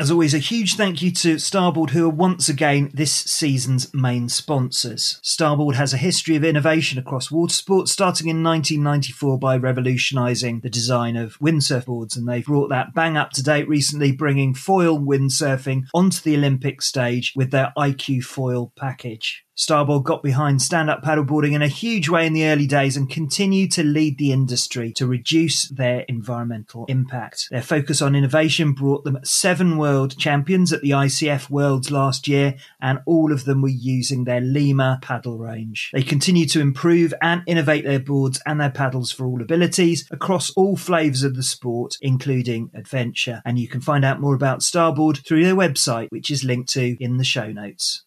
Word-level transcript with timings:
As 0.00 0.12
always, 0.12 0.32
a 0.32 0.38
huge 0.38 0.76
thank 0.76 1.02
you 1.02 1.10
to 1.10 1.40
Starboard, 1.40 1.90
who 1.90 2.06
are 2.06 2.08
once 2.08 2.48
again 2.48 2.88
this 2.94 3.12
season's 3.12 3.92
main 3.92 4.28
sponsors. 4.28 5.18
Starboard 5.24 5.74
has 5.74 5.92
a 5.92 5.96
history 5.96 6.36
of 6.36 6.44
innovation 6.44 7.00
across 7.00 7.32
water 7.32 7.52
sports, 7.52 7.90
starting 7.90 8.28
in 8.28 8.44
1994 8.44 9.40
by 9.40 9.56
revolutionising 9.56 10.60
the 10.60 10.70
design 10.70 11.16
of 11.16 11.36
windsurf 11.40 11.86
boards, 11.86 12.16
and 12.16 12.28
they've 12.28 12.44
brought 12.44 12.68
that 12.68 12.94
bang 12.94 13.16
up 13.16 13.30
to 13.30 13.42
date 13.42 13.66
recently, 13.66 14.12
bringing 14.12 14.54
foil 14.54 15.00
windsurfing 15.00 15.86
onto 15.92 16.20
the 16.22 16.36
Olympic 16.36 16.80
stage 16.80 17.32
with 17.34 17.50
their 17.50 17.72
iQFOiL 17.76 18.70
package. 18.76 19.44
Starboard 19.58 20.04
got 20.04 20.22
behind 20.22 20.62
stand 20.62 20.88
up 20.88 21.02
paddleboarding 21.02 21.52
in 21.52 21.62
a 21.62 21.66
huge 21.66 22.08
way 22.08 22.24
in 22.24 22.32
the 22.32 22.46
early 22.46 22.68
days 22.68 22.96
and 22.96 23.10
continued 23.10 23.72
to 23.72 23.82
lead 23.82 24.16
the 24.16 24.30
industry 24.30 24.92
to 24.92 25.04
reduce 25.04 25.68
their 25.68 26.02
environmental 26.02 26.84
impact. 26.86 27.48
Their 27.50 27.60
focus 27.60 28.00
on 28.00 28.14
innovation 28.14 28.72
brought 28.72 29.02
them 29.02 29.18
seven 29.24 29.76
world 29.76 30.16
champions 30.16 30.72
at 30.72 30.80
the 30.80 30.90
ICF 30.90 31.50
Worlds 31.50 31.90
last 31.90 32.28
year, 32.28 32.54
and 32.80 33.00
all 33.04 33.32
of 33.32 33.46
them 33.46 33.60
were 33.60 33.68
using 33.68 34.22
their 34.22 34.40
Lima 34.40 35.00
paddle 35.02 35.38
range. 35.38 35.90
They 35.92 36.04
continue 36.04 36.46
to 36.46 36.60
improve 36.60 37.12
and 37.20 37.42
innovate 37.48 37.84
their 37.84 37.98
boards 37.98 38.40
and 38.46 38.60
their 38.60 38.70
paddles 38.70 39.10
for 39.10 39.26
all 39.26 39.42
abilities 39.42 40.06
across 40.12 40.50
all 40.50 40.76
flavours 40.76 41.24
of 41.24 41.34
the 41.34 41.42
sport, 41.42 41.96
including 42.00 42.70
adventure. 42.74 43.42
And 43.44 43.58
you 43.58 43.66
can 43.66 43.80
find 43.80 44.04
out 44.04 44.20
more 44.20 44.36
about 44.36 44.62
Starboard 44.62 45.18
through 45.26 45.42
their 45.42 45.56
website, 45.56 46.06
which 46.10 46.30
is 46.30 46.44
linked 46.44 46.68
to 46.74 46.96
in 47.02 47.16
the 47.16 47.24
show 47.24 47.50
notes. 47.50 48.04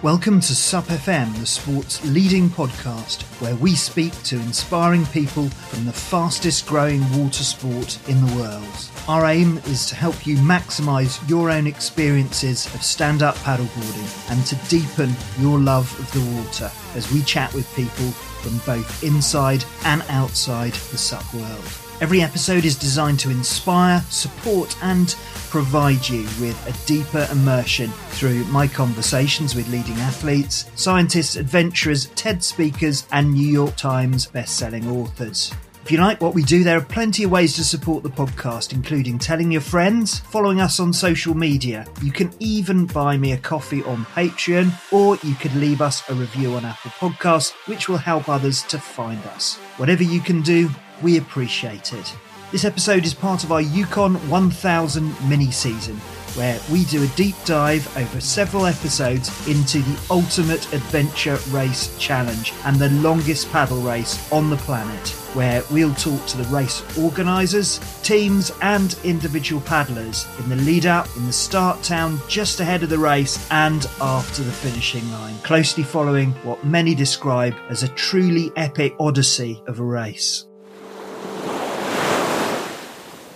Welcome 0.00 0.38
to 0.38 0.54
SUP 0.54 0.84
FM, 0.84 1.36
the 1.40 1.44
sport's 1.44 2.04
leading 2.04 2.48
podcast, 2.48 3.22
where 3.40 3.56
we 3.56 3.74
speak 3.74 4.12
to 4.22 4.36
inspiring 4.36 5.04
people 5.06 5.48
from 5.48 5.86
the 5.86 5.92
fastest 5.92 6.68
growing 6.68 7.00
water 7.18 7.42
sport 7.42 7.98
in 8.08 8.24
the 8.24 8.36
world. 8.36 8.90
Our 9.08 9.26
aim 9.26 9.58
is 9.66 9.86
to 9.86 9.96
help 9.96 10.24
you 10.24 10.36
maximise 10.36 11.28
your 11.28 11.50
own 11.50 11.66
experiences 11.66 12.72
of 12.76 12.82
stand 12.84 13.24
up 13.24 13.34
paddleboarding 13.38 14.30
and 14.30 14.46
to 14.46 14.54
deepen 14.68 15.10
your 15.40 15.58
love 15.58 15.92
of 15.98 16.12
the 16.12 16.36
water 16.36 16.70
as 16.94 17.10
we 17.10 17.20
chat 17.22 17.52
with 17.52 17.66
people 17.74 18.12
from 18.12 18.58
both 18.58 19.02
inside 19.02 19.64
and 19.84 20.04
outside 20.10 20.74
the 20.74 20.98
SUP 20.98 21.34
world. 21.34 21.87
Every 22.00 22.22
episode 22.22 22.64
is 22.64 22.78
designed 22.78 23.18
to 23.20 23.30
inspire, 23.30 24.00
support, 24.08 24.76
and 24.84 25.16
provide 25.50 26.08
you 26.08 26.22
with 26.40 26.56
a 26.68 26.86
deeper 26.86 27.26
immersion 27.32 27.90
through 28.10 28.44
my 28.44 28.68
conversations 28.68 29.56
with 29.56 29.68
leading 29.68 29.96
athletes, 29.96 30.70
scientists, 30.76 31.34
adventurers, 31.34 32.06
TED 32.14 32.44
speakers, 32.44 33.08
and 33.10 33.34
New 33.34 33.48
York 33.48 33.74
Times 33.74 34.28
bestselling 34.28 34.88
authors. 34.92 35.52
If 35.82 35.90
you 35.90 35.98
like 35.98 36.20
what 36.20 36.34
we 36.34 36.44
do, 36.44 36.62
there 36.62 36.78
are 36.78 36.84
plenty 36.84 37.24
of 37.24 37.32
ways 37.32 37.56
to 37.56 37.64
support 37.64 38.04
the 38.04 38.10
podcast, 38.10 38.72
including 38.72 39.18
telling 39.18 39.50
your 39.50 39.62
friends, 39.62 40.20
following 40.20 40.60
us 40.60 40.78
on 40.78 40.92
social 40.92 41.34
media. 41.34 41.84
You 42.00 42.12
can 42.12 42.30
even 42.38 42.86
buy 42.86 43.16
me 43.16 43.32
a 43.32 43.38
coffee 43.38 43.82
on 43.82 44.04
Patreon, 44.04 44.70
or 44.92 45.16
you 45.26 45.34
could 45.34 45.54
leave 45.56 45.80
us 45.80 46.08
a 46.08 46.14
review 46.14 46.54
on 46.54 46.64
Apple 46.64 46.92
Podcasts, 46.92 47.54
which 47.66 47.88
will 47.88 47.96
help 47.96 48.28
others 48.28 48.62
to 48.64 48.78
find 48.78 49.24
us. 49.28 49.56
Whatever 49.78 50.04
you 50.04 50.20
can 50.20 50.42
do, 50.42 50.70
we 51.02 51.18
appreciate 51.18 51.92
it. 51.92 52.14
This 52.50 52.64
episode 52.64 53.04
is 53.04 53.12
part 53.12 53.44
of 53.44 53.52
our 53.52 53.60
Yukon 53.60 54.14
1000 54.30 55.28
mini 55.28 55.50
season, 55.50 55.96
where 56.34 56.58
we 56.72 56.86
do 56.86 57.02
a 57.02 57.08
deep 57.08 57.34
dive 57.44 57.86
over 57.98 58.22
several 58.22 58.64
episodes 58.64 59.28
into 59.46 59.80
the 59.80 60.00
ultimate 60.10 60.72
adventure 60.72 61.36
race 61.50 61.94
challenge 61.98 62.54
and 62.64 62.76
the 62.76 62.88
longest 63.02 63.50
paddle 63.52 63.82
race 63.82 64.32
on 64.32 64.48
the 64.48 64.56
planet, 64.56 65.08
where 65.34 65.62
we'll 65.70 65.94
talk 65.96 66.24
to 66.24 66.38
the 66.38 66.48
race 66.48 66.82
organisers, 66.96 67.80
teams, 68.02 68.50
and 68.62 68.98
individual 69.04 69.60
paddlers 69.60 70.26
in 70.38 70.48
the 70.48 70.56
lead 70.56 70.86
up, 70.86 71.06
in 71.18 71.26
the 71.26 71.32
start 71.34 71.82
town, 71.82 72.18
just 72.28 72.60
ahead 72.60 72.82
of 72.82 72.88
the 72.88 72.98
race, 72.98 73.46
and 73.50 73.84
after 74.00 74.42
the 74.42 74.50
finishing 74.50 75.06
line, 75.12 75.36
closely 75.40 75.82
following 75.82 76.32
what 76.44 76.64
many 76.64 76.94
describe 76.94 77.54
as 77.68 77.82
a 77.82 77.88
truly 77.88 78.50
epic 78.56 78.94
odyssey 78.98 79.62
of 79.66 79.80
a 79.80 79.84
race. 79.84 80.47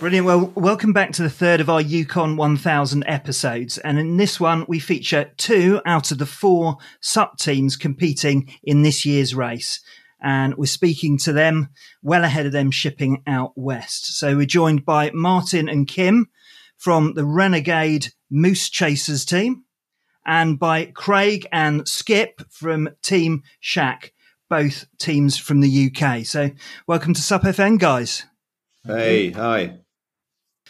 Brilliant. 0.03 0.27
Well, 0.27 0.51
welcome 0.55 0.91
back 0.91 1.13
to 1.13 1.23
the 1.23 1.29
third 1.29 1.61
of 1.61 1.69
our 1.69 1.79
Yukon 1.79 2.35
1000 2.35 3.05
episodes. 3.07 3.77
And 3.77 3.97
in 3.97 4.17
this 4.17 4.37
one, 4.37 4.65
we 4.67 4.77
feature 4.77 5.31
two 5.37 5.79
out 5.85 6.11
of 6.11 6.17
the 6.17 6.25
four 6.25 6.75
SUP 6.99 7.37
teams 7.37 7.77
competing 7.77 8.53
in 8.65 8.81
this 8.81 9.05
year's 9.05 9.33
race. 9.33 9.79
And 10.21 10.55
we're 10.57 10.65
speaking 10.65 11.17
to 11.19 11.31
them 11.31 11.69
well 12.01 12.25
ahead 12.25 12.45
of 12.45 12.51
them 12.51 12.69
shipping 12.69 13.23
out 13.25 13.53
west. 13.55 14.17
So 14.19 14.35
we're 14.35 14.45
joined 14.45 14.83
by 14.83 15.09
Martin 15.13 15.69
and 15.69 15.87
Kim 15.87 16.27
from 16.75 17.13
the 17.13 17.23
Renegade 17.23 18.07
Moose 18.29 18.69
Chasers 18.69 19.23
team 19.23 19.63
and 20.25 20.59
by 20.59 20.87
Craig 20.87 21.47
and 21.49 21.87
Skip 21.87 22.41
from 22.49 22.89
Team 23.01 23.41
Shac, 23.61 24.11
both 24.49 24.85
teams 24.99 25.37
from 25.37 25.61
the 25.61 25.89
UK. 25.95 26.25
So 26.25 26.51
welcome 26.87 27.13
to 27.13 27.21
SUP 27.21 27.43
FM, 27.43 27.79
guys. 27.79 28.25
Hey, 28.85 29.31
hi. 29.31 29.77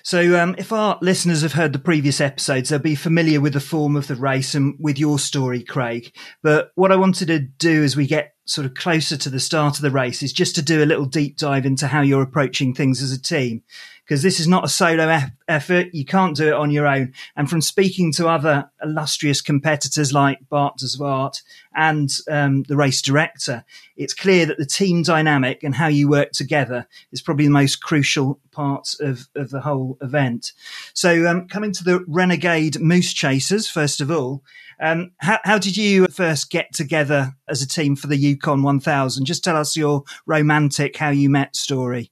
So, 0.06 0.38
um, 0.38 0.54
if 0.58 0.74
our 0.74 0.98
listeners 1.02 1.44
have 1.44 1.54
heard 1.54 1.72
the 1.72 1.80
previous 1.80 2.20
episodes, 2.20 2.68
they'll 2.68 2.80
be 2.80 2.94
familiar 2.94 3.40
with 3.40 3.54
the 3.54 3.62
form 3.62 3.96
of 3.96 4.08
the 4.08 4.16
race 4.16 4.54
and 4.54 4.76
with 4.78 5.00
your 5.00 5.18
story, 5.18 5.64
Craig. 5.64 6.14
But 6.42 6.72
what 6.76 6.92
I 6.92 6.98
wanted 6.98 7.30
to 7.30 7.40
do 7.40 7.84
as 7.84 7.96
we 7.96 8.06
get 8.06 8.36
sort 8.46 8.66
of 8.66 8.74
closer 8.74 9.16
to 9.16 9.30
the 9.30 9.40
start 9.40 9.78
of 9.78 9.82
the 9.82 9.92
race 9.92 10.22
is 10.22 10.34
just 10.34 10.56
to 10.56 10.62
do 10.62 10.84
a 10.84 10.86
little 10.86 11.06
deep 11.06 11.38
dive 11.38 11.66
into 11.66 11.88
how 11.88 12.02
you're 12.02 12.22
approaching 12.22 12.74
things 12.74 13.02
as 13.02 13.14
a 13.14 13.22
team 13.22 13.64
because 14.06 14.22
this 14.22 14.40
is 14.40 14.48
not 14.48 14.66
a 14.66 14.70
solo 14.70 15.20
effort. 15.48 15.88
You 15.94 16.06
can't 16.06 16.36
do 16.36 16.48
it 16.48 16.54
on 16.54 16.72
your 16.72 16.88
own. 16.88 17.14
And 17.36 17.50
from 17.50 17.62
speaking 17.62 18.12
to 18.14 18.28
other 18.28 18.70
illustrious 18.84 19.42
competitors 19.42 20.12
like 20.12 20.40
Bart 20.50 20.78
Zwart 20.80 21.42
and 21.76 22.14
um, 22.30 22.64
the 22.64 22.76
race 22.76 23.02
director, 23.02 23.64
it's 23.96 24.14
clear 24.14 24.46
that 24.46 24.58
the 24.58 24.66
team 24.66 25.04
dynamic 25.04 25.64
and 25.64 25.76
how 25.76 25.88
you 25.88 26.10
work 26.10 26.32
together 26.32 26.88
is 27.12 27.22
probably 27.22 27.46
the 27.46 27.52
most 27.52 27.78
crucial 27.78 28.40
part 28.52 28.96
of, 29.00 29.28
of 29.36 29.50
the 29.52 29.62
whole 29.62 29.98
event. 30.02 30.52
So, 30.94 31.26
um, 31.26 31.48
coming 31.48 31.72
to 31.74 31.84
the 31.84 32.04
Renegade 32.08 32.80
Moose 32.82 33.14
Chasers, 33.14 33.70
first 33.70 34.02
of 34.02 34.12
all, 34.12 34.44
um, 34.80 35.12
how, 35.18 35.40
how, 35.44 35.58
did 35.60 35.78
you 35.78 36.08
first 36.08 36.50
get 36.50 36.74
together 36.74 37.34
as 37.48 37.62
a 37.62 37.68
team 37.68 37.96
for 37.96 38.08
the 38.08 38.18
Yukon 38.18 38.64
1000? 38.64 39.26
Just 39.26 39.44
tell 39.44 39.56
us 39.56 39.78
your 39.78 40.04
romantic 40.26 40.98
how 40.98 41.10
you 41.10 41.30
met 41.30 41.56
story. 41.56 42.12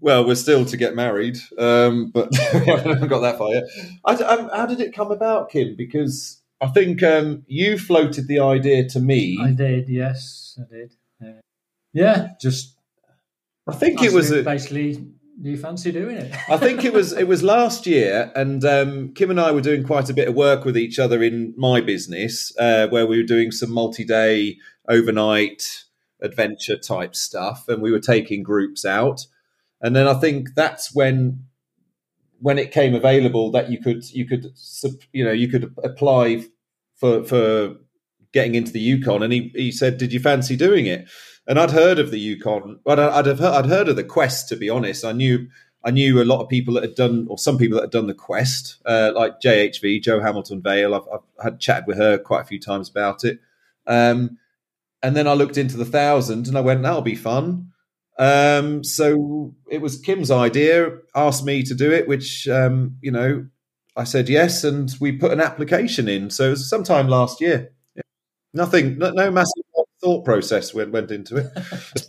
Well, 0.00 0.26
we're 0.26 0.34
still 0.34 0.64
to 0.64 0.76
get 0.76 0.94
married, 0.94 1.38
um, 1.58 2.10
but 2.12 2.30
we 2.54 2.60
haven't 2.66 3.08
got 3.08 3.20
that 3.20 3.38
far 3.38 3.50
yet. 3.50 3.64
I, 4.04 4.14
I, 4.14 4.56
how 4.56 4.66
did 4.66 4.80
it 4.80 4.94
come 4.94 5.10
about, 5.10 5.50
Kim? 5.50 5.74
Because 5.76 6.42
I 6.60 6.68
think 6.68 7.02
um, 7.02 7.44
you 7.46 7.78
floated 7.78 8.28
the 8.28 8.40
idea 8.40 8.88
to 8.90 9.00
me. 9.00 9.38
I 9.40 9.52
did, 9.52 9.88
yes, 9.88 10.58
I 10.58 10.74
did. 10.74 10.94
Uh, 11.22 11.40
yeah, 11.92 12.28
just. 12.40 12.76
I 13.68 13.74
think 13.74 14.02
it 14.02 14.12
was 14.12 14.30
a, 14.30 14.42
basically. 14.42 15.04
Do 15.40 15.50
you 15.50 15.56
fancy 15.56 15.92
doing 15.92 16.16
it? 16.16 16.34
I 16.48 16.56
think 16.56 16.84
it 16.84 16.92
was 16.92 17.12
it 17.12 17.28
was 17.28 17.44
last 17.44 17.86
year, 17.86 18.32
and 18.34 18.64
um, 18.64 19.14
Kim 19.14 19.30
and 19.30 19.40
I 19.40 19.52
were 19.52 19.60
doing 19.60 19.84
quite 19.84 20.10
a 20.10 20.14
bit 20.14 20.26
of 20.26 20.34
work 20.34 20.64
with 20.64 20.76
each 20.76 20.98
other 20.98 21.22
in 21.22 21.54
my 21.56 21.80
business, 21.80 22.52
uh, 22.58 22.88
where 22.88 23.06
we 23.06 23.18
were 23.18 23.26
doing 23.26 23.52
some 23.52 23.72
multi-day, 23.72 24.56
overnight 24.88 25.84
adventure 26.20 26.76
type 26.76 27.14
stuff, 27.14 27.68
and 27.68 27.82
we 27.82 27.92
were 27.92 28.00
taking 28.00 28.42
groups 28.42 28.84
out 28.84 29.26
and 29.80 29.94
then 29.94 30.06
I 30.06 30.14
think 30.14 30.54
that's 30.54 30.94
when 30.94 31.44
when 32.40 32.58
it 32.58 32.70
came 32.70 32.94
available 32.94 33.50
that 33.52 33.70
you 33.70 33.80
could 33.80 34.08
you 34.10 34.26
could 34.26 34.52
you 35.12 35.24
know 35.24 35.32
you 35.32 35.48
could 35.48 35.74
apply 35.82 36.44
for 36.96 37.24
for 37.24 37.76
getting 38.32 38.54
into 38.54 38.72
the 38.72 38.80
Yukon, 38.80 39.22
and 39.22 39.32
he 39.32 39.52
he 39.54 39.72
said, 39.72 39.98
"Did 39.98 40.12
you 40.12 40.20
fancy 40.20 40.56
doing 40.56 40.86
it?" 40.86 41.08
And 41.46 41.58
I'd 41.58 41.70
heard 41.70 41.98
of 41.98 42.10
the 42.10 42.20
Yukon, 42.20 42.80
but 42.84 42.98
I'd 42.98 43.24
have 43.24 43.38
heard, 43.38 43.54
I'd 43.54 43.70
heard 43.70 43.88
of 43.88 43.96
the 43.96 44.04
Quest. 44.04 44.48
To 44.48 44.56
be 44.56 44.68
honest, 44.68 45.04
I 45.04 45.12
knew 45.12 45.48
I 45.84 45.90
knew 45.92 46.20
a 46.20 46.24
lot 46.24 46.42
of 46.42 46.48
people 46.48 46.74
that 46.74 46.82
had 46.82 46.96
done, 46.96 47.26
or 47.30 47.38
some 47.38 47.56
people 47.56 47.76
that 47.76 47.84
had 47.84 47.90
done 47.92 48.08
the 48.08 48.14
Quest, 48.14 48.76
uh, 48.84 49.12
like 49.14 49.40
JHV, 49.40 50.02
Joe 50.02 50.20
Hamilton 50.20 50.60
Vale. 50.60 50.94
I've, 50.94 51.08
I've, 51.12 51.44
had 51.44 51.60
chatted 51.60 51.86
with 51.86 51.98
her 51.98 52.18
quite 52.18 52.42
a 52.42 52.46
few 52.46 52.58
times 52.58 52.90
about 52.90 53.24
it. 53.24 53.38
Um, 53.86 54.38
and 55.02 55.16
then 55.16 55.26
I 55.28 55.34
looked 55.34 55.56
into 55.58 55.76
the 55.76 55.84
thousand, 55.84 56.48
and 56.48 56.56
I 56.58 56.60
went, 56.60 56.82
"That'll 56.82 57.02
be 57.02 57.14
fun." 57.14 57.68
Um, 58.18 58.82
so 58.84 59.54
it 59.70 59.80
was 59.80 59.98
Kim's 60.00 60.30
idea, 60.30 60.90
asked 61.14 61.44
me 61.44 61.62
to 61.64 61.74
do 61.74 61.92
it, 61.92 62.08
which, 62.08 62.48
um, 62.48 62.96
you 63.00 63.12
know, 63.12 63.46
I 63.96 64.04
said 64.04 64.28
yes, 64.28 64.64
and 64.64 64.92
we 65.00 65.12
put 65.12 65.32
an 65.32 65.40
application 65.40 66.08
in. 66.08 66.30
So 66.30 66.46
it 66.48 66.50
was 66.50 66.68
sometime 66.68 67.08
last 67.08 67.40
year. 67.40 67.70
Yeah. 67.96 68.02
Nothing, 68.54 68.98
no, 68.98 69.10
no, 69.12 69.30
massive 69.30 69.64
thought 70.00 70.24
process 70.24 70.72
went 70.72 70.92
went 70.92 71.10
into 71.10 71.36
it. 71.36 71.46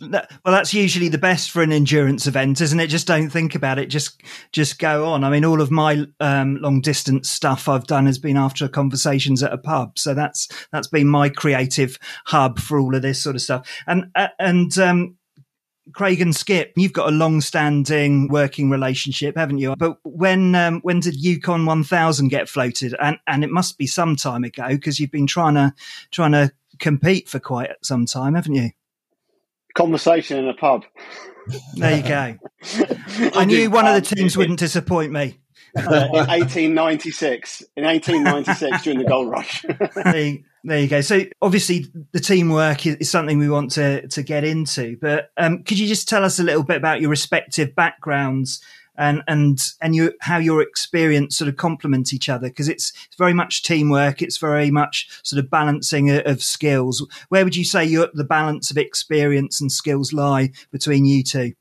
well, 0.00 0.26
that's 0.44 0.72
usually 0.72 1.08
the 1.08 1.18
best 1.18 1.50
for 1.50 1.62
an 1.62 1.72
endurance 1.72 2.26
event, 2.26 2.60
isn't 2.60 2.78
it? 2.78 2.86
Just 2.86 3.06
don't 3.06 3.30
think 3.30 3.54
about 3.54 3.78
it. 3.78 3.86
Just 3.86 4.22
just 4.52 4.78
go 4.78 5.06
on. 5.06 5.24
I 5.24 5.30
mean, 5.30 5.44
all 5.44 5.60
of 5.60 5.70
my 5.70 6.06
um, 6.20 6.56
long 6.56 6.80
distance 6.80 7.28
stuff 7.28 7.68
I've 7.68 7.86
done 7.86 8.06
has 8.06 8.18
been 8.18 8.36
after 8.36 8.68
conversations 8.68 9.42
at 9.42 9.52
a 9.52 9.58
pub, 9.58 9.98
so 9.98 10.14
that's 10.14 10.48
that's 10.72 10.88
been 10.88 11.08
my 11.08 11.28
creative 11.28 11.98
hub 12.26 12.58
for 12.58 12.78
all 12.78 12.94
of 12.94 13.02
this 13.02 13.20
sort 13.20 13.36
of 13.36 13.42
stuff. 13.42 13.68
And 13.86 14.06
uh, 14.14 14.28
and 14.38 14.76
um, 14.78 15.16
Craig 15.92 16.20
and 16.20 16.34
Skip, 16.34 16.72
you've 16.76 16.92
got 16.92 17.08
a 17.08 17.16
long-standing 17.16 18.28
working 18.28 18.70
relationship, 18.70 19.36
haven't 19.36 19.58
you? 19.58 19.74
But 19.76 19.98
when 20.04 20.54
um, 20.54 20.80
when 20.82 21.00
did 21.00 21.16
Yukon 21.16 21.66
1000 21.66 22.28
get 22.28 22.48
floated? 22.48 22.94
And 23.00 23.18
and 23.26 23.42
it 23.42 23.50
must 23.50 23.78
be 23.78 23.86
some 23.86 24.16
time 24.16 24.44
ago 24.44 24.68
because 24.68 25.00
you've 25.00 25.10
been 25.10 25.26
trying 25.26 25.54
to 25.54 25.74
trying 26.10 26.32
to 26.32 26.52
compete 26.80 27.28
for 27.28 27.38
quite 27.38 27.70
some 27.82 28.06
time, 28.06 28.34
haven't 28.34 28.54
you? 28.54 28.70
Conversation 29.74 30.38
in 30.38 30.48
a 30.48 30.54
pub. 30.54 30.84
There 31.74 31.96
you 31.96 32.02
go. 32.02 32.38
I 33.34 33.44
knew 33.44 33.70
one 33.70 33.86
of 33.86 33.94
the 33.94 34.14
teams 34.14 34.36
wouldn't 34.36 34.58
disappoint 34.58 35.12
me. 35.12 35.38
Uh, 35.76 36.08
in 36.12 36.26
1896, 36.26 37.62
in 37.76 37.84
1896 37.84 38.82
during 38.82 38.98
the 38.98 39.04
gold 39.04 39.30
rush. 39.30 39.64
there, 39.94 40.18
you, 40.18 40.44
there, 40.64 40.80
you, 40.80 40.88
go. 40.88 41.00
So 41.00 41.22
obviously 41.40 41.86
the 42.10 42.18
teamwork 42.18 42.86
is, 42.86 42.96
is, 42.96 43.10
something 43.10 43.38
we 43.38 43.48
want 43.48 43.70
to 43.72 44.08
to 44.08 44.22
get 44.24 44.42
into. 44.42 44.96
But 45.00 45.30
um, 45.36 45.62
could 45.62 45.78
you 45.78 45.86
just 45.86 46.08
tell 46.08 46.24
us 46.24 46.40
a 46.40 46.42
little 46.42 46.64
bit 46.64 46.76
about 46.76 47.00
your 47.00 47.10
respective 47.10 47.76
backgrounds 47.76 48.60
and 49.00 49.22
and 49.26 49.58
and 49.80 49.96
you 49.96 50.12
how 50.20 50.36
your 50.36 50.60
experience 50.60 51.36
sort 51.36 51.48
of 51.48 51.56
complement 51.56 52.12
each 52.12 52.28
other 52.28 52.48
because 52.48 52.68
it's, 52.68 52.92
very 53.18 53.32
much 53.34 53.62
teamwork 53.62 54.22
it's 54.22 54.38
very 54.38 54.70
much 54.70 55.08
sort 55.22 55.42
of 55.42 55.50
balancing 55.50 56.10
of, 56.10 56.24
of 56.26 56.42
skills. 56.42 57.04
Where 57.28 57.44
would 57.44 57.56
you 57.56 57.64
say 57.64 57.84
your, 57.84 58.08
the 58.14 58.24
balance 58.24 58.70
of 58.70 58.78
experience 58.78 59.60
and 59.60 59.72
skills 59.72 60.12
lie 60.12 60.50
between 60.70 61.04
you 61.04 61.22
two? 61.22 61.52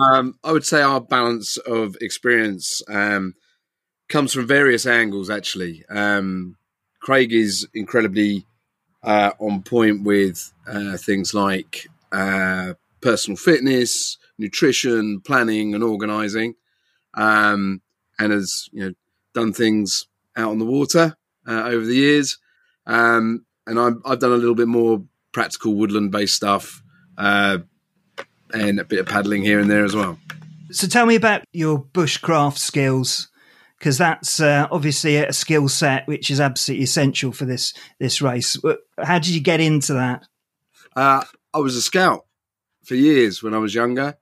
Um, 0.00 0.38
i 0.42 0.50
would 0.50 0.64
say 0.64 0.80
our 0.80 1.00
balance 1.00 1.56
of 1.58 1.96
experience 2.00 2.82
um, 2.88 3.34
comes 4.08 4.32
from 4.32 4.46
various 4.46 4.86
angles 4.86 5.28
actually. 5.30 5.84
Um, 5.90 6.56
craig 7.00 7.32
is 7.32 7.68
incredibly 7.74 8.46
uh, 9.02 9.32
on 9.38 9.62
point 9.62 10.02
with 10.04 10.52
uh, 10.66 10.96
things 10.96 11.34
like 11.34 11.86
uh, 12.12 12.74
personal 13.00 13.36
fitness 13.36 14.18
nutrition, 14.38 15.20
planning, 15.20 15.74
and 15.74 15.82
organising, 15.82 16.54
um, 17.14 17.80
and 18.18 18.32
has 18.32 18.68
you 18.72 18.84
know 18.84 18.92
done 19.34 19.52
things 19.52 20.06
out 20.36 20.50
on 20.50 20.58
the 20.58 20.64
water 20.64 21.16
uh, 21.46 21.64
over 21.64 21.84
the 21.84 21.96
years. 21.96 22.38
Um, 22.86 23.46
and 23.66 23.78
i 23.78 23.84
have 24.08 24.18
done 24.18 24.32
a 24.32 24.36
little 24.36 24.54
bit 24.54 24.68
more 24.68 25.02
practical 25.32 25.74
woodland 25.74 26.12
based 26.12 26.34
stuff 26.34 26.82
uh, 27.16 27.58
and 28.52 28.78
a 28.78 28.84
bit 28.84 29.00
of 29.00 29.06
paddling 29.06 29.42
here 29.42 29.58
and 29.58 29.70
there 29.70 29.84
as 29.84 29.94
well. 29.94 30.18
So 30.70 30.86
tell 30.86 31.06
me 31.06 31.14
about 31.14 31.44
your 31.52 31.82
bushcraft 31.82 32.58
skills 32.58 33.28
because 33.78 33.98
that's 33.98 34.40
uh, 34.40 34.66
obviously 34.70 35.16
a 35.16 35.32
skill 35.32 35.68
set 35.68 36.06
which 36.06 36.30
is 36.30 36.40
absolutely 36.40 36.84
essential 36.84 37.32
for 37.32 37.44
this 37.44 37.74
this 37.98 38.22
race. 38.22 38.56
How 39.02 39.18
did 39.18 39.28
you 39.28 39.40
get 39.40 39.60
into 39.60 39.94
that? 39.94 40.26
Uh, 40.96 41.24
I 41.52 41.58
was 41.58 41.76
a 41.76 41.82
scout 41.82 42.24
for 42.84 42.94
years 42.94 43.42
when 43.42 43.54
I 43.54 43.58
was 43.58 43.74
younger, 43.74 44.16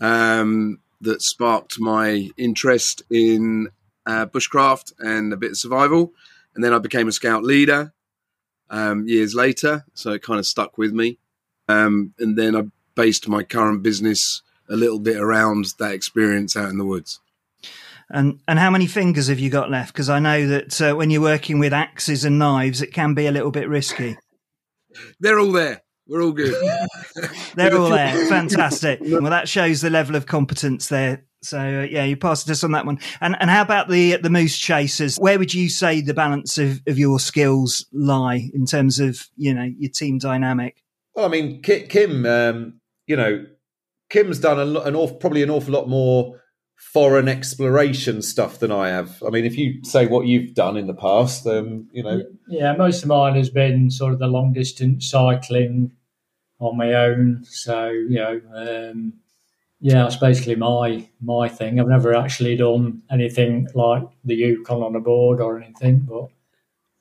um, 0.00 0.80
that 1.00 1.22
sparked 1.22 1.78
my 1.78 2.30
interest 2.36 3.02
in 3.10 3.68
uh, 4.06 4.26
bushcraft 4.26 4.92
and 4.98 5.32
a 5.32 5.36
bit 5.36 5.52
of 5.52 5.58
survival. 5.58 6.12
And 6.54 6.64
then 6.64 6.72
I 6.72 6.78
became 6.78 7.08
a 7.08 7.12
scout 7.12 7.44
leader 7.44 7.92
um, 8.70 9.06
years 9.06 9.34
later, 9.34 9.84
so 9.94 10.12
it 10.12 10.22
kind 10.22 10.38
of 10.38 10.46
stuck 10.46 10.78
with 10.78 10.92
me. 10.92 11.18
Um, 11.68 12.14
and 12.18 12.36
then 12.36 12.56
I 12.56 12.62
based 12.94 13.28
my 13.28 13.42
current 13.42 13.82
business 13.82 14.42
a 14.68 14.76
little 14.76 14.98
bit 14.98 15.16
around 15.16 15.66
that 15.78 15.92
experience 15.92 16.56
out 16.56 16.70
in 16.70 16.78
the 16.78 16.84
woods. 16.84 17.20
And 18.08 18.40
and 18.46 18.58
how 18.58 18.70
many 18.70 18.86
fingers 18.86 19.26
have 19.26 19.40
you 19.40 19.50
got 19.50 19.70
left? 19.70 19.92
Because 19.92 20.08
I 20.08 20.20
know 20.20 20.46
that 20.46 20.80
uh, 20.80 20.94
when 20.94 21.10
you're 21.10 21.20
working 21.20 21.58
with 21.58 21.72
axes 21.72 22.24
and 22.24 22.38
knives, 22.38 22.80
it 22.80 22.92
can 22.92 23.14
be 23.14 23.26
a 23.26 23.32
little 23.32 23.50
bit 23.50 23.68
risky. 23.68 24.16
They're 25.18 25.38
all 25.40 25.52
there. 25.52 25.82
We're 26.08 26.22
all 26.22 26.32
good. 26.32 26.54
They're 27.54 27.76
all 27.76 27.90
there. 27.90 28.26
Fantastic. 28.28 29.00
Well, 29.02 29.22
that 29.22 29.48
shows 29.48 29.80
the 29.80 29.90
level 29.90 30.14
of 30.14 30.26
competence 30.26 30.88
there. 30.88 31.24
So 31.42 31.58
uh, 31.58 31.82
yeah, 31.82 32.04
you 32.04 32.16
passed 32.16 32.48
us 32.48 32.64
on 32.64 32.72
that 32.72 32.86
one. 32.86 32.98
And 33.20 33.36
and 33.40 33.50
how 33.50 33.62
about 33.62 33.88
the 33.88 34.16
the 34.16 34.30
moose 34.30 34.56
chasers? 34.56 35.16
Where 35.16 35.38
would 35.38 35.52
you 35.52 35.68
say 35.68 36.00
the 36.00 36.14
balance 36.14 36.58
of, 36.58 36.80
of 36.86 36.98
your 36.98 37.18
skills 37.18 37.86
lie 37.92 38.50
in 38.54 38.66
terms 38.66 39.00
of 39.00 39.28
you 39.36 39.52
know 39.52 39.68
your 39.78 39.90
team 39.90 40.18
dynamic? 40.18 40.82
Well, 41.14 41.26
I 41.26 41.28
mean, 41.28 41.62
Kim, 41.62 42.26
um, 42.26 42.80
you 43.06 43.16
know, 43.16 43.46
Kim's 44.10 44.38
done 44.38 44.58
a, 44.58 44.80
an 44.80 44.94
awful, 44.94 45.16
probably 45.16 45.42
an 45.42 45.50
awful 45.50 45.72
lot 45.72 45.88
more 45.88 46.40
foreign 46.76 47.28
exploration 47.28 48.22
stuff 48.22 48.58
than 48.58 48.70
I 48.70 48.88
have. 48.88 49.22
I 49.26 49.30
mean, 49.30 49.44
if 49.44 49.56
you 49.58 49.82
say 49.84 50.06
what 50.06 50.26
you've 50.26 50.54
done 50.54 50.76
in 50.76 50.86
the 50.86 50.94
past, 50.94 51.46
um, 51.46 51.88
you 51.92 52.02
know. 52.02 52.22
Yeah, 52.48 52.74
most 52.74 53.02
of 53.02 53.08
mine 53.08 53.34
has 53.34 53.50
been 53.50 53.90
sort 53.90 54.12
of 54.12 54.18
the 54.18 54.26
long 54.26 54.52
distance 54.52 55.10
cycling 55.10 55.92
on 56.58 56.76
my 56.76 56.94
own. 56.94 57.44
So, 57.44 57.88
you 57.88 58.16
know, 58.16 58.40
um, 58.54 59.14
yeah, 59.80 60.04
that's 60.04 60.16
basically 60.16 60.56
my 60.56 61.06
my 61.20 61.48
thing. 61.48 61.78
I've 61.78 61.88
never 61.88 62.14
actually 62.14 62.56
done 62.56 63.02
anything 63.10 63.68
like 63.74 64.04
the 64.24 64.34
Yukon 64.34 64.82
on 64.82 64.96
a 64.96 65.00
board 65.00 65.40
or 65.40 65.60
anything, 65.60 66.00
but 66.00 66.28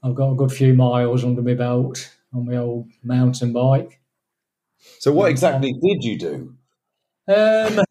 I've 0.03 0.15
got 0.15 0.31
a 0.31 0.35
good 0.35 0.51
few 0.51 0.73
miles 0.73 1.23
under 1.23 1.41
my 1.41 1.53
belt 1.53 2.11
on 2.33 2.45
my 2.45 2.57
old 2.57 2.89
mountain 3.03 3.53
bike. 3.53 3.99
So, 4.99 5.11
what 5.13 5.29
exactly 5.29 5.73
did 5.73 6.03
you 6.03 6.17
do? 6.17 6.55
Um, 7.27 7.83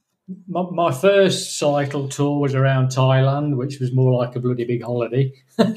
my, 0.48 0.62
my, 0.70 0.92
first 0.92 1.58
cycle 1.58 2.08
tour 2.08 2.40
was 2.40 2.54
around 2.54 2.88
Thailand, 2.88 3.56
which 3.56 3.78
was 3.80 3.94
more 3.94 4.12
like 4.12 4.34
a 4.36 4.40
bloody 4.40 4.64
big 4.64 4.82
holiday. 4.82 5.32
um, 5.58 5.74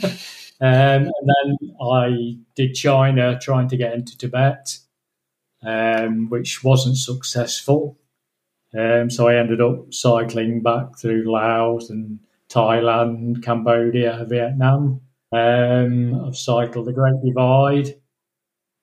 and 0.60 1.08
then 1.10 1.72
I 1.82 2.38
did 2.56 2.74
China, 2.74 3.38
trying 3.40 3.68
to 3.70 3.78
get 3.78 3.94
into 3.94 4.18
Tibet, 4.18 4.78
um, 5.64 6.30
which 6.30 6.64
wasn't 6.64 6.98
successful. 6.98 7.98
Um, 8.78 9.10
so 9.10 9.28
I 9.28 9.36
ended 9.36 9.62
up 9.62 9.94
cycling 9.94 10.62
back 10.62 10.98
through 10.98 11.32
Laos 11.32 11.90
and 11.90 12.20
Thailand, 12.50 13.44
Cambodia, 13.44 14.26
Vietnam. 14.30 15.02
Um, 15.32 16.26
I've 16.26 16.38
cycled 16.38 16.88
the 16.88 16.94
Great 16.94 17.22
Divide 17.26 17.96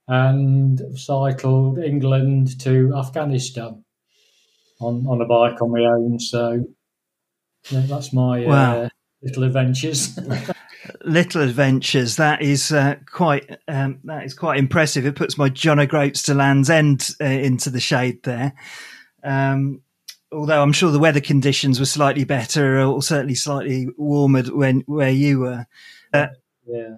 and 0.06 0.80
I've 0.82 0.98
cycled 0.98 1.78
England 1.78 2.60
to 2.60 2.92
Afghanistan 2.94 3.83
on, 4.84 5.06
on 5.06 5.20
a 5.20 5.26
bike 5.26 5.60
on 5.60 5.72
my 5.72 5.84
own. 5.84 6.18
So 6.18 6.64
yeah, 7.70 7.82
that's 7.86 8.12
my 8.12 8.46
wow. 8.46 8.82
uh, 8.82 8.88
little 9.22 9.44
adventures. 9.44 10.18
little 11.04 11.42
adventures. 11.42 12.16
That 12.16 12.42
is 12.42 12.72
uh, 12.72 12.96
quite 13.10 13.58
um, 13.68 14.00
that 14.04 14.24
is 14.24 14.34
quite 14.34 14.58
impressive. 14.58 15.06
It 15.06 15.16
puts 15.16 15.38
my 15.38 15.48
John 15.48 15.80
O'Groats 15.80 16.22
to 16.24 16.34
Land's 16.34 16.70
End 16.70 17.10
uh, 17.20 17.24
into 17.24 17.70
the 17.70 17.80
shade 17.80 18.22
there. 18.22 18.54
Um, 19.22 19.80
although 20.30 20.62
I'm 20.62 20.72
sure 20.72 20.90
the 20.90 20.98
weather 20.98 21.20
conditions 21.20 21.80
were 21.80 21.86
slightly 21.86 22.24
better, 22.24 22.80
or 22.80 23.02
certainly 23.02 23.34
slightly 23.34 23.88
warmer 23.96 24.42
when 24.42 24.80
where 24.86 25.10
you 25.10 25.40
were. 25.40 25.66
Uh, 26.12 26.28
yeah 26.66 26.96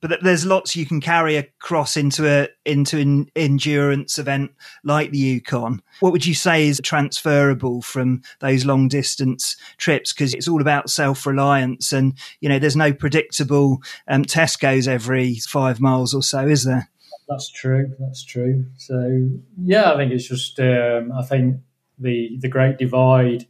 but, 0.00 0.22
there's 0.22 0.44
lots 0.44 0.76
you 0.76 0.86
can 0.86 1.00
carry 1.00 1.36
across 1.36 1.96
into 1.96 2.28
a 2.28 2.48
into 2.64 2.98
an 2.98 3.30
endurance 3.36 4.18
event 4.18 4.52
like 4.84 5.10
the 5.10 5.18
Yukon. 5.18 5.82
What 6.00 6.12
would 6.12 6.26
you 6.26 6.34
say 6.34 6.68
is 6.68 6.80
transferable 6.82 7.82
from 7.82 8.22
those 8.40 8.64
long 8.64 8.88
distance 8.88 9.56
trips? 9.78 10.12
Because 10.12 10.34
it's 10.34 10.48
all 10.48 10.60
about 10.60 10.90
self 10.90 11.26
reliance, 11.26 11.92
and 11.92 12.14
you 12.40 12.48
know 12.48 12.58
there's 12.58 12.76
no 12.76 12.92
predictable 12.92 13.82
um, 14.08 14.24
Tesco's 14.24 14.88
every 14.88 15.36
five 15.36 15.80
miles 15.80 16.14
or 16.14 16.22
so, 16.22 16.46
is 16.46 16.64
there? 16.64 16.88
That's 17.28 17.48
true. 17.48 17.94
That's 18.00 18.24
true. 18.24 18.66
So 18.76 19.30
yeah, 19.62 19.92
I 19.92 19.96
think 19.96 20.12
it's 20.12 20.28
just 20.28 20.58
um, 20.58 21.12
I 21.12 21.22
think 21.22 21.58
the 21.98 22.36
the 22.40 22.48
Great 22.48 22.76
Divide 22.78 23.46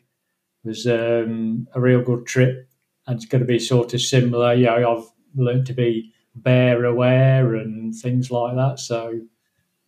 was 0.65 0.87
um, 0.87 1.67
a 1.75 1.81
real 1.81 2.03
good 2.03 2.27
trip, 2.27 2.69
and 3.07 3.17
it's 3.17 3.25
going 3.25 3.41
to 3.41 3.47
be 3.47 3.59
sort 3.59 3.95
of 3.95 4.03
similar. 4.03 4.53
Yeah, 4.53 4.75
I've 4.75 5.11
learned 5.35 5.67
to 5.67 5.73
be 5.73 6.13
bear 6.35 6.85
aware 6.85 7.55
and 7.55 7.95
things 7.95 8.31
like 8.31 8.57
that. 8.57 8.79
So 8.79 9.21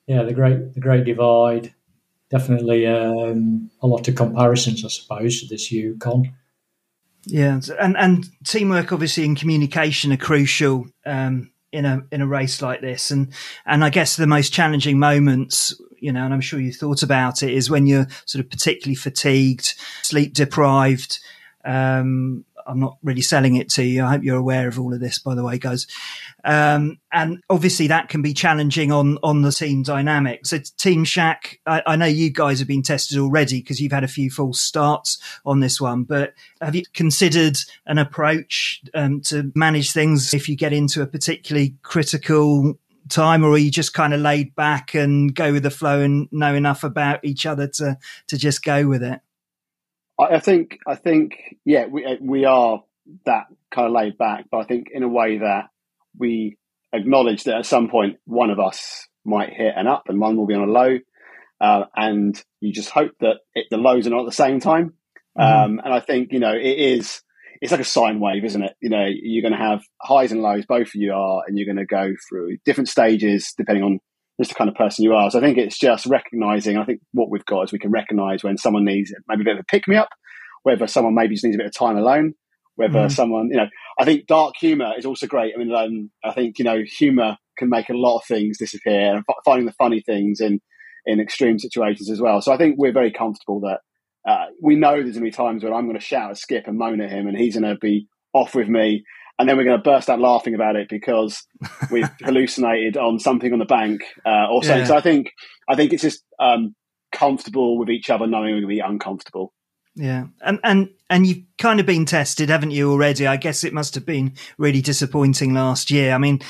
yeah, 0.07 0.23
the 0.23 0.35
great 0.35 0.75
the 0.75 0.81
Great 0.81 1.05
Divide 1.05 1.75
definitely 2.33 2.87
um, 2.87 3.71
a 3.83 3.87
lot 3.87 4.09
of 4.09 4.17
comparisons, 4.17 4.85
I 4.85 4.89
suppose, 4.89 5.41
to 5.41 5.47
this 5.47 5.71
Yukon. 5.71 6.35
Yeah, 7.27 7.61
and 7.79 7.97
and 7.97 8.25
teamwork 8.45 8.93
obviously 8.93 9.25
and 9.25 9.37
communication 9.37 10.13
are 10.13 10.17
crucial 10.17 10.87
um, 11.07 11.53
in 11.71 11.85
a 11.85 12.03
in 12.11 12.21
a 12.21 12.27
race 12.27 12.61
like 12.61 12.81
this, 12.81 13.13
and 13.13 13.33
and 13.65 13.85
I 13.85 13.91
guess 13.91 14.17
the 14.17 14.27
most 14.27 14.53
challenging 14.53 14.99
moments, 14.99 15.79
you 16.01 16.11
know, 16.11 16.25
and 16.25 16.35
I'm 16.35 16.41
sure 16.41 16.59
you 16.59 16.73
thought 16.73 17.05
about 17.05 17.45
it, 17.45 17.53
is 17.53 17.71
when 17.71 17.87
you're 17.87 18.09
sort 18.25 18.45
of 18.45 18.51
particularly 18.51 18.97
fatigued, 18.97 19.75
sleep 20.03 20.35
deprived. 20.35 21.21
Um, 21.65 22.45
I'm 22.67 22.81
not 22.81 22.99
really 23.03 23.23
selling 23.23 23.57
it 23.57 23.69
to 23.71 23.85
you. 23.85 24.05
I 24.05 24.11
hope 24.11 24.25
you're 24.25 24.37
aware 24.37 24.69
of 24.69 24.79
all 24.79 24.93
of 24.93 25.01
this, 25.01 25.19
by 25.19 25.35
the 25.35 25.45
way, 25.45 25.59
guys. 25.59 25.87
Um, 26.45 26.99
and 27.13 27.43
obviously 27.51 27.87
that 27.89 28.09
can 28.09 28.23
be 28.23 28.35
challenging 28.35 28.93
on, 28.93 29.19
on 29.23 29.43
the 29.43 29.53
team 29.53 29.83
dynamic. 29.83 30.47
So 30.47 30.59
Team 30.79 31.05
Shac, 31.05 31.61
I, 31.67 31.83
I 31.87 31.97
know 31.97 32.07
you 32.07 32.31
guys 32.31 32.59
have 32.59 32.69
been 32.69 32.83
tested 32.83 33.19
already 33.19 33.61
because 33.61 33.81
you've 33.81 33.93
had 33.93 34.05
a 34.05 34.09
few 34.09 34.31
false 34.31 34.61
starts 34.61 35.19
on 35.45 35.61
this 35.61 35.81
one, 35.81 36.05
but 36.05 36.35
have 36.61 36.75
you 36.75 36.83
considered 36.95 37.57
an 37.87 37.99
approach 37.99 38.83
um, 38.95 39.21
to 39.23 39.53
manage 39.55 39.93
things 39.93 40.35
if 40.35 40.49
you 40.49 40.57
get 40.57 40.73
into 40.73 41.03
a 41.03 41.07
particularly 41.07 41.77
critical 41.83 42.79
time, 43.09 43.45
or 43.45 43.51
are 43.51 43.59
you 43.59 43.71
just 43.71 43.95
kind 43.95 44.15
of 44.15 44.21
laid 44.21 44.55
back 44.55 44.95
and 44.95 45.35
go 45.35 45.53
with 45.53 45.63
the 45.63 45.71
flow 45.71 46.01
and 46.01 46.29
know 46.33 46.55
enough 46.55 46.85
about 46.85 47.25
each 47.25 47.47
other 47.47 47.67
to 47.67 47.99
to 48.29 48.39
just 48.39 48.63
go 48.63 48.87
with 48.87 49.03
it? 49.03 49.21
I 50.23 50.41
think 50.41 50.79
I 50.87 50.95
think 50.95 51.57
yeah, 51.65 51.87
we 51.87 52.05
uh, 52.05 52.17
we 52.21 52.45
are 52.45 52.83
that 53.27 53.47
kind 53.71 53.87
of 53.87 53.93
laid 53.93 54.19
back, 54.19 54.47
but 54.51 54.59
I 54.59 54.65
think 54.65 54.89
in 54.93 55.03
a 55.03 55.09
way 55.09 55.39
that 55.39 55.71
we 56.19 56.59
acknowledge 56.93 57.45
that 57.45 57.57
at 57.59 57.67
some 57.67 57.89
point 57.89 58.19
one 58.25 58.51
of 58.51 58.61
us 58.61 59.09
might 59.25 59.51
hit 59.51 59.75
an 59.77 59.87
up 59.87 60.05
and 60.09 60.21
one 60.21 60.37
will 60.37 60.47
be 60.47 60.55
on 60.55 60.69
a 60.69 60.73
low, 60.73 60.99
uh, 61.61 61.85
and 61.97 62.41
you 62.61 62.73
just 62.73 62.91
hope 62.91 63.13
that 63.21 63.37
it, 63.55 63.67
the 63.71 63.77
lows 63.77 64.07
are 64.07 64.11
not 64.11 64.21
at 64.21 64.27
the 64.27 64.33
same 64.33 64.61
time. 64.61 64.95
Mm-hmm. 65.39 65.65
Um, 65.65 65.81
and 65.85 65.95
I 65.95 66.01
think 66.01 66.33
you 66.33 66.41
know 66.41 66.55
it 66.55 66.79
is 66.79 67.23
it's 67.63 67.71
like 67.71 67.81
a 67.81 67.85
sine 67.85 68.19
wave, 68.19 68.45
isn't 68.45 68.63
it? 68.63 68.75
You 68.81 68.91
know, 68.91 69.07
you're 69.09 69.49
going 69.49 69.59
to 69.59 69.65
have 69.65 69.83
highs 70.01 70.33
and 70.33 70.43
lows, 70.43 70.67
both 70.67 70.89
of 70.89 70.95
you 70.97 71.13
are, 71.13 71.45
and 71.47 71.57
you're 71.57 71.73
going 71.73 71.77
to 71.77 71.87
go 71.87 72.13
through 72.29 72.57
different 72.65 72.89
stages 72.89 73.55
depending 73.57 73.85
on 73.85 74.01
just 74.41 74.51
the 74.51 74.55
kind 74.55 74.71
of 74.71 74.77
person 74.77 75.05
you 75.05 75.15
are. 75.15 75.31
So 75.31 75.39
I 75.39 75.43
think 75.43 75.59
it's 75.59 75.79
just 75.79 76.07
recognizing. 76.07 76.77
I 76.77 76.85
think 76.85 77.01
what 77.13 77.31
we've 77.31 77.45
got 77.45 77.63
is 77.63 77.73
we 77.73 77.79
can 77.79 77.91
recognize 77.91 78.43
when 78.43 78.57
someone 78.57 78.85
needs 78.85 79.13
maybe 79.29 79.43
a 79.43 79.45
bit 79.45 79.55
of 79.55 79.61
a 79.61 79.65
pick 79.65 79.87
me 79.87 79.97
up, 79.97 80.09
whether 80.63 80.87
someone 80.87 81.15
maybe 81.15 81.35
just 81.35 81.45
needs 81.45 81.57
a 81.57 81.59
bit 81.59 81.67
of 81.67 81.75
time 81.75 81.97
alone, 81.97 82.35
whether 82.77 83.01
mm. 83.01 83.13
someone, 83.13 83.49
you 83.51 83.57
know, 83.57 83.69
I 83.99 84.05
think 84.05 84.27
dark 84.27 84.55
humor 84.59 84.93
is 84.97 85.05
also 85.05 85.27
great. 85.27 85.53
I 85.55 85.59
mean, 85.59 85.75
um, 85.75 86.11
I 86.25 86.33
think, 86.33 86.59
you 86.59 86.65
know, 86.65 86.83
humor 86.85 87.37
can 87.59 87.69
make 87.69 87.91
a 87.91 87.95
lot 87.95 88.19
of 88.19 88.25
things 88.25 88.59
disappear 88.59 89.15
and 89.15 89.25
finding 89.45 89.67
the 89.67 89.73
funny 89.73 90.01
things 90.01 90.41
in, 90.41 90.61
in 91.05 91.21
extreme 91.21 91.59
situations 91.59 92.11
as 92.11 92.21
well. 92.21 92.41
So 92.41 92.53
I 92.53 92.57
think 92.57 92.77
we're 92.79 92.93
very 92.93 93.13
comfortable 93.13 93.61
that 93.61 93.81
uh, 94.27 94.47
we 94.63 94.77
know 94.77 94.93
there's 94.93 95.17
going 95.19 95.25
to 95.25 95.31
be 95.31 95.31
times 95.31 95.65
when 95.65 95.73
I'm 95.73 95.87
going 95.87 95.99
to 95.99 96.05
shout 96.05 96.31
at 96.31 96.39
Skip 96.39 96.67
and 96.67 96.79
moan 96.79 97.01
at 97.01 97.11
him, 97.11 97.27
and 97.27 97.37
he's 97.37 97.57
going 97.57 97.71
to 97.71 97.79
be 97.79 98.07
off 98.33 98.55
with 98.55 98.69
me, 98.69 99.05
and 99.39 99.49
then 99.49 99.57
we're 99.57 99.65
going 99.65 99.79
to 99.79 99.83
burst 99.83 100.09
out 100.09 100.21
laughing 100.21 100.55
about 100.55 100.77
it 100.77 100.89
because 100.89 101.43
we've 101.91 102.09
hallucinated 102.23 102.97
on 102.97 103.19
something 103.19 103.53
on 103.53 103.59
the 103.59 103.65
bank 103.65 104.03
uh, 104.25 104.47
or 104.51 104.63
something. 104.63 104.81
Yeah. 104.81 104.87
So 104.87 104.97
I 104.97 105.01
think 105.01 105.33
I 105.69 105.75
think 105.75 105.93
it's 105.93 106.03
just 106.03 106.25
um, 106.39 106.75
comfortable 107.13 107.79
with 107.79 107.91
each 107.91 108.11
other, 108.11 108.27
knowing 108.27 108.55
we're 108.55 108.61
going 108.61 108.63
to 108.63 108.69
be 108.69 108.81
uncomfortable. 108.81 109.53
Yeah, 109.95 110.27
and 110.41 110.59
and 110.65 110.89
and 111.11 111.27
you've 111.27 111.45
kind 111.59 111.79
of 111.79 111.85
been 111.85 112.07
tested, 112.07 112.49
haven't 112.49 112.71
you 112.71 112.91
already? 112.91 113.27
I 113.27 113.37
guess 113.37 113.63
it 113.63 113.75
must 113.75 113.95
have 113.95 114.07
been 114.07 114.35
really 114.57 114.81
disappointing 114.81 115.53
last 115.53 115.91
year. 115.91 116.15
I 116.15 116.19
mean, 116.19 116.41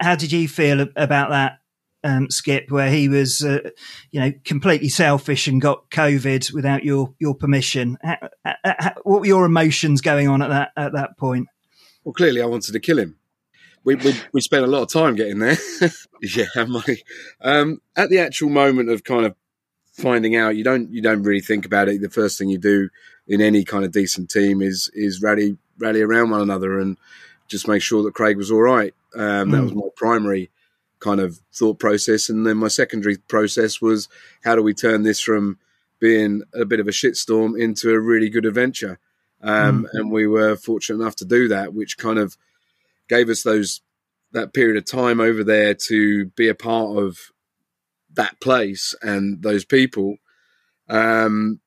how 0.00 0.14
did 0.14 0.30
you 0.30 0.46
feel 0.46 0.86
about 0.96 1.30
that 1.30 1.58
um, 2.04 2.30
Skip, 2.30 2.70
where 2.70 2.90
he 2.90 3.08
was, 3.08 3.44
uh, 3.44 3.70
you 4.10 4.20
know, 4.20 4.32
completely 4.44 4.88
selfish 4.88 5.46
and 5.46 5.60
got 5.60 5.90
COVID 5.90 6.52
without 6.52 6.84
your 6.84 7.14
your 7.18 7.34
permission. 7.34 7.98
How, 8.02 8.16
how, 8.64 8.92
what 9.04 9.20
were 9.20 9.26
your 9.26 9.44
emotions 9.44 10.00
going 10.00 10.28
on 10.28 10.42
at 10.42 10.48
that 10.48 10.72
at 10.76 10.92
that 10.92 11.16
point? 11.18 11.48
Well, 12.04 12.12
clearly, 12.12 12.42
I 12.42 12.46
wanted 12.46 12.72
to 12.72 12.80
kill 12.80 12.98
him. 12.98 13.16
We 13.84 13.96
we, 13.96 14.14
we 14.32 14.40
spent 14.40 14.64
a 14.64 14.68
lot 14.68 14.82
of 14.82 14.92
time 14.92 15.14
getting 15.14 15.38
there. 15.38 15.58
yeah, 16.22 16.46
my, 16.66 16.96
um, 17.40 17.80
at 17.96 18.10
the 18.10 18.18
actual 18.18 18.48
moment 18.48 18.90
of 18.90 19.04
kind 19.04 19.26
of 19.26 19.34
finding 19.92 20.36
out, 20.36 20.56
you 20.56 20.64
don't 20.64 20.92
you 20.92 21.02
don't 21.02 21.22
really 21.22 21.40
think 21.40 21.66
about 21.66 21.88
it. 21.88 22.00
The 22.00 22.10
first 22.10 22.38
thing 22.38 22.48
you 22.48 22.58
do 22.58 22.88
in 23.26 23.40
any 23.40 23.64
kind 23.64 23.84
of 23.84 23.92
decent 23.92 24.30
team 24.30 24.62
is 24.62 24.90
is 24.94 25.22
rally 25.22 25.56
rally 25.78 26.02
around 26.02 26.30
one 26.30 26.40
another 26.40 26.78
and 26.78 26.96
just 27.48 27.68
make 27.68 27.82
sure 27.82 28.02
that 28.02 28.14
Craig 28.14 28.36
was 28.36 28.50
all 28.50 28.62
right. 28.62 28.94
Um, 29.14 29.20
mm. 29.20 29.50
That 29.52 29.58
hmm. 29.58 29.64
was 29.64 29.74
my 29.74 29.88
primary 29.96 30.50
kind 31.00 31.20
of 31.20 31.40
thought 31.52 31.78
process. 31.78 32.28
And 32.28 32.46
then 32.46 32.56
my 32.56 32.68
secondary 32.68 33.16
process 33.16 33.82
was 33.82 34.08
how 34.44 34.54
do 34.54 34.62
we 34.62 34.72
turn 34.72 35.02
this 35.02 35.20
from 35.20 35.58
being 35.98 36.42
a 36.54 36.64
bit 36.64 36.80
of 36.80 36.88
a 36.88 36.92
shitstorm 36.92 37.60
into 37.60 37.90
a 37.90 38.00
really 38.00 38.30
good 38.30 38.46
adventure? 38.46 38.98
Um, 39.42 39.84
mm. 39.84 39.88
And 39.92 40.10
we 40.10 40.26
were 40.26 40.56
fortunate 40.56 41.02
enough 41.02 41.16
to 41.16 41.24
do 41.24 41.48
that, 41.48 41.74
which 41.74 41.98
kind 41.98 42.18
of 42.18 42.36
gave 43.08 43.28
us 43.28 43.42
those 43.42 43.80
that 44.32 44.54
period 44.54 44.76
of 44.76 44.84
time 44.86 45.20
over 45.20 45.44
there 45.44 45.74
to 45.74 46.26
be 46.26 46.48
a 46.48 46.54
part 46.54 46.96
of 46.96 47.18
that 48.14 48.40
place 48.40 48.94
and 49.02 49.42
those 49.42 49.64
people, 49.64 50.16
um, 50.88 51.60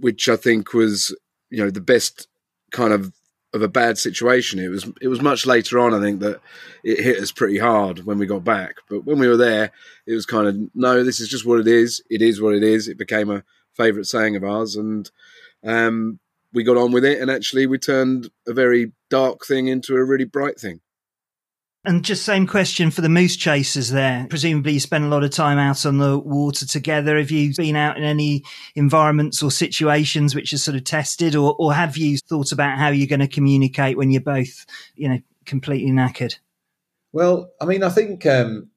which 0.00 0.28
I 0.28 0.36
think 0.36 0.72
was 0.72 1.16
you 1.50 1.62
know 1.62 1.70
the 1.70 1.80
best 1.80 2.28
kind 2.70 2.92
of 2.92 3.12
of 3.54 3.62
a 3.62 3.68
bad 3.68 3.96
situation. 3.96 4.58
It 4.58 4.68
was 4.68 4.90
it 5.00 5.08
was 5.08 5.22
much 5.22 5.46
later 5.46 5.78
on, 5.78 5.94
I 5.94 6.00
think, 6.00 6.20
that 6.20 6.40
it 6.82 7.00
hit 7.00 7.20
us 7.20 7.30
pretty 7.30 7.58
hard 7.58 8.04
when 8.04 8.18
we 8.18 8.26
got 8.26 8.44
back. 8.44 8.76
But 8.90 9.04
when 9.04 9.18
we 9.18 9.28
were 9.28 9.36
there, 9.36 9.70
it 10.06 10.14
was 10.14 10.26
kind 10.26 10.48
of 10.48 10.56
no, 10.74 11.04
this 11.04 11.20
is 11.20 11.28
just 11.28 11.46
what 11.46 11.60
it 11.60 11.68
is. 11.68 12.02
It 12.10 12.20
is 12.20 12.42
what 12.42 12.54
it 12.54 12.64
is. 12.64 12.88
It 12.88 12.98
became 12.98 13.30
a 13.30 13.44
favourite 13.72 14.06
saying 14.06 14.36
of 14.36 14.44
ours, 14.44 14.76
and 14.76 15.10
um, 15.64 16.18
we 16.54 16.62
got 16.64 16.76
on 16.76 16.92
with 16.92 17.04
it. 17.04 17.20
And 17.20 17.30
actually, 17.30 17.66
we 17.66 17.78
turned 17.78 18.30
a 18.46 18.52
very 18.52 18.92
dark 19.10 19.44
thing 19.44 19.66
into 19.66 19.96
a 19.96 20.04
really 20.04 20.24
bright 20.24 20.58
thing. 20.58 20.80
And 21.86 22.02
just 22.02 22.24
same 22.24 22.46
question 22.46 22.90
for 22.90 23.02
the 23.02 23.10
moose 23.10 23.36
chasers 23.36 23.90
there. 23.90 24.26
Presumably 24.30 24.72
you 24.72 24.80
spend 24.80 25.04
a 25.04 25.08
lot 25.08 25.22
of 25.22 25.30
time 25.32 25.58
out 25.58 25.84
on 25.84 25.98
the 25.98 26.18
water 26.18 26.66
together. 26.66 27.18
Have 27.18 27.30
you 27.30 27.52
been 27.54 27.76
out 27.76 27.98
in 27.98 28.04
any 28.04 28.42
environments 28.74 29.42
or 29.42 29.50
situations 29.50 30.34
which 30.34 30.54
are 30.54 30.58
sort 30.58 30.78
of 30.78 30.84
tested 30.84 31.36
or, 31.36 31.54
or 31.58 31.74
have 31.74 31.98
you 31.98 32.16
thought 32.16 32.52
about 32.52 32.78
how 32.78 32.88
you're 32.88 33.06
going 33.06 33.20
to 33.20 33.28
communicate 33.28 33.98
when 33.98 34.10
you're 34.10 34.22
both, 34.22 34.64
you 34.94 35.10
know, 35.10 35.18
completely 35.44 35.92
knackered? 35.92 36.38
Well, 37.12 37.50
I 37.60 37.66
mean, 37.66 37.82
I 37.82 37.90
think, 37.90 38.24
um, 38.24 38.70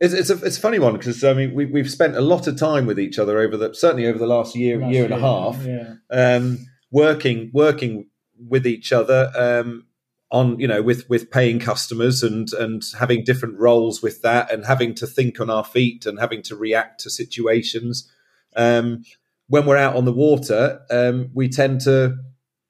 it's, 0.00 0.14
it's, 0.14 0.30
a 0.30 0.44
it's 0.44 0.58
a 0.58 0.60
funny 0.60 0.78
one 0.78 0.92
because 0.92 1.24
I 1.24 1.32
mean 1.32 1.54
we 1.54 1.66
we've 1.66 1.90
spent 1.90 2.16
a 2.16 2.20
lot 2.20 2.46
of 2.46 2.56
time 2.56 2.86
with 2.86 3.00
each 3.00 3.18
other 3.18 3.40
over 3.40 3.56
the 3.56 3.74
certainly 3.74 4.06
over 4.06 4.16
the 4.16 4.28
last 4.28 4.54
year 4.54 4.78
last 4.78 4.92
year 4.92 5.04
and 5.04 5.12
a 5.12 5.18
half 5.18 5.66
yeah. 5.66 5.94
um, 6.12 6.68
working 6.90 7.50
working 7.52 8.08
with 8.48 8.66
each 8.66 8.92
other 8.92 9.30
um, 9.36 9.84
on 10.30 10.58
you 10.58 10.68
know 10.68 10.82
with 10.82 11.08
with 11.08 11.30
paying 11.30 11.58
customers 11.58 12.22
and 12.22 12.52
and 12.54 12.82
having 12.98 13.24
different 13.24 13.58
roles 13.58 14.02
with 14.02 14.22
that 14.22 14.52
and 14.52 14.66
having 14.66 14.94
to 14.94 15.06
think 15.06 15.40
on 15.40 15.50
our 15.50 15.64
feet 15.64 16.06
and 16.06 16.18
having 16.18 16.42
to 16.42 16.56
react 16.56 17.00
to 17.00 17.10
situations. 17.10 18.10
Um, 18.56 19.04
when 19.50 19.64
we're 19.64 19.76
out 19.76 19.96
on 19.96 20.04
the 20.04 20.12
water 20.12 20.80
um, 20.90 21.30
we 21.32 21.48
tend 21.48 21.80
to 21.82 22.16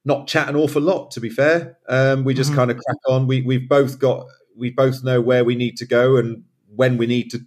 not 0.04 0.26
chat 0.26 0.48
an 0.48 0.56
awful 0.56 0.82
lot 0.82 1.10
to 1.12 1.20
be 1.20 1.30
fair. 1.30 1.78
Um, 1.88 2.24
we 2.24 2.34
just 2.34 2.50
mm-hmm. 2.50 2.58
kind 2.58 2.70
of 2.70 2.78
crack 2.78 2.98
on. 3.08 3.26
We 3.26 3.42
we've 3.42 3.68
both 3.68 3.98
got 3.98 4.26
we 4.56 4.70
both 4.70 5.04
know 5.04 5.20
where 5.20 5.44
we 5.44 5.54
need 5.54 5.76
to 5.78 5.86
go 5.86 6.16
and 6.16 6.44
when 6.74 6.96
we 6.96 7.06
need 7.06 7.30
to 7.30 7.40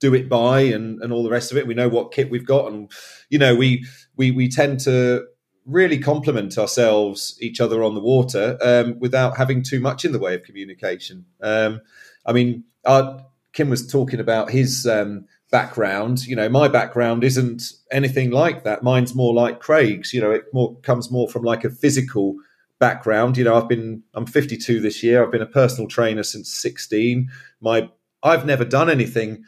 do 0.00 0.14
it 0.14 0.28
by 0.28 0.60
and 0.60 1.00
and 1.02 1.12
all 1.12 1.22
the 1.22 1.30
rest 1.30 1.50
of 1.50 1.58
it. 1.58 1.66
We 1.66 1.74
know 1.74 1.88
what 1.88 2.12
kit 2.12 2.30
we've 2.30 2.46
got 2.46 2.70
and 2.70 2.90
you 3.30 3.38
know 3.38 3.54
we 3.54 3.86
we 4.16 4.30
we 4.30 4.48
tend 4.48 4.80
to 4.80 5.26
really 5.66 5.98
complement 5.98 6.58
ourselves 6.58 7.38
each 7.40 7.60
other 7.60 7.82
on 7.82 7.94
the 7.94 8.00
water 8.00 8.58
um, 8.62 8.98
without 8.98 9.36
having 9.36 9.62
too 9.62 9.80
much 9.80 10.04
in 10.04 10.12
the 10.12 10.18
way 10.18 10.34
of 10.34 10.42
communication. 10.42 11.24
Um, 11.40 11.80
I 12.26 12.32
mean, 12.32 12.64
our, 12.84 13.24
Kim 13.52 13.70
was 13.70 13.86
talking 13.86 14.20
about 14.20 14.50
his 14.50 14.86
um, 14.86 15.26
background. 15.50 16.26
You 16.26 16.36
know, 16.36 16.48
my 16.48 16.68
background 16.68 17.24
isn't 17.24 17.72
anything 17.90 18.30
like 18.30 18.64
that. 18.64 18.82
Mine's 18.82 19.14
more 19.14 19.32
like 19.32 19.60
Craig's. 19.60 20.12
You 20.12 20.20
know, 20.20 20.30
it 20.32 20.44
more 20.52 20.76
comes 20.80 21.10
more 21.10 21.28
from 21.28 21.42
like 21.42 21.64
a 21.64 21.70
physical 21.70 22.36
background. 22.78 23.36
You 23.36 23.44
know, 23.44 23.56
I've 23.56 23.68
been 23.68 24.02
I'm 24.14 24.26
52 24.26 24.80
this 24.80 25.02
year. 25.02 25.22
I've 25.22 25.32
been 25.32 25.42
a 25.42 25.46
personal 25.46 25.88
trainer 25.88 26.24
since 26.24 26.52
16. 26.52 27.30
My 27.60 27.88
I've 28.22 28.46
never 28.46 28.64
done 28.64 28.90
anything 28.90 29.44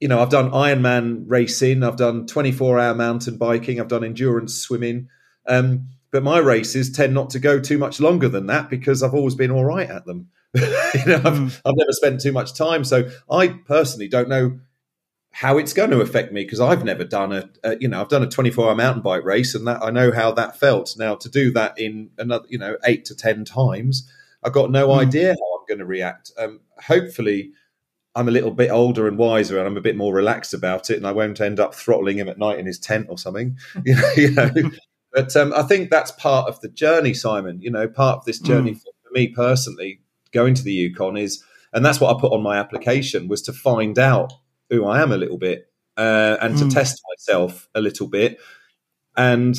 you 0.00 0.08
know, 0.08 0.20
I've 0.20 0.30
done 0.30 0.50
Ironman 0.50 1.24
racing, 1.26 1.84
I've 1.84 1.96
done 1.96 2.26
24 2.26 2.78
hour 2.78 2.94
mountain 2.94 3.36
biking, 3.36 3.80
I've 3.80 3.88
done 3.88 4.02
endurance 4.02 4.54
swimming. 4.56 5.08
Um, 5.46 5.88
but 6.10 6.22
my 6.22 6.38
races 6.38 6.90
tend 6.90 7.14
not 7.14 7.30
to 7.30 7.38
go 7.38 7.60
too 7.60 7.78
much 7.78 8.00
longer 8.00 8.28
than 8.28 8.46
that 8.46 8.68
because 8.70 9.02
I've 9.02 9.14
always 9.14 9.34
been 9.34 9.50
all 9.50 9.64
right 9.64 9.88
at 9.88 10.06
them. 10.06 10.28
you 10.54 11.06
know, 11.06 11.16
I've, 11.16 11.38
mm. 11.38 11.60
I've 11.64 11.76
never 11.76 11.92
spent 11.92 12.20
too 12.20 12.32
much 12.32 12.54
time. 12.54 12.82
So 12.82 13.10
I 13.30 13.48
personally 13.48 14.08
don't 14.08 14.28
know 14.28 14.58
how 15.32 15.58
it's 15.58 15.72
going 15.72 15.90
to 15.90 16.00
affect 16.00 16.32
me 16.32 16.42
because 16.42 16.60
I've 16.60 16.84
never 16.84 17.04
done 17.04 17.32
a, 17.32 17.48
a, 17.62 17.76
you 17.78 17.86
know, 17.86 18.00
I've 18.00 18.08
done 18.08 18.24
a 18.24 18.28
24 18.28 18.68
hour 18.68 18.74
mountain 18.74 19.02
bike 19.02 19.24
race 19.24 19.54
and 19.54 19.66
that 19.66 19.82
I 19.82 19.90
know 19.90 20.10
how 20.10 20.32
that 20.32 20.58
felt. 20.58 20.96
Now 20.98 21.14
to 21.16 21.28
do 21.28 21.52
that 21.52 21.78
in 21.78 22.10
another, 22.18 22.46
you 22.48 22.58
know, 22.58 22.76
eight 22.84 23.04
to 23.06 23.14
10 23.14 23.44
times, 23.44 24.10
I've 24.42 24.52
got 24.52 24.70
no 24.70 24.88
mm. 24.88 24.98
idea 24.98 25.28
how 25.28 25.58
I'm 25.58 25.66
going 25.68 25.78
to 25.78 25.86
react. 25.86 26.32
Um, 26.36 26.60
hopefully, 26.82 27.52
I'm 28.14 28.28
a 28.28 28.32
little 28.32 28.50
bit 28.50 28.70
older 28.70 29.06
and 29.06 29.16
wiser, 29.16 29.58
and 29.58 29.66
I'm 29.66 29.76
a 29.76 29.82
bit 29.82 29.96
more 29.96 30.12
relaxed 30.12 30.52
about 30.52 30.90
it, 30.90 30.96
and 30.96 31.06
I 31.06 31.12
won't 31.12 31.40
end 31.40 31.60
up 31.60 31.74
throttling 31.74 32.18
him 32.18 32.28
at 32.28 32.38
night 32.38 32.58
in 32.58 32.66
his 32.66 32.78
tent 32.78 33.06
or 33.08 33.18
something. 33.18 33.56
You 33.84 33.94
know, 33.94 34.12
you 34.16 34.30
know? 34.32 34.70
but 35.12 35.36
um, 35.36 35.52
I 35.56 35.62
think 35.62 35.90
that's 35.90 36.10
part 36.12 36.48
of 36.48 36.60
the 36.60 36.68
journey, 36.68 37.14
Simon. 37.14 37.60
You 37.60 37.70
know, 37.70 37.88
part 37.88 38.18
of 38.18 38.24
this 38.24 38.38
journey 38.38 38.72
mm. 38.72 38.82
for 38.82 38.90
me 39.12 39.28
personally, 39.28 40.00
going 40.32 40.54
to 40.54 40.62
the 40.62 40.72
Yukon 40.72 41.16
is, 41.16 41.42
and 41.72 41.84
that's 41.84 42.00
what 42.00 42.14
I 42.14 42.20
put 42.20 42.32
on 42.32 42.42
my 42.42 42.56
application 42.56 43.28
was 43.28 43.42
to 43.42 43.52
find 43.52 43.98
out 43.98 44.32
who 44.70 44.86
I 44.86 45.02
am 45.02 45.12
a 45.12 45.16
little 45.16 45.38
bit 45.38 45.70
uh, 45.96 46.36
and 46.40 46.54
mm. 46.54 46.58
to 46.58 46.74
test 46.74 47.00
myself 47.10 47.68
a 47.74 47.80
little 47.80 48.08
bit. 48.08 48.38
And 49.16 49.56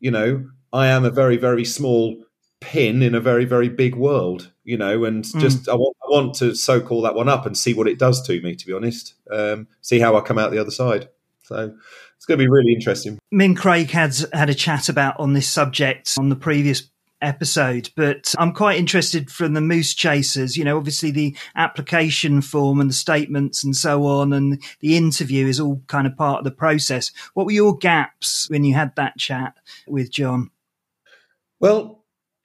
you 0.00 0.10
know, 0.10 0.46
I 0.72 0.88
am 0.88 1.04
a 1.04 1.10
very 1.10 1.36
very 1.36 1.64
small 1.64 2.24
pin 2.64 3.02
in 3.02 3.14
a 3.14 3.20
very 3.20 3.44
very 3.44 3.68
big 3.68 3.94
world 3.94 4.50
you 4.64 4.76
know 4.76 5.04
and 5.04 5.24
mm. 5.24 5.40
just 5.40 5.68
I 5.68 5.74
want, 5.74 5.96
I 6.02 6.06
want 6.08 6.34
to 6.36 6.54
soak 6.54 6.90
all 6.90 7.02
that 7.02 7.14
one 7.14 7.28
up 7.28 7.44
and 7.44 7.56
see 7.56 7.74
what 7.74 7.86
it 7.86 7.98
does 7.98 8.22
to 8.26 8.40
me 8.40 8.54
to 8.56 8.66
be 8.66 8.72
honest 8.72 9.14
um, 9.30 9.68
see 9.82 10.00
how 10.00 10.16
i 10.16 10.20
come 10.22 10.38
out 10.38 10.50
the 10.50 10.58
other 10.58 10.70
side 10.70 11.08
so 11.42 11.74
it's 12.16 12.24
going 12.24 12.38
to 12.38 12.44
be 12.44 12.50
really 12.50 12.72
interesting 12.72 13.18
me 13.30 13.44
and 13.44 13.56
craig 13.56 13.90
had 13.90 14.16
had 14.32 14.48
a 14.48 14.54
chat 14.54 14.88
about 14.88 15.20
on 15.20 15.34
this 15.34 15.48
subject 15.48 16.14
on 16.18 16.30
the 16.30 16.36
previous 16.36 16.88
episode, 17.24 17.90
but 17.96 18.34
I'm 18.38 18.52
quite 18.52 18.78
interested 18.78 19.30
from 19.30 19.54
the 19.54 19.60
moose 19.60 19.94
chasers. 19.94 20.56
You 20.56 20.64
know, 20.64 20.76
obviously 20.76 21.10
the 21.10 21.36
application 21.56 22.42
form 22.42 22.80
and 22.80 22.90
the 22.90 22.94
statements 22.94 23.64
and 23.64 23.74
so 23.74 24.06
on, 24.06 24.32
and 24.32 24.62
the 24.80 24.96
interview 24.96 25.46
is 25.46 25.58
all 25.58 25.82
kind 25.86 26.06
of 26.06 26.16
part 26.16 26.38
of 26.38 26.44
the 26.44 26.50
process. 26.50 27.10
What 27.32 27.46
were 27.46 27.52
your 27.52 27.76
gaps 27.76 28.48
when 28.50 28.64
you 28.64 28.74
had 28.74 28.94
that 28.96 29.16
chat 29.16 29.56
with 29.88 30.12
John? 30.12 30.50
Well, 31.58 32.03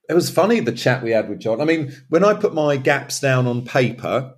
it 0.09 0.13
was 0.15 0.29
funny 0.29 0.59
the 0.59 0.71
chat 0.71 1.03
we 1.03 1.11
had 1.11 1.29
with 1.29 1.39
John. 1.39 1.61
I 1.61 1.65
mean, 1.65 1.93
when 2.09 2.25
I 2.25 2.33
put 2.33 2.53
my 2.53 2.77
gaps 2.77 3.19
down 3.19 3.45
on 3.45 3.63
paper, 3.63 4.33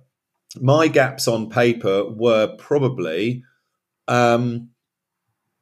my 0.60 0.86
gaps 0.86 1.26
on 1.26 1.48
paper 1.48 2.04
were 2.04 2.54
probably 2.58 3.42
um, 4.06 4.68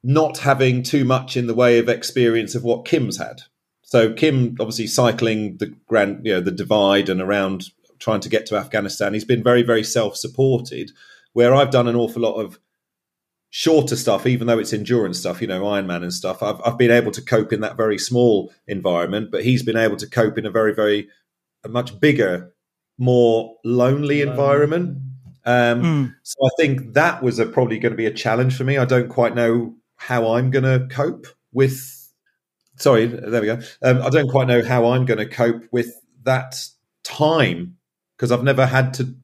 not 0.03 0.39
having 0.39 0.83
too 0.83 1.05
much 1.05 1.37
in 1.37 1.47
the 1.47 1.55
way 1.55 1.79
of 1.79 1.87
experience 1.87 2.55
of 2.55 2.63
what 2.63 2.85
Kim's 2.85 3.17
had. 3.17 3.43
So 3.83 4.13
Kim, 4.13 4.57
obviously 4.59 4.87
cycling 4.87 5.57
the 5.57 5.73
grand, 5.87 6.25
you 6.25 6.33
know, 6.33 6.41
the 6.41 6.51
divide 6.51 7.07
and 7.07 7.21
around 7.21 7.69
trying 7.99 8.19
to 8.21 8.29
get 8.29 8.45
to 8.47 8.57
Afghanistan, 8.57 9.13
he's 9.13 9.25
been 9.25 9.43
very, 9.43 9.63
very 9.63 9.83
self-supported. 9.83 10.91
Where 11.33 11.55
I've 11.55 11.71
done 11.71 11.87
an 11.87 11.95
awful 11.95 12.21
lot 12.23 12.35
of 12.35 12.59
shorter 13.51 13.95
stuff, 13.95 14.25
even 14.25 14.47
though 14.47 14.57
it's 14.57 14.73
endurance 14.73 15.19
stuff, 15.19 15.41
you 15.41 15.47
know, 15.47 15.61
Ironman 15.61 16.03
and 16.03 16.13
stuff. 16.13 16.41
I've 16.41 16.59
I've 16.65 16.77
been 16.77 16.91
able 16.91 17.11
to 17.11 17.21
cope 17.21 17.53
in 17.53 17.61
that 17.61 17.77
very 17.77 17.97
small 17.97 18.51
environment, 18.67 19.29
but 19.29 19.43
he's 19.43 19.61
been 19.61 19.77
able 19.77 19.97
to 19.97 20.07
cope 20.07 20.37
in 20.37 20.45
a 20.45 20.51
very, 20.51 20.73
very 20.73 21.07
a 21.63 21.69
much 21.69 21.99
bigger, 21.99 22.51
more 22.97 23.55
lonely 23.63 24.21
environment. 24.21 24.97
Um, 25.45 25.81
mm. 25.81 26.15
So 26.23 26.45
I 26.45 26.49
think 26.57 26.93
that 26.93 27.21
was 27.21 27.39
a, 27.39 27.45
probably 27.45 27.77
going 27.77 27.91
to 27.91 27.97
be 27.97 28.05
a 28.05 28.13
challenge 28.13 28.55
for 28.55 28.63
me. 28.63 28.77
I 28.77 28.85
don't 28.85 29.09
quite 29.09 29.35
know 29.35 29.75
how 29.97 30.33
I'm 30.33 30.49
going 30.49 30.65
to 30.65 30.87
cope 30.93 31.27
with 31.51 32.01
sorry, 32.77 33.05
there 33.05 33.41
we 33.41 33.47
go. 33.47 33.59
Um, 33.83 34.01
I 34.01 34.09
don't 34.09 34.29
quite 34.29 34.47
know 34.47 34.63
how 34.63 34.87
I'm 34.87 35.05
going 35.05 35.19
to 35.19 35.25
cope 35.25 35.63
with 35.71 35.93
that 36.23 36.55
time 37.03 37.77
because 38.15 38.31
I've 38.31 38.43
never 38.43 38.65
had 38.65 38.93
to 38.95 39.15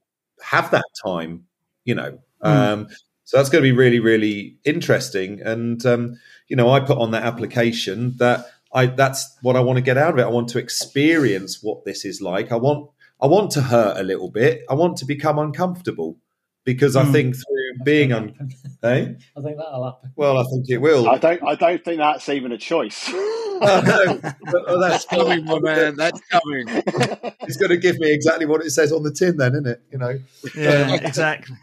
have 0.42 0.72
that 0.72 0.86
time, 1.04 1.46
you 1.86 1.96
know. 1.96 2.20
Mm. 2.44 2.50
Um, 2.50 2.88
so 3.28 3.36
that's 3.36 3.50
going 3.50 3.62
to 3.62 3.70
be 3.70 3.76
really, 3.76 4.00
really 4.00 4.56
interesting. 4.64 5.42
And 5.42 5.86
um, 5.86 6.18
you 6.48 6.56
know, 6.56 6.70
I 6.70 6.80
put 6.80 6.98
on 6.98 7.12
that 7.12 7.24
application 7.24 8.16
that 8.20 8.46
I 8.74 8.86
that's 8.86 9.36
what 9.42 9.58
I 9.58 9.60
want 9.60 9.76
to 9.76 9.82
get 9.82 9.98
out 9.98 10.14
of 10.14 10.20
it. 10.20 10.24
I 10.24 10.30
want 10.30 10.48
to 10.50 10.60
experience 10.60 11.62
what 11.62 11.84
this 11.84 12.06
is 12.06 12.22
like. 12.22 12.54
I 12.54 12.56
want 12.56 12.90
I 13.20 13.28
want 13.28 13.52
to 13.52 13.62
hurt 13.62 13.98
a 13.98 14.04
little 14.04 14.32
bit. 14.32 14.64
I 14.70 14.76
want 14.76 14.96
to 15.00 15.06
become 15.06 15.40
uncomfortable 15.40 16.18
because 16.64 16.96
I 16.96 17.04
mm. 17.04 17.12
think 17.12 17.36
through 17.36 17.84
being 17.84 18.14
un, 18.14 18.34
eh? 18.84 18.88
I 18.88 19.42
think 19.42 19.58
that'll 19.58 19.84
happen. 19.84 20.14
Well, 20.16 20.38
I 20.38 20.44
think 20.46 20.70
it 20.70 20.78
will. 20.78 21.10
I 21.10 21.18
don't. 21.18 21.44
I 21.44 21.56
don't 21.56 21.84
think 21.84 21.98
that's 21.98 22.30
even 22.30 22.54
a 22.54 22.58
choice. 22.58 23.10
oh, 23.10 23.84
no. 23.86 24.34
oh, 24.68 24.80
that's 24.80 25.04
coming, 25.04 25.44
my 25.44 25.60
man. 25.60 25.98
That's 25.98 26.22
coming. 26.32 26.68
It's 27.42 27.56
going 27.56 27.72
to 27.72 27.78
give 27.78 27.98
me 28.00 28.12
exactly 28.12 28.46
what 28.46 28.62
it 28.62 28.72
says 28.72 28.92
on 28.92 29.04
the 29.04 29.12
tin, 29.12 29.38
then, 29.38 29.54
isn't 29.54 29.68
it? 29.68 29.82
You 29.90 29.98
know. 30.00 30.20
Yeah, 30.54 30.96
exactly. 30.96 31.56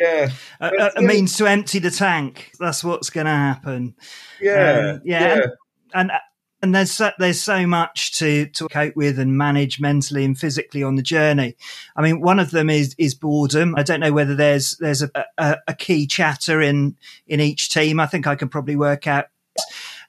Yeah, 0.00 0.30
a, 0.60 0.90
a, 0.96 1.02
means 1.02 1.36
to 1.36 1.46
empty 1.46 1.78
the 1.78 1.90
tank. 1.90 2.52
That's 2.58 2.82
what's 2.82 3.10
going 3.10 3.26
to 3.26 3.32
happen. 3.32 3.94
Yeah, 4.40 4.94
um, 4.94 5.00
yeah, 5.04 5.36
yeah. 5.36 5.46
And, 5.92 6.10
and 6.10 6.20
and 6.62 6.74
there's 6.74 6.90
so, 6.90 7.10
there's 7.18 7.40
so 7.40 7.66
much 7.66 8.12
to 8.18 8.46
to 8.46 8.68
cope 8.68 8.96
with 8.96 9.18
and 9.18 9.36
manage 9.36 9.80
mentally 9.80 10.24
and 10.24 10.38
physically 10.38 10.82
on 10.82 10.96
the 10.96 11.02
journey. 11.02 11.56
I 11.96 12.02
mean, 12.02 12.20
one 12.20 12.38
of 12.38 12.50
them 12.50 12.68
is 12.68 12.94
is 12.98 13.14
boredom. 13.14 13.74
I 13.76 13.82
don't 13.82 14.00
know 14.00 14.12
whether 14.12 14.34
there's 14.34 14.76
there's 14.78 15.02
a, 15.02 15.10
a, 15.38 15.56
a 15.68 15.74
key 15.74 16.06
chatter 16.06 16.60
in 16.60 16.96
in 17.26 17.40
each 17.40 17.70
team. 17.70 17.98
I 18.00 18.06
think 18.06 18.26
I 18.26 18.34
can 18.34 18.48
probably 18.48 18.76
work 18.76 19.06
out 19.06 19.26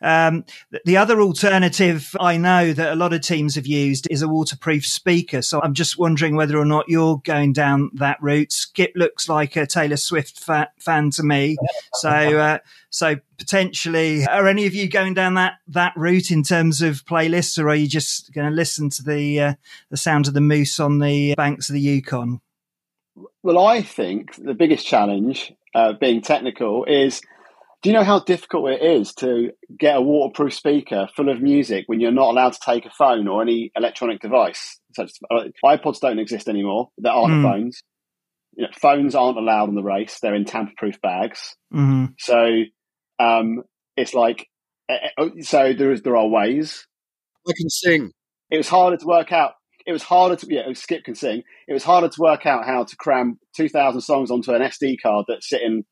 um, 0.02 0.46
the 0.86 0.98
other 0.98 1.22
alternative 1.22 2.16
I 2.20 2.38
know 2.38 2.74
that 2.74 2.94
a 2.94 2.96
lot 2.96 3.14
of 3.14 3.22
teams 3.22 3.56
have 3.56 3.68
used 3.68 4.08
is 4.10 4.22
a 4.22 4.28
waterproof 4.28 4.86
speaker. 4.86 5.42
So 5.42 5.62
I'm 5.62 5.74
just 5.74 5.98
wondering 5.98 6.36
whether 6.36 6.58
or 6.58 6.66
not 6.66 6.90
you're 6.90 7.22
going 7.24 7.54
down 7.54 7.92
that 7.96 8.18
route. 8.22 8.52
Skip 8.52 8.94
looks 8.96 9.30
like 9.30 9.56
a 9.56 9.68
Taylor 9.68 9.98
Swift 9.98 10.40
fa- 10.40 10.72
fan 10.80 11.12
to 11.12 11.24
me. 11.24 11.58
So, 11.94 12.10
uh, 12.10 12.58
so 12.90 13.18
potentially, 13.38 14.26
are 14.26 14.48
any 14.48 14.66
of 14.66 14.74
you 14.74 14.90
going 14.90 15.14
down 15.14 15.36
that, 15.36 15.54
that 15.68 15.94
route 15.96 16.32
in 16.32 16.44
terms 16.44 16.82
of 16.82 17.06
playlists 17.06 17.62
or 17.62 17.70
are 17.70 17.76
you 17.76 17.88
just 17.88 18.34
going 18.34 18.50
to 18.50 18.56
listen 18.56 18.90
to 18.90 19.04
the, 19.04 19.40
uh, 19.40 19.54
the 19.90 19.98
sound 19.98 20.28
of 20.28 20.34
the 20.34 20.42
moose 20.42 20.80
on 20.80 21.00
the 21.00 21.36
banks 21.36 21.70
of 21.70 21.74
the 21.74 21.82
Yukon? 21.82 22.42
Well, 23.44 23.60
I 23.60 23.82
think 23.82 24.36
the 24.36 24.54
biggest 24.54 24.86
challenge, 24.86 25.54
uh, 25.74 25.94
being 25.94 26.22
technical, 26.22 26.86
is 26.86 27.22
do 27.82 27.90
you 27.90 27.96
know 27.96 28.04
how 28.04 28.20
difficult 28.20 28.70
it 28.70 28.82
is 28.82 29.14
to 29.16 29.52
get 29.78 29.98
a 29.98 30.02
waterproof 30.02 30.54
speaker 30.54 31.08
full 31.16 31.30
of 31.30 31.42
music 31.42 31.86
when 31.88 32.00
you're 32.00 32.12
not 32.12 32.30
allowed 32.30 32.54
to 32.54 32.60
take 32.64 32.86
a 32.86 32.92
phone 32.92 33.28
or 33.28 33.42
any 33.42 33.72
electronic 33.76 34.22
device? 34.22 34.80
Such 34.96 35.12
uh, 35.32 35.46
iPods 35.66 36.00
don't 36.00 36.20
exist 36.20 36.48
anymore. 36.48 36.90
There 37.00 37.12
aren't 37.12 37.34
mm. 37.34 37.44
phones. 37.44 37.82
You 38.54 38.66
know, 38.66 38.70
phones 38.80 39.16
aren't 39.16 39.38
allowed 39.38 39.70
on 39.70 39.76
the 39.76 39.84
race. 39.84 40.20
They're 40.22 40.36
in 40.36 40.46
tamper-proof 40.46 41.02
bags. 41.02 41.56
Mm-hmm. 41.74 42.06
So 42.20 42.64
um, 43.18 43.64
it's 43.98 44.14
like 44.14 44.48
uh, 44.88 45.30
so 45.40 45.74
there 45.74 45.92
is 45.92 46.04
there 46.04 46.18
are 46.18 46.28
ways. 46.28 46.86
I 47.48 47.54
can 47.58 47.70
sing. 47.70 48.12
It 48.52 48.58
was 48.58 48.68
harder 48.68 48.98
to 48.98 49.06
work 49.08 49.32
out. 49.32 49.54
It 49.88 49.94
was 49.94 50.04
harder 50.04 50.36
to 50.36 50.48
yeah. 50.50 50.72
Skip 50.74 51.06
can 51.06 51.16
sing. 51.16 51.42
It 51.68 51.74
was 51.74 51.84
harder 51.84 52.10
to 52.10 52.22
work 52.22 52.46
out 52.46 52.66
how 52.66 52.84
to 52.84 52.96
cram 52.98 53.40
two 53.56 53.70
thousand 53.70 54.02
songs 54.02 54.30
onto 54.30 54.52
an 54.54 54.62
SD 54.62 54.98
card 55.02 55.26
that's 55.28 55.50
sitting 55.50 55.84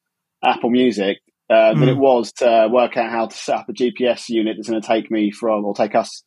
Apple 0.43 0.69
Music 0.69 1.17
uh, 1.49 1.73
mm. 1.73 1.79
than 1.79 1.89
it 1.89 1.95
hmm. 1.95 2.01
was 2.01 2.31
to 2.33 2.67
work 2.71 2.95
out 2.97 3.09
how 3.09 3.25
to 3.27 3.35
set 3.35 3.57
up 3.57 3.69
a 3.69 3.73
GPS 3.73 4.29
unit 4.29 4.57
that's 4.57 4.69
going 4.69 4.81
to 4.81 4.87
take 4.87 5.09
me 5.09 5.31
from 5.31 5.65
or 5.65 5.73
take 5.73 5.95
us 5.95 6.23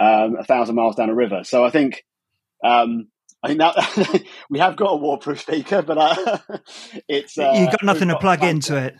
um, 0.00 0.36
a 0.38 0.44
thousand 0.44 0.76
miles 0.76 0.96
down 0.96 1.10
a 1.10 1.14
river. 1.14 1.42
So 1.44 1.64
I 1.64 1.70
think 1.70 2.04
um, 2.64 3.08
I 3.42 3.48
think 3.48 3.60
that 3.60 4.22
we 4.50 4.58
have 4.58 4.76
got 4.76 4.92
a 4.92 4.96
waterproof 4.96 5.40
speaker, 5.40 5.82
but 5.82 5.98
uh, 5.98 6.38
it's 7.08 7.38
uh, 7.38 7.54
you've 7.56 7.70
got 7.70 7.82
nothing 7.82 8.08
to 8.08 8.18
plug 8.18 8.44
into 8.44 8.76
it. 8.76 8.94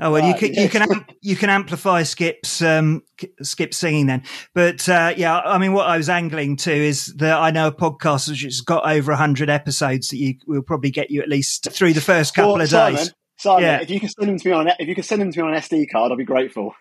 Oh 0.00 0.12
well, 0.12 0.26
you 0.26 0.34
can 0.34 0.54
you 0.54 0.68
can 0.68 1.04
you 1.20 1.36
can 1.36 1.50
amplify 1.50 2.02
Skip's 2.04 2.62
um, 2.62 3.02
Skip 3.42 3.74
singing 3.74 4.06
then, 4.06 4.22
but 4.54 4.88
uh, 4.88 5.12
yeah, 5.16 5.40
I 5.40 5.58
mean, 5.58 5.72
what 5.72 5.88
I 5.88 5.96
was 5.96 6.08
angling 6.08 6.56
to 6.58 6.72
is 6.72 7.06
that 7.16 7.36
I 7.38 7.50
know 7.50 7.68
a 7.68 7.72
podcast 7.72 8.28
which 8.28 8.42
has 8.42 8.60
got 8.60 8.88
over 8.88 9.14
hundred 9.14 9.50
episodes 9.50 10.08
that 10.08 10.18
you 10.18 10.34
will 10.46 10.62
probably 10.62 10.90
get 10.90 11.10
you 11.10 11.20
at 11.20 11.28
least 11.28 11.68
through 11.72 11.94
the 11.94 12.00
first 12.00 12.34
couple 12.34 12.54
well, 12.54 12.62
of 12.62 12.70
days. 12.70 13.12
Simon, 13.38 13.62
yeah. 13.62 13.80
if 13.80 13.90
you 13.90 14.00
can 14.00 14.08
send 14.08 14.28
them 14.28 14.38
to 14.38 14.48
me 14.48 14.52
on 14.52 14.68
if 14.78 14.88
you 14.88 14.94
can 14.94 15.04
send 15.04 15.22
them 15.22 15.32
to 15.32 15.38
me 15.38 15.48
on 15.48 15.54
an 15.54 15.60
SD 15.60 15.90
card, 15.90 16.10
I'll 16.10 16.18
be 16.18 16.24
grateful. 16.24 16.74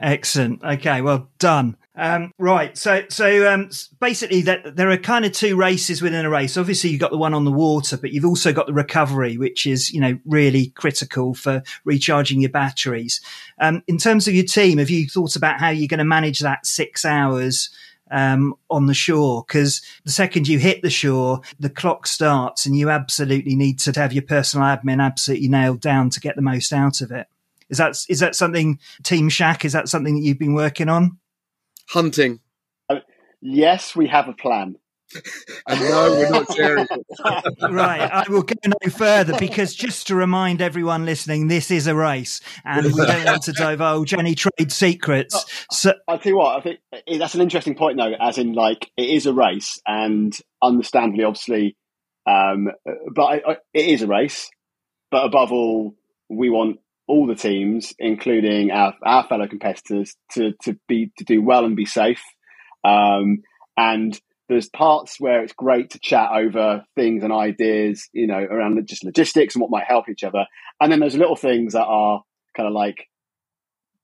Excellent. 0.00 0.64
Okay, 0.64 1.00
well 1.00 1.30
done. 1.38 1.76
Um, 1.94 2.32
right. 2.38 2.76
So, 2.76 3.04
so 3.08 3.52
um, 3.52 3.70
basically, 4.00 4.42
that 4.42 4.76
there 4.76 4.90
are 4.90 4.96
kind 4.96 5.24
of 5.24 5.32
two 5.32 5.56
races 5.56 6.02
within 6.02 6.24
a 6.24 6.30
race. 6.30 6.56
Obviously, 6.56 6.90
you've 6.90 7.00
got 7.00 7.12
the 7.12 7.18
one 7.18 7.34
on 7.34 7.44
the 7.44 7.52
water, 7.52 7.96
but 7.96 8.12
you've 8.12 8.24
also 8.24 8.52
got 8.52 8.66
the 8.66 8.72
recovery, 8.72 9.36
which 9.36 9.66
is 9.66 9.92
you 9.92 10.00
know 10.00 10.18
really 10.24 10.68
critical 10.70 11.34
for 11.34 11.62
recharging 11.84 12.40
your 12.40 12.50
batteries. 12.50 13.20
Um, 13.60 13.82
in 13.86 13.98
terms 13.98 14.26
of 14.26 14.34
your 14.34 14.44
team, 14.44 14.78
have 14.78 14.90
you 14.90 15.06
thought 15.06 15.36
about 15.36 15.60
how 15.60 15.68
you're 15.68 15.88
going 15.88 15.98
to 15.98 16.04
manage 16.04 16.40
that 16.40 16.66
six 16.66 17.04
hours? 17.04 17.70
Um, 18.14 18.56
on 18.68 18.88
the 18.88 18.94
shore 18.94 19.42
because 19.46 19.80
the 20.04 20.10
second 20.10 20.46
you 20.46 20.58
hit 20.58 20.82
the 20.82 20.90
shore, 20.90 21.40
the 21.58 21.70
clock 21.70 22.06
starts 22.06 22.66
and 22.66 22.76
you 22.76 22.90
absolutely 22.90 23.56
need 23.56 23.78
to 23.78 23.92
have 23.98 24.12
your 24.12 24.22
personal 24.22 24.66
admin 24.66 25.02
absolutely 25.02 25.48
nailed 25.48 25.80
down 25.80 26.10
to 26.10 26.20
get 26.20 26.36
the 26.36 26.42
most 26.42 26.74
out 26.74 27.00
of 27.00 27.10
it. 27.10 27.26
Is 27.70 27.78
that 27.78 27.96
is 28.10 28.20
that 28.20 28.36
something 28.36 28.78
Team 29.02 29.30
Shac? 29.30 29.64
Is 29.64 29.72
that 29.72 29.88
something 29.88 30.16
that 30.16 30.20
you've 30.20 30.38
been 30.38 30.52
working 30.52 30.90
on? 30.90 31.18
Hunting. 31.88 32.40
Uh, 32.90 33.00
yes, 33.40 33.96
we 33.96 34.08
have 34.08 34.28
a 34.28 34.34
plan. 34.34 34.76
And 35.66 35.80
no, 35.80 36.10
we're 36.12 36.30
not 36.30 36.54
sharing 36.54 36.86
right. 37.70 38.00
I 38.00 38.24
will 38.28 38.42
go 38.42 38.54
no 38.64 38.90
further 38.90 39.38
because 39.38 39.74
just 39.74 40.06
to 40.08 40.14
remind 40.14 40.60
everyone 40.60 41.04
listening, 41.04 41.48
this 41.48 41.70
is 41.70 41.86
a 41.86 41.94
race 41.94 42.40
and 42.64 42.86
we 42.86 43.06
don't 43.06 43.24
want 43.24 43.42
to 43.44 43.52
divulge 43.52 44.14
any 44.14 44.34
trade 44.34 44.72
secrets. 44.72 45.66
So 45.70 45.94
I'll 46.08 46.18
tell 46.18 46.32
you 46.32 46.38
what, 46.38 46.56
I 46.56 46.60
think 46.60 46.80
that's 47.18 47.34
an 47.34 47.40
interesting 47.40 47.74
point 47.74 47.96
though, 47.96 48.12
as 48.20 48.38
in 48.38 48.52
like 48.52 48.90
it 48.96 49.08
is 49.08 49.26
a 49.26 49.32
race 49.32 49.80
and 49.86 50.36
understandably, 50.62 51.24
obviously, 51.24 51.76
um, 52.26 52.68
but 53.14 53.24
I, 53.24 53.34
I, 53.46 53.56
it 53.74 53.86
is 53.86 54.02
a 54.02 54.06
race, 54.06 54.48
but 55.10 55.24
above 55.24 55.52
all, 55.52 55.94
we 56.28 56.50
want 56.50 56.78
all 57.08 57.26
the 57.26 57.34
teams, 57.34 57.92
including 57.98 58.70
our, 58.70 58.94
our 59.04 59.26
fellow 59.26 59.46
competitors, 59.46 60.14
to, 60.32 60.52
to 60.62 60.78
be, 60.88 61.10
to 61.18 61.24
do 61.24 61.42
well 61.42 61.64
and 61.64 61.76
be 61.76 61.84
safe. 61.84 62.22
Um, 62.84 63.42
and 63.76 64.18
there's 64.48 64.68
parts 64.68 65.18
where 65.18 65.42
it's 65.42 65.52
great 65.52 65.90
to 65.90 65.98
chat 66.00 66.30
over 66.32 66.84
things 66.94 67.22
and 67.22 67.32
ideas, 67.32 68.08
you 68.12 68.26
know, 68.26 68.38
around 68.38 68.84
just 68.86 69.04
logistics 69.04 69.54
and 69.54 69.62
what 69.62 69.70
might 69.70 69.86
help 69.86 70.08
each 70.08 70.24
other. 70.24 70.46
And 70.80 70.90
then 70.90 71.00
there's 71.00 71.16
little 71.16 71.36
things 71.36 71.72
that 71.72 71.84
are 71.84 72.22
kind 72.56 72.66
of 72.66 72.74
like 72.74 73.08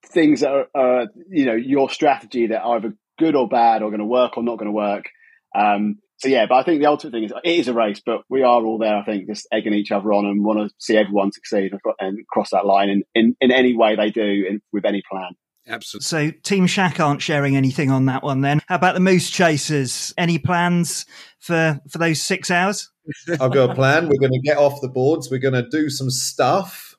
things 0.06 0.40
that 0.40 0.68
are, 0.74 1.06
you 1.30 1.44
know, 1.44 1.54
your 1.54 1.90
strategy 1.90 2.46
that 2.48 2.62
are 2.62 2.76
either 2.76 2.94
good 3.18 3.34
or 3.34 3.48
bad 3.48 3.82
or 3.82 3.90
going 3.90 4.00
to 4.00 4.06
work 4.06 4.36
or 4.36 4.42
not 4.42 4.58
going 4.58 4.68
to 4.68 4.72
work. 4.72 5.06
Um, 5.54 5.98
so 6.18 6.28
yeah, 6.28 6.46
but 6.48 6.56
I 6.56 6.62
think 6.64 6.80
the 6.80 6.88
ultimate 6.88 7.12
thing 7.12 7.24
is 7.24 7.32
it 7.44 7.48
is 7.48 7.68
a 7.68 7.74
race, 7.74 8.00
but 8.04 8.22
we 8.28 8.42
are 8.42 8.64
all 8.64 8.78
there. 8.78 8.96
I 8.96 9.04
think 9.04 9.28
just 9.28 9.46
egging 9.52 9.74
each 9.74 9.92
other 9.92 10.12
on 10.12 10.26
and 10.26 10.44
want 10.44 10.68
to 10.68 10.74
see 10.78 10.96
everyone 10.96 11.30
succeed 11.32 11.72
and 12.00 12.26
cross 12.26 12.50
that 12.50 12.66
line 12.66 12.88
in, 12.88 13.02
in, 13.14 13.36
in 13.40 13.52
any 13.52 13.76
way 13.76 13.94
they 13.94 14.10
do 14.10 14.44
in, 14.48 14.60
with 14.72 14.84
any 14.84 15.02
plan. 15.08 15.32
Absolutely. 15.68 16.04
So 16.04 16.30
Team 16.42 16.66
Shac 16.66 16.98
aren't 16.98 17.20
sharing 17.22 17.56
anything 17.56 17.90
on 17.90 18.06
that 18.06 18.22
one 18.22 18.40
then. 18.40 18.62
How 18.68 18.76
about 18.76 18.94
the 18.94 19.00
Moose 19.00 19.28
Chasers? 19.30 20.14
Any 20.16 20.38
plans 20.38 21.04
for 21.38 21.78
for 21.90 21.98
those 21.98 22.22
six 22.22 22.50
hours? 22.50 22.90
I've 23.28 23.52
got 23.52 23.70
a 23.70 23.74
plan. 23.74 24.08
We're 24.08 24.18
going 24.20 24.32
to 24.32 24.40
get 24.40 24.56
off 24.58 24.80
the 24.80 24.88
boards. 24.88 25.30
We're 25.30 25.38
going 25.38 25.54
to 25.54 25.68
do 25.68 25.88
some 25.90 26.10
stuff, 26.10 26.94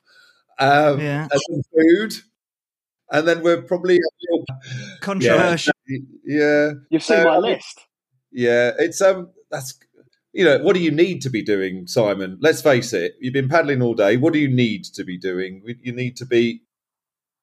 um, 0.58 1.00
Yeah. 1.00 1.28
and 1.30 1.40
some 1.48 1.62
food, 1.72 2.14
and 3.10 3.26
then 3.28 3.42
we're 3.42 3.62
probably 3.62 3.98
Controversial. 5.00 5.72
yeah, 6.24 6.70
You've 6.90 7.02
seen 7.02 7.20
Uh, 7.20 7.24
my 7.24 7.38
list. 7.38 7.80
yeah. 8.32 8.72
It's 8.78 9.00
um, 9.00 9.30
that's 9.50 9.78
you 10.32 10.44
know, 10.44 10.58
what 10.58 10.74
do 10.76 10.80
you 10.80 10.92
need 10.92 11.20
to 11.22 11.30
be 11.30 11.42
doing, 11.42 11.88
Simon? 11.88 12.38
Let's 12.40 12.62
face 12.62 12.92
it. 12.92 13.14
You've 13.20 13.32
been 13.32 13.48
paddling 13.48 13.82
all 13.82 13.94
day. 13.94 14.16
What 14.16 14.32
do 14.32 14.38
you 14.38 14.48
need 14.48 14.84
to 14.94 15.02
be 15.02 15.18
doing? 15.18 15.62
You 15.82 15.92
need 15.92 16.16
to 16.18 16.24
be, 16.26 16.62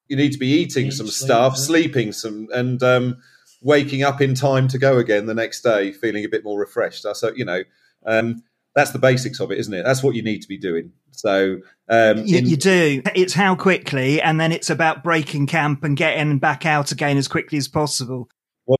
you 0.08 0.18
need 0.18 0.32
to 0.34 0.40
be 0.40 0.48
eating 0.48 0.92
some 0.92 1.08
sleep, 1.08 1.28
stuff, 1.28 1.54
yeah. 1.56 1.62
sleeping 1.64 2.12
some, 2.12 2.48
and 2.54 2.82
um, 2.84 3.18
waking 3.62 4.04
up 4.04 4.22
in 4.22 4.36
time 4.36 4.68
to 4.70 4.78
go 4.78 4.98
again 4.98 5.26
the 5.26 5.34
next 5.34 5.62
day, 5.62 5.92
feeling 5.92 6.24
a 6.24 6.30
bit 6.30 6.44
more 6.44 6.60
refreshed. 6.60 7.06
So 7.14 7.34
you 7.36 7.46
know, 7.46 7.64
um, 8.06 8.44
that's 8.76 8.92
the 8.92 9.00
basics 9.00 9.40
of 9.40 9.52
it, 9.52 9.58
isn't 9.58 9.74
it? 9.74 9.84
That's 9.84 10.04
what 10.04 10.16
you 10.16 10.24
need 10.24 10.42
to 10.44 10.48
be 10.48 10.58
doing. 10.58 10.92
So 11.12 11.58
um, 11.90 12.26
You, 12.26 12.38
in- 12.38 12.48
you 12.48 12.58
do. 12.58 13.02
It's 13.16 13.34
how 13.34 13.56
quickly, 13.56 14.22
and 14.22 14.40
then 14.40 14.52
it's 14.52 14.70
about 14.70 15.04
breaking 15.04 15.48
camp 15.48 15.84
and 15.84 15.98
getting 15.98 16.38
back 16.38 16.66
out 16.66 16.92
again 16.92 17.18
as 17.18 17.28
quickly 17.28 17.58
as 17.58 17.68
possible. 17.68 18.30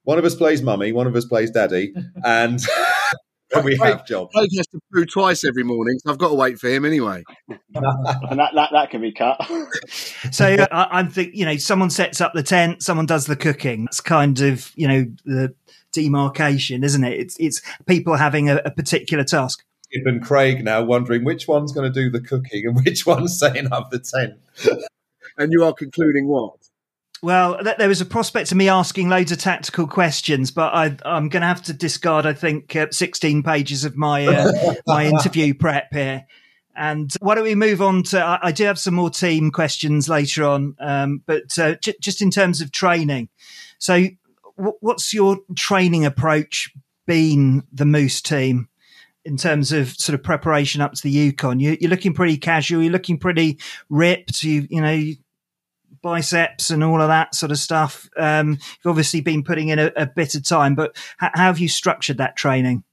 One 0.04 0.20
of 0.20 0.26
us 0.26 0.36
plays 0.36 0.62
mummy, 0.62 0.92
one 0.92 1.08
of 1.08 1.16
us 1.16 1.26
plays 1.26 1.50
daddy, 1.50 1.94
and 2.24 2.60
and 3.54 3.66
we 3.66 3.78
have 3.78 4.06
jobs. 4.06 4.32
Craig 4.34 4.50
has 4.58 4.68
to 4.68 4.80
poo 4.94 5.06
twice 5.06 5.44
every 5.44 5.64
morning, 5.64 5.98
so 6.00 6.12
I've 6.12 6.18
got 6.18 6.30
to 6.30 6.36
wait 6.36 6.60
for 6.60 6.70
him 6.70 6.86
anyway. 6.86 7.24
and 7.50 7.60
that, 8.40 8.52
that, 8.54 8.70
that 8.72 8.90
can 8.90 9.02
be 9.02 9.12
cut. 9.12 9.40
So 10.32 10.46
uh, 10.46 10.68
I, 10.72 11.00
I'm 11.00 11.10
think 11.10 11.34
you 11.34 11.46
know 11.46 11.58
someone 11.58 11.90
sets 11.90 12.20
up 12.22 12.34
the 12.34 12.44
tent, 12.44 12.84
someone 12.84 13.06
does 13.06 13.26
the 13.26 13.36
cooking. 13.36 13.86
That's 13.86 14.02
kind 14.02 14.40
of 14.42 14.72
you 14.76 14.88
know 14.88 15.06
the 15.26 15.54
demarcation, 15.94 16.84
isn't 16.84 17.04
it? 17.04 17.20
It's 17.20 17.38
it's 17.40 17.62
people 17.86 18.16
having 18.16 18.50
a, 18.50 18.58
a 18.66 18.72
particular 18.72 19.24
task. 19.24 19.64
Skip 19.84 20.06
and 20.06 20.22
Craig 20.22 20.64
now 20.64 20.84
wondering 20.84 21.24
which 21.24 21.48
one's 21.48 21.72
going 21.72 21.92
to 21.92 22.00
do 22.02 22.10
the 22.10 22.20
cooking 22.20 22.66
and 22.66 22.76
which 22.86 23.06
one's 23.06 23.38
setting 23.38 23.72
up 23.72 23.90
the 23.90 24.00
tent. 24.00 24.36
And 25.38 25.52
you 25.52 25.64
are 25.64 25.74
concluding 25.74 26.28
what? 26.28 26.56
Well, 27.22 27.58
th- 27.64 27.78
there 27.78 27.88
was 27.90 28.02
a 28.02 28.06
prospect 28.06 28.52
of 28.52 28.58
me 28.58 28.70
asking 28.70 29.10
loads 29.10 29.32
of 29.32 29.40
tactical 29.40 29.88
questions, 29.88 30.52
but 30.52 30.74
I, 30.74 30.96
I'm 31.04 31.30
going 31.30 31.42
to 31.42 31.48
have 31.48 31.64
to 31.64 31.74
discard, 31.74 32.26
I 32.26 32.34
think, 32.34 32.76
uh, 32.76 32.88
16 32.92 33.44
pages 33.44 33.86
of 33.86 33.98
my 33.98 34.28
uh, 34.28 34.74
my 34.88 35.06
interview 35.06 35.54
prep 35.54 35.92
here. 35.92 36.26
And 36.76 37.12
why 37.20 37.34
don't 37.34 37.44
we 37.44 37.56
move 37.56 37.82
on 37.82 38.04
to? 38.04 38.24
I, 38.24 38.40
I 38.44 38.52
do 38.52 38.66
have 38.66 38.78
some 38.78 38.94
more 38.94 39.10
team 39.10 39.50
questions 39.50 40.08
later 40.08 40.46
on, 40.46 40.76
um, 40.80 41.24
but 41.26 41.58
uh, 41.58 41.76
j- 41.76 41.96
just 42.00 42.22
in 42.22 42.30
terms 42.30 42.62
of 42.62 42.72
training. 42.72 43.30
So, 43.80 44.06
w- 44.58 44.78
what's 44.80 45.12
your 45.12 45.40
training 45.56 46.06
approach 46.06 46.72
been, 47.08 47.64
the 47.74 47.86
Moose 47.86 48.22
team, 48.22 48.70
in 49.26 49.38
terms 49.38 49.72
of 49.72 49.90
sort 49.96 50.14
of 50.14 50.24
preparation 50.24 50.82
up 50.82 50.94
to 50.94 51.02
the 51.02 51.10
Yukon? 51.10 51.60
You, 51.60 51.78
you're 51.82 51.90
looking 51.90 52.14
pretty 52.14 52.38
casual. 52.38 52.84
You're 52.84 52.92
looking 52.92 53.18
pretty 53.18 53.58
ripped. 53.90 54.44
You, 54.44 54.68
you 54.70 54.82
know, 54.82 55.14
biceps 56.02 56.70
and 56.70 56.84
all 56.84 57.02
of 57.02 57.08
that 57.08 57.36
sort 57.36 57.52
of 57.52 57.58
stuff. 57.58 58.10
Um, 58.18 58.52
you've 58.52 58.92
obviously 58.92 59.22
been 59.22 59.44
putting 59.44 59.70
in 59.70 59.80
a, 59.80 59.92
a 59.96 60.06
bit 60.06 60.36
of 60.36 60.44
time, 60.44 60.76
but 60.76 60.96
h- 61.22 61.32
how 61.34 61.48
have 61.48 61.60
you 61.60 61.68
structured 61.68 62.18
that 62.18 62.36
training? 62.36 62.84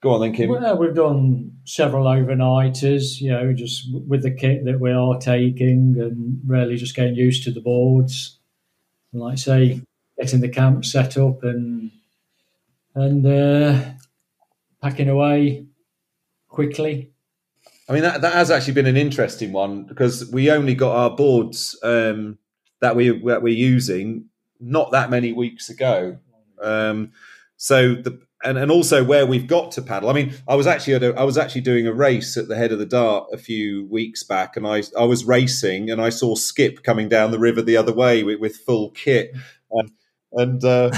Go 0.00 0.12
on 0.12 0.20
then, 0.20 0.32
Kim. 0.32 0.48
Well, 0.48 0.78
we've 0.78 0.94
done 0.94 1.58
several 1.64 2.04
overnighters, 2.04 3.20
you 3.20 3.32
know, 3.32 3.52
just 3.52 3.88
with 3.92 4.22
the 4.22 4.30
kit 4.30 4.64
that 4.64 4.78
we 4.78 4.92
are 4.92 5.18
taking 5.18 5.96
and 5.98 6.40
really 6.46 6.76
just 6.76 6.94
getting 6.94 7.16
used 7.16 7.42
to 7.44 7.50
the 7.50 7.60
boards. 7.60 8.38
And 9.12 9.20
like 9.20 9.32
I 9.32 9.36
say, 9.36 9.80
getting 10.16 10.40
the 10.40 10.48
camp 10.48 10.84
set 10.84 11.16
up 11.16 11.42
and 11.42 11.90
and 12.94 13.26
uh, 13.26 13.80
packing 14.80 15.08
away 15.08 15.66
quickly. 16.48 17.12
I 17.88 17.94
mean, 17.94 18.02
that, 18.02 18.20
that 18.20 18.34
has 18.34 18.50
actually 18.50 18.74
been 18.74 18.86
an 18.86 18.96
interesting 18.96 19.52
one 19.52 19.84
because 19.84 20.30
we 20.30 20.50
only 20.50 20.74
got 20.74 20.94
our 20.94 21.16
boards 21.16 21.78
um, 21.82 22.38
that 22.80 22.94
we 22.94 23.08
that 23.26 23.42
we're 23.42 23.54
using 23.54 24.26
not 24.60 24.90
that 24.92 25.10
many 25.10 25.32
weeks 25.32 25.70
ago. 25.70 26.18
Um, 26.62 27.12
so 27.56 27.94
the 27.94 28.20
and, 28.44 28.56
and 28.56 28.70
also 28.70 29.02
where 29.02 29.26
we've 29.26 29.46
got 29.46 29.72
to 29.72 29.82
paddle. 29.82 30.10
I 30.10 30.12
mean, 30.12 30.32
I 30.46 30.54
was 30.54 30.66
actually 30.66 30.94
at 30.94 31.02
a, 31.02 31.14
I 31.18 31.24
was 31.24 31.36
actually 31.36 31.62
doing 31.62 31.86
a 31.86 31.92
race 31.92 32.36
at 32.36 32.48
the 32.48 32.56
head 32.56 32.72
of 32.72 32.78
the 32.78 32.86
dart 32.86 33.28
a 33.32 33.38
few 33.38 33.86
weeks 33.86 34.22
back, 34.22 34.56
and 34.56 34.66
I 34.66 34.82
I 34.96 35.04
was 35.04 35.24
racing 35.24 35.90
and 35.90 36.00
I 36.00 36.10
saw 36.10 36.34
Skip 36.34 36.82
coming 36.82 37.08
down 37.08 37.30
the 37.30 37.38
river 37.38 37.62
the 37.62 37.76
other 37.76 37.92
way 37.92 38.22
with, 38.22 38.38
with 38.38 38.56
full 38.56 38.90
kit, 38.90 39.32
um, 39.78 39.88
and 40.32 40.64
uh, 40.64 40.90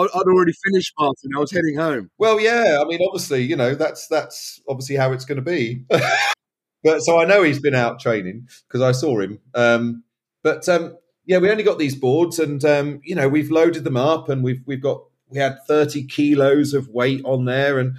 I'd 0.00 0.26
already 0.26 0.52
finished 0.64 0.92
Martin. 0.98 1.30
I 1.36 1.38
was 1.40 1.50
heading 1.50 1.76
home. 1.76 2.10
Well, 2.18 2.40
yeah. 2.40 2.78
I 2.80 2.84
mean, 2.84 3.00
obviously, 3.06 3.42
you 3.42 3.56
know, 3.56 3.74
that's 3.74 4.08
that's 4.08 4.60
obviously 4.68 4.96
how 4.96 5.12
it's 5.12 5.24
going 5.24 5.36
to 5.36 5.42
be. 5.42 5.84
but 6.82 7.00
so 7.00 7.20
I 7.20 7.24
know 7.24 7.42
he's 7.42 7.60
been 7.60 7.74
out 7.74 8.00
training 8.00 8.48
because 8.68 8.82
I 8.82 8.92
saw 8.92 9.20
him. 9.20 9.38
Um, 9.54 10.04
but 10.42 10.68
um, 10.68 10.96
yeah, 11.26 11.38
we 11.38 11.50
only 11.50 11.62
got 11.62 11.78
these 11.78 11.94
boards, 11.94 12.38
and 12.38 12.64
um, 12.64 13.00
you 13.04 13.14
know, 13.14 13.28
we've 13.28 13.50
loaded 13.50 13.84
them 13.84 13.96
up, 13.96 14.28
and 14.28 14.42
we've 14.42 14.62
we've 14.66 14.82
got 14.82 15.02
we 15.28 15.38
had 15.38 15.58
thirty 15.66 16.04
kilos 16.04 16.74
of 16.74 16.88
weight 16.88 17.22
on 17.24 17.44
there, 17.44 17.78
and 17.78 17.96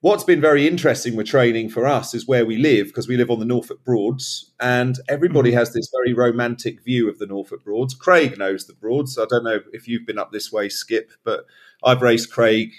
what's 0.00 0.24
been 0.24 0.40
very 0.40 0.66
interesting 0.66 1.16
with 1.16 1.26
training 1.26 1.68
for 1.70 1.86
us 1.86 2.14
is 2.14 2.26
where 2.26 2.46
we 2.46 2.56
live 2.56 2.88
because 2.88 3.08
we 3.08 3.16
live 3.16 3.30
on 3.30 3.38
the 3.38 3.44
Norfolk 3.44 3.84
Broads, 3.84 4.52
and 4.60 4.98
everybody 5.08 5.52
has 5.52 5.72
this 5.72 5.90
very 5.92 6.12
romantic 6.14 6.82
view 6.84 7.08
of 7.08 7.18
the 7.18 7.26
Norfolk 7.26 7.64
Broads. 7.64 7.94
Craig 7.94 8.38
knows 8.38 8.66
the 8.66 8.74
Broads. 8.74 9.18
I 9.18 9.26
don't 9.28 9.44
know 9.44 9.60
if 9.72 9.88
you've 9.88 10.06
been 10.06 10.18
up 10.18 10.32
this 10.32 10.52
way, 10.52 10.68
Skip, 10.68 11.10
but 11.24 11.46
I've 11.84 12.02
raced 12.02 12.32
Craig. 12.32 12.70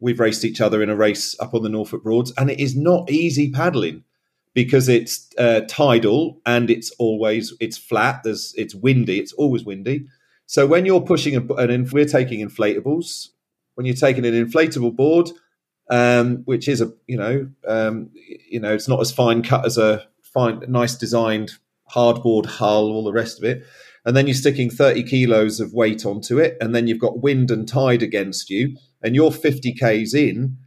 We've 0.00 0.20
raced 0.20 0.44
each 0.44 0.60
other 0.60 0.82
in 0.82 0.90
a 0.90 0.96
race 0.96 1.38
up 1.40 1.54
on 1.54 1.62
the 1.62 1.68
Norfolk 1.68 2.02
Broads, 2.02 2.32
and 2.36 2.50
it 2.50 2.60
is 2.60 2.76
not 2.76 3.10
easy 3.10 3.50
paddling 3.50 4.04
because 4.54 4.88
it's 4.88 5.28
uh, 5.36 5.60
tidal 5.68 6.40
and 6.46 6.70
it's 6.70 6.90
always 6.92 7.52
it's 7.60 7.76
flat. 7.76 8.22
There's 8.24 8.54
it's 8.56 8.74
windy. 8.74 9.20
It's 9.20 9.32
always 9.34 9.64
windy. 9.64 10.06
So 10.46 10.66
when 10.66 10.86
you're 10.86 11.00
pushing 11.00 11.36
a, 11.36 11.54
an, 11.54 11.70
inf- 11.70 11.92
we're 11.92 12.06
taking 12.06 12.46
inflatables. 12.46 13.30
When 13.74 13.84
you're 13.84 13.94
taking 13.94 14.24
an 14.24 14.32
inflatable 14.32 14.96
board, 14.96 15.28
um, 15.90 16.38
which 16.44 16.68
is 16.68 16.80
a 16.80 16.92
you 17.06 17.16
know 17.16 17.48
um, 17.66 18.10
you 18.48 18.60
know 18.60 18.72
it's 18.72 18.88
not 18.88 19.00
as 19.00 19.12
fine 19.12 19.42
cut 19.42 19.64
as 19.64 19.78
a 19.78 20.06
fine 20.22 20.62
nice 20.68 20.94
designed 20.96 21.52
hardboard 21.94 22.46
hull, 22.46 22.90
all 22.90 23.04
the 23.04 23.12
rest 23.12 23.38
of 23.38 23.44
it, 23.44 23.64
and 24.04 24.16
then 24.16 24.26
you're 24.26 24.34
sticking 24.34 24.70
30 24.70 25.04
kilos 25.04 25.60
of 25.60 25.72
weight 25.72 26.04
onto 26.04 26.38
it, 26.38 26.56
and 26.60 26.74
then 26.74 26.86
you've 26.86 27.00
got 27.00 27.22
wind 27.22 27.50
and 27.50 27.68
tide 27.68 28.02
against 28.02 28.50
you, 28.50 28.76
and 29.02 29.14
you're 29.14 29.32
50 29.32 29.72
k's 29.74 30.14
in. 30.14 30.58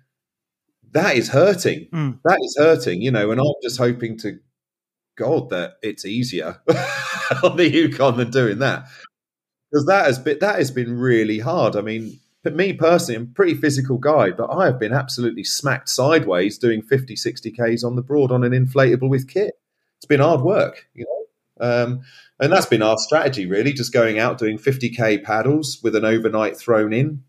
That 0.91 1.15
is 1.15 1.29
hurting. 1.29 1.87
Mm. 1.93 2.19
That 2.23 2.39
is 2.41 2.55
hurting, 2.57 3.01
you 3.01 3.11
know. 3.11 3.29
And 3.31 3.39
I'm 3.39 3.53
just 3.61 3.77
hoping 3.77 4.17
to 4.19 4.39
God 5.17 5.49
that 5.49 5.73
it's 5.83 6.05
easier 6.05 6.61
on 7.43 7.57
the 7.57 7.69
Yukon 7.69 8.17
than 8.17 8.31
doing 8.31 8.59
that 8.59 8.87
because 9.69 9.85
that 9.85 10.05
has 10.05 10.19
been 10.19 10.39
that 10.39 10.55
has 10.55 10.71
been 10.71 10.97
really 10.97 11.39
hard. 11.39 11.75
I 11.75 11.81
mean, 11.81 12.19
for 12.43 12.51
me 12.51 12.73
personally, 12.73 13.17
I'm 13.17 13.23
a 13.23 13.33
pretty 13.35 13.55
physical 13.55 13.97
guy, 13.97 14.31
but 14.31 14.47
I 14.47 14.65
have 14.65 14.79
been 14.79 14.93
absolutely 14.93 15.43
smacked 15.43 15.89
sideways 15.89 16.57
doing 16.57 16.81
50, 16.81 17.15
60 17.15 17.51
Ks 17.51 17.83
on 17.83 17.95
the 17.95 18.01
broad 18.01 18.31
on 18.31 18.43
an 18.43 18.51
inflatable 18.51 19.09
with 19.09 19.27
kit. 19.27 19.59
It's 19.97 20.05
been 20.05 20.21
hard 20.21 20.41
work, 20.41 20.87
you 20.93 21.05
know. 21.05 21.15
Um, 21.61 22.01
and 22.39 22.53
that's 22.53 22.65
been 22.67 22.81
our 22.81 22.97
strategy, 22.97 23.45
really, 23.45 23.73
just 23.73 23.91
going 23.91 24.17
out 24.17 24.37
doing 24.37 24.57
50k 24.57 25.23
paddles 25.23 25.79
with 25.83 25.93
an 25.95 26.05
overnight 26.05 26.55
thrown 26.57 26.93
in, 26.93 27.23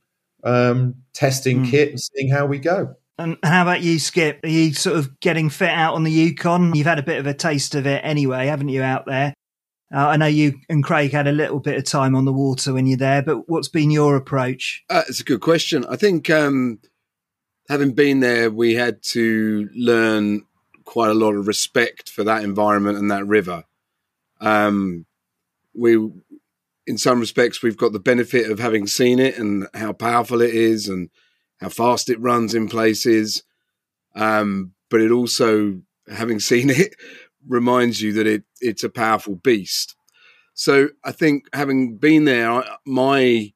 um, 0.45 0.95
testing 1.13 1.65
Mm. 1.65 1.71
kit 1.71 1.89
and 1.91 2.01
seeing 2.01 2.31
how 2.31 2.47
we 2.47 2.59
go. 2.59 2.95
And 3.19 3.37
how 3.43 3.63
about 3.63 3.83
you, 3.83 3.99
Skip? 3.99 4.41
Are 4.45 4.49
you 4.49 4.73
sort 4.73 4.97
of 4.97 5.19
getting 5.21 5.51
fit 5.51 5.69
out 5.71 5.95
on 5.95 6.05
the 6.05 6.13
Yukon? 6.13 6.75
You've 6.75 6.87
had 6.87 7.01
a 7.01 7.03
bit 7.03 7.19
of 7.19 7.27
a 7.27 7.35
taste 7.35 7.75
of 7.75 7.87
it 7.87 8.01
anyway, 8.05 8.47
haven't 8.47 8.69
you, 8.69 8.83
out 8.83 9.05
there? 9.07 9.35
Uh, 9.93 10.09
I 10.09 10.17
know 10.17 10.27
you 10.27 10.61
and 10.69 10.85
Craig 10.85 11.11
had 11.11 11.27
a 11.27 11.33
little 11.33 11.59
bit 11.59 11.77
of 11.77 11.85
time 11.85 12.15
on 12.15 12.25
the 12.25 12.33
water 12.33 12.73
when 12.73 12.87
you're 12.87 12.97
there, 12.97 13.23
but 13.23 13.49
what's 13.49 13.69
been 13.69 13.91
your 13.91 14.15
approach? 14.15 14.85
Uh, 14.89 15.03
it's 15.09 15.21
a 15.21 15.25
good 15.25 15.41
question. 15.41 15.85
I 15.87 15.97
think 15.97 16.31
um, 16.31 16.79
having 17.69 17.93
been 17.93 18.21
there, 18.21 18.51
we 18.51 18.75
had 18.75 19.03
to 19.05 19.69
learn 19.75 20.47
quite 20.85 21.11
a 21.11 21.15
lot 21.15 21.35
of 21.35 21.49
respect 21.49 22.09
for 22.09 22.23
that 22.25 22.45
environment 22.45 22.99
and 22.99 23.11
that 23.11 23.27
river. 23.27 23.65
Um, 24.41 25.07
we, 25.75 25.95
in 26.87 26.99
some 26.99 27.21
respects, 27.21 27.63
we've 27.63 27.77
got 27.77 27.93
the 27.93 28.01
benefit 28.01 28.51
of 28.51 28.59
having 28.59 28.87
seen 28.87 29.19
it 29.19 29.39
and 29.39 29.67
how 29.75 29.93
powerful 29.93 30.41
it 30.41 30.55
is 30.55 30.89
and 30.89 31.11
how 31.61 31.69
fast 31.69 32.09
it 32.11 32.21
runs 32.21 32.55
in 32.55 32.69
places. 32.69 33.43
Um, 34.15 34.73
but 34.89 35.01
it 35.01 35.11
also, 35.11 35.81
having 36.13 36.41
seen 36.41 36.71
it, 36.71 36.95
reminds 37.47 38.01
you 38.01 38.13
that 38.15 38.27
it 38.27 38.45
it's 38.61 38.85
a 38.85 38.89
powerful 38.91 39.37
beast. 39.37 39.97
So 40.55 40.91
I 41.05 41.13
think 41.13 41.45
having 41.53 41.97
been 41.97 42.25
there, 42.25 42.65
my 42.85 43.53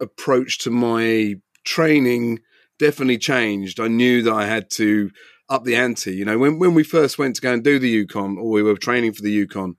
approach 0.00 0.58
to 0.58 0.70
my 0.70 1.36
training 1.64 2.40
definitely 2.78 3.18
changed. 3.18 3.80
I 3.80 3.88
knew 3.88 4.22
that 4.22 4.32
I 4.32 4.46
had 4.46 4.70
to 4.72 5.10
up 5.48 5.64
the 5.64 5.76
ante. 5.76 6.14
You 6.14 6.24
know, 6.24 6.38
when 6.38 6.58
when 6.58 6.74
we 6.74 6.84
first 6.84 7.18
went 7.18 7.36
to 7.36 7.42
go 7.42 7.52
and 7.52 7.64
do 7.64 7.78
the 7.78 7.88
Yukon, 7.88 8.38
or 8.38 8.50
we 8.50 8.62
were 8.62 8.76
training 8.76 9.12
for 9.12 9.22
the 9.22 9.32
Yukon, 9.32 9.76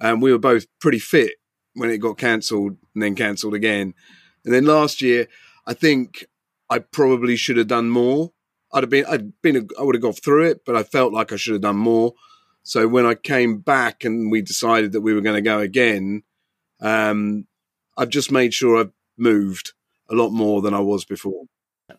um, 0.00 0.20
we 0.20 0.32
were 0.32 0.38
both 0.38 0.66
pretty 0.80 0.98
fit 0.98 1.34
when 1.74 1.90
it 1.90 1.98
got 1.98 2.18
cancelled 2.18 2.76
and 2.94 3.02
then 3.02 3.14
cancelled 3.14 3.54
again. 3.54 3.94
And 4.44 4.54
then 4.54 4.64
last 4.64 5.00
year, 5.02 5.26
I 5.66 5.74
think 5.74 6.26
I 6.70 6.78
probably 6.78 7.36
should 7.36 7.56
have 7.56 7.68
done 7.68 7.90
more. 7.90 8.32
I'd 8.72 8.82
have 8.82 8.90
been, 8.90 9.06
I'd 9.06 9.40
been, 9.42 9.56
a, 9.56 9.80
I 9.80 9.82
would 9.84 9.94
have 9.94 10.02
got 10.02 10.22
through 10.22 10.46
it, 10.46 10.64
but 10.66 10.76
I 10.76 10.82
felt 10.82 11.12
like 11.12 11.32
I 11.32 11.36
should 11.36 11.52
have 11.52 11.62
done 11.62 11.76
more. 11.76 12.14
So 12.64 12.88
when 12.88 13.06
I 13.06 13.14
came 13.14 13.58
back 13.58 14.04
and 14.04 14.30
we 14.30 14.42
decided 14.42 14.92
that 14.92 15.02
we 15.02 15.14
were 15.14 15.20
going 15.20 15.36
to 15.36 15.42
go 15.42 15.60
again, 15.60 16.22
um, 16.80 17.46
I've 17.96 18.08
just 18.08 18.32
made 18.32 18.52
sure 18.52 18.78
I've 18.78 18.92
moved 19.16 19.72
a 20.10 20.14
lot 20.14 20.30
more 20.30 20.60
than 20.62 20.74
I 20.74 20.80
was 20.80 21.04
before. 21.04 21.44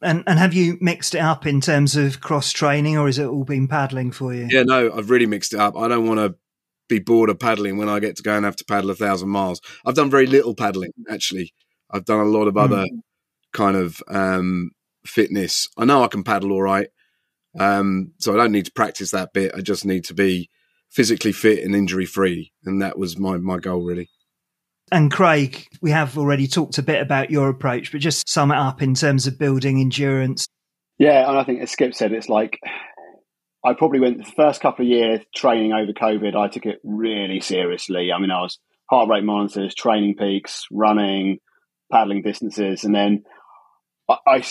And 0.01 0.23
and 0.25 0.39
have 0.39 0.53
you 0.53 0.77
mixed 0.81 1.13
it 1.13 1.19
up 1.19 1.45
in 1.45 1.61
terms 1.61 1.95
of 1.95 2.19
cross 2.19 2.51
training, 2.51 2.97
or 2.97 3.07
is 3.07 3.19
it 3.19 3.27
all 3.27 3.43
been 3.43 3.67
paddling 3.67 4.11
for 4.11 4.33
you? 4.33 4.47
Yeah, 4.49 4.63
no, 4.63 4.91
I've 4.91 5.11
really 5.11 5.27
mixed 5.27 5.53
it 5.53 5.59
up. 5.59 5.77
I 5.77 5.87
don't 5.87 6.07
want 6.07 6.19
to 6.19 6.35
be 6.89 6.99
bored 6.99 7.29
of 7.29 7.39
paddling 7.39 7.77
when 7.77 7.89
I 7.89 7.99
get 7.99 8.15
to 8.17 8.23
go 8.23 8.35
and 8.35 8.45
have 8.45 8.55
to 8.57 8.65
paddle 8.65 8.89
a 8.89 8.95
thousand 8.95 9.29
miles. 9.29 9.61
I've 9.85 9.95
done 9.95 10.09
very 10.09 10.25
little 10.25 10.55
paddling 10.55 10.91
actually. 11.09 11.53
I've 11.91 12.05
done 12.05 12.19
a 12.19 12.25
lot 12.25 12.47
of 12.47 12.57
other 12.57 12.85
mm. 12.85 12.99
kind 13.53 13.77
of 13.77 14.01
um, 14.07 14.71
fitness. 15.05 15.69
I 15.77 15.85
know 15.85 16.03
I 16.03 16.07
can 16.07 16.23
paddle 16.23 16.51
all 16.51 16.63
right, 16.63 16.87
um, 17.59 18.11
so 18.19 18.33
I 18.33 18.37
don't 18.37 18.51
need 18.51 18.65
to 18.65 18.71
practice 18.71 19.11
that 19.11 19.33
bit. 19.33 19.53
I 19.55 19.61
just 19.61 19.85
need 19.85 20.03
to 20.05 20.13
be 20.13 20.49
physically 20.89 21.31
fit 21.31 21.63
and 21.63 21.75
injury 21.75 22.05
free, 22.05 22.51
and 22.65 22.81
that 22.81 22.97
was 22.97 23.17
my 23.17 23.37
my 23.37 23.57
goal 23.57 23.83
really. 23.83 24.09
And 24.91 25.11
Craig, 25.11 25.65
we 25.81 25.91
have 25.91 26.17
already 26.17 26.47
talked 26.47 26.77
a 26.77 26.83
bit 26.83 27.01
about 27.01 27.31
your 27.31 27.49
approach, 27.49 27.91
but 27.91 28.01
just 28.01 28.29
sum 28.29 28.51
it 28.51 28.57
up 28.57 28.83
in 28.83 28.93
terms 28.93 29.25
of 29.25 29.39
building 29.39 29.81
endurance. 29.81 30.47
Yeah, 30.99 31.27
and 31.27 31.37
I 31.37 31.43
think 31.43 31.61
as 31.61 31.71
Skip 31.71 31.95
said, 31.95 32.11
it's 32.11 32.29
like 32.29 32.59
I 33.65 33.73
probably 33.73 33.99
went 33.99 34.19
the 34.19 34.31
first 34.31 34.61
couple 34.61 34.85
of 34.85 34.89
years 34.89 35.21
training 35.35 35.73
over 35.73 35.91
COVID. 35.91 36.35
I 36.35 36.47
took 36.47 36.65
it 36.65 36.79
really 36.83 37.41
seriously. 37.41 38.11
I 38.11 38.19
mean, 38.19 38.31
I 38.31 38.41
was 38.41 38.59
heart 38.89 39.09
rate 39.09 39.23
monitors, 39.23 39.73
training 39.73 40.15
peaks, 40.15 40.65
running, 40.71 41.39
paddling 41.91 42.21
distances, 42.21 42.83
and 42.83 42.93
then 42.93 43.23
I, 44.09 44.17
I 44.27 44.43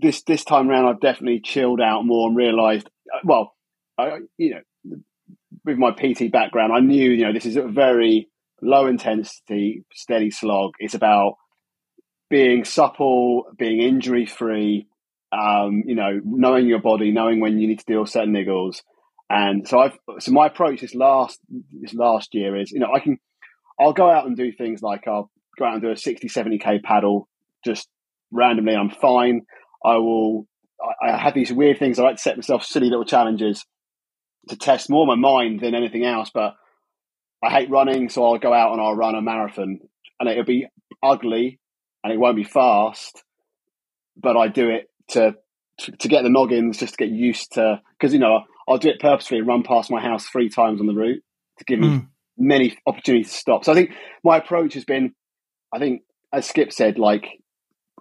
this 0.00 0.22
this 0.22 0.44
time 0.44 0.68
around 0.68 0.86
I've 0.86 1.00
definitely 1.00 1.40
chilled 1.40 1.80
out 1.80 2.04
more 2.04 2.28
and 2.28 2.36
realised. 2.36 2.88
Uh, 3.12 3.18
well, 3.24 3.54
I, 3.98 4.18
you 4.38 4.54
know, 4.54 4.96
with 5.64 5.78
my 5.78 5.90
PT 5.90 6.30
background, 6.32 6.72
I 6.72 6.80
knew 6.80 7.10
you 7.10 7.24
know 7.26 7.32
this 7.32 7.46
is 7.46 7.56
a 7.56 7.62
very 7.62 8.28
low 8.60 8.86
intensity, 8.86 9.84
steady 9.92 10.30
slog. 10.30 10.72
It's 10.78 10.94
about 10.94 11.36
being 12.30 12.64
supple, 12.64 13.44
being 13.58 13.80
injury 13.82 14.24
free, 14.24 14.86
um, 15.32 15.82
you 15.86 15.94
know, 15.94 16.20
knowing 16.24 16.66
your 16.66 16.80
body, 16.80 17.10
knowing 17.10 17.40
when 17.40 17.58
you 17.58 17.68
need 17.68 17.80
to 17.80 17.84
deal 17.84 18.06
certain 18.06 18.32
niggles. 18.32 18.82
And 19.28 19.66
so 19.66 19.78
I've 19.78 19.98
so 20.18 20.32
my 20.32 20.46
approach 20.46 20.80
this 20.80 20.94
last 20.94 21.40
this 21.72 21.94
last 21.94 22.34
year 22.34 22.56
is, 22.56 22.70
you 22.70 22.80
know, 22.80 22.92
I 22.94 23.00
can 23.00 23.18
I'll 23.80 23.92
go 23.92 24.10
out 24.10 24.26
and 24.26 24.36
do 24.36 24.52
things 24.52 24.82
like 24.82 25.08
I'll 25.08 25.30
go 25.58 25.64
out 25.64 25.74
and 25.74 25.82
do 25.82 25.90
a 25.90 25.96
60, 25.96 26.28
70k 26.28 26.82
paddle 26.82 27.28
just 27.64 27.88
randomly. 28.32 28.74
I'm 28.74 28.90
fine. 28.90 29.42
I 29.84 29.96
will 29.96 30.46
I, 30.80 31.10
I 31.10 31.18
have 31.18 31.34
these 31.34 31.52
weird 31.52 31.78
things. 31.78 31.98
I 31.98 32.02
like 32.02 32.16
to 32.16 32.22
set 32.22 32.36
myself 32.36 32.64
silly 32.64 32.88
little 32.88 33.04
challenges 33.04 33.64
to 34.48 34.56
test 34.56 34.90
more 34.90 35.06
my 35.06 35.14
mind 35.14 35.60
than 35.60 35.74
anything 35.74 36.04
else. 36.04 36.30
But 36.32 36.54
I 37.42 37.50
hate 37.50 37.70
running, 37.70 38.08
so 38.08 38.24
I'll 38.24 38.38
go 38.38 38.52
out 38.52 38.72
and 38.72 38.80
I'll 38.80 38.96
run 38.96 39.14
a 39.14 39.22
marathon, 39.22 39.80
and 40.18 40.28
it'll 40.28 40.44
be 40.44 40.66
ugly 41.02 41.60
and 42.04 42.12
it 42.12 42.18
won't 42.18 42.36
be 42.36 42.44
fast, 42.44 43.22
but 44.16 44.36
I 44.36 44.48
do 44.48 44.70
it 44.70 44.88
to 45.10 45.36
to, 45.78 45.92
to 45.92 46.08
get 46.08 46.22
the 46.22 46.28
noggins, 46.28 46.78
just 46.78 46.94
to 46.94 47.04
get 47.04 47.14
used 47.14 47.52
to. 47.52 47.80
Because 47.98 48.12
you 48.12 48.18
know, 48.18 48.42
I'll 48.68 48.78
do 48.78 48.88
it 48.88 49.00
purposefully 49.00 49.40
and 49.40 49.48
run 49.48 49.62
past 49.62 49.90
my 49.90 50.00
house 50.00 50.26
three 50.26 50.48
times 50.48 50.80
on 50.80 50.86
the 50.86 50.94
route 50.94 51.22
to 51.58 51.64
give 51.64 51.78
me 51.78 51.88
mm. 51.88 52.08
many 52.36 52.76
opportunities 52.86 53.30
to 53.30 53.36
stop. 53.36 53.64
So 53.64 53.72
I 53.72 53.74
think 53.74 53.90
my 54.24 54.38
approach 54.38 54.74
has 54.74 54.84
been, 54.84 55.14
I 55.72 55.78
think, 55.78 56.02
as 56.32 56.48
Skip 56.48 56.72
said, 56.72 56.98
like 56.98 57.26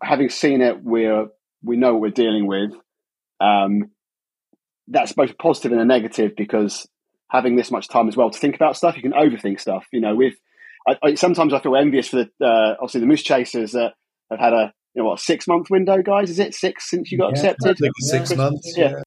having 0.01 0.29
seen 0.29 0.61
it, 0.61 0.83
we're 0.83 1.27
we 1.63 1.77
know 1.77 1.93
what 1.93 2.01
we're 2.01 2.11
dealing 2.11 2.47
with. 2.47 2.71
Um, 3.39 3.91
that's 4.87 5.13
both 5.13 5.37
positive 5.37 5.71
and 5.71 5.81
a 5.81 5.85
negative 5.85 6.35
because 6.35 6.87
having 7.29 7.55
this 7.55 7.71
much 7.71 7.87
time 7.87 8.07
as 8.07 8.17
well 8.17 8.29
to 8.29 8.37
think 8.37 8.55
about 8.55 8.75
stuff, 8.75 8.95
you 8.95 9.01
can 9.01 9.13
overthink 9.13 9.59
stuff. 9.59 9.85
You 9.91 10.01
know, 10.01 10.15
with 10.15 10.33
I, 10.87 10.97
I, 11.03 11.13
sometimes 11.15 11.53
I 11.53 11.59
feel 11.59 11.75
envious 11.75 12.09
for 12.09 12.17
the 12.17 12.45
uh, 12.45 12.75
obviously 12.79 13.01
the 13.01 13.07
moose 13.07 13.23
chasers 13.23 13.71
that 13.71 13.93
have 14.29 14.39
had 14.39 14.53
a 14.53 14.73
you 14.93 15.01
know 15.01 15.09
what 15.09 15.19
six 15.19 15.47
month 15.47 15.69
window, 15.69 16.01
guys. 16.01 16.29
Is 16.29 16.39
it 16.39 16.53
six 16.53 16.89
since 16.89 17.11
you 17.11 17.17
got 17.17 17.31
yeah, 17.35 17.51
accepted? 17.51 17.77
six 17.99 18.35
months. 18.35 18.73
Yeah. 18.75 18.91
yeah. 18.91 19.01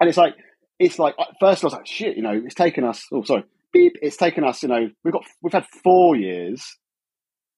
and 0.00 0.08
it's 0.08 0.18
like 0.18 0.34
it's 0.78 0.98
like 0.98 1.14
first 1.40 1.64
I 1.64 1.66
was 1.66 1.72
like 1.72 1.86
shit. 1.86 2.16
You 2.16 2.22
know, 2.22 2.40
it's 2.44 2.54
taken 2.54 2.84
us. 2.84 3.06
Oh, 3.12 3.22
sorry, 3.22 3.44
beep. 3.72 3.94
It's 4.02 4.16
taken 4.16 4.44
us. 4.44 4.62
You 4.62 4.68
know, 4.68 4.88
we've 5.02 5.12
got 5.12 5.24
we've 5.42 5.52
had 5.52 5.66
four 5.82 6.16
years. 6.16 6.76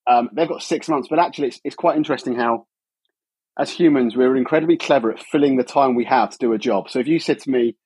Um, 0.07 0.31
they've 0.33 0.49
got 0.49 0.63
six 0.63 0.89
months, 0.89 1.09
but 1.09 1.19
actually, 1.19 1.49
it's 1.49 1.61
it's 1.65 1.77
quite 1.77 1.97
interesting 1.97 2.37
how. 2.37 2.67
As 3.59 3.71
humans, 3.71 4.17
we're 4.17 4.37
incredibly 4.37 4.77
clever 4.77 5.11
at 5.11 5.23
filling 5.23 5.57
the 5.57 5.65
time 5.65 5.95
we 5.95 6.05
have 6.05 6.31
to 6.31 6.39
do 6.39 6.53
a 6.53 6.59
job. 6.59 6.91
So 6.91 6.99
if 6.99 7.07
you 7.07 7.19
said 7.19 7.41
to 7.41 7.51
me, 7.51 7.77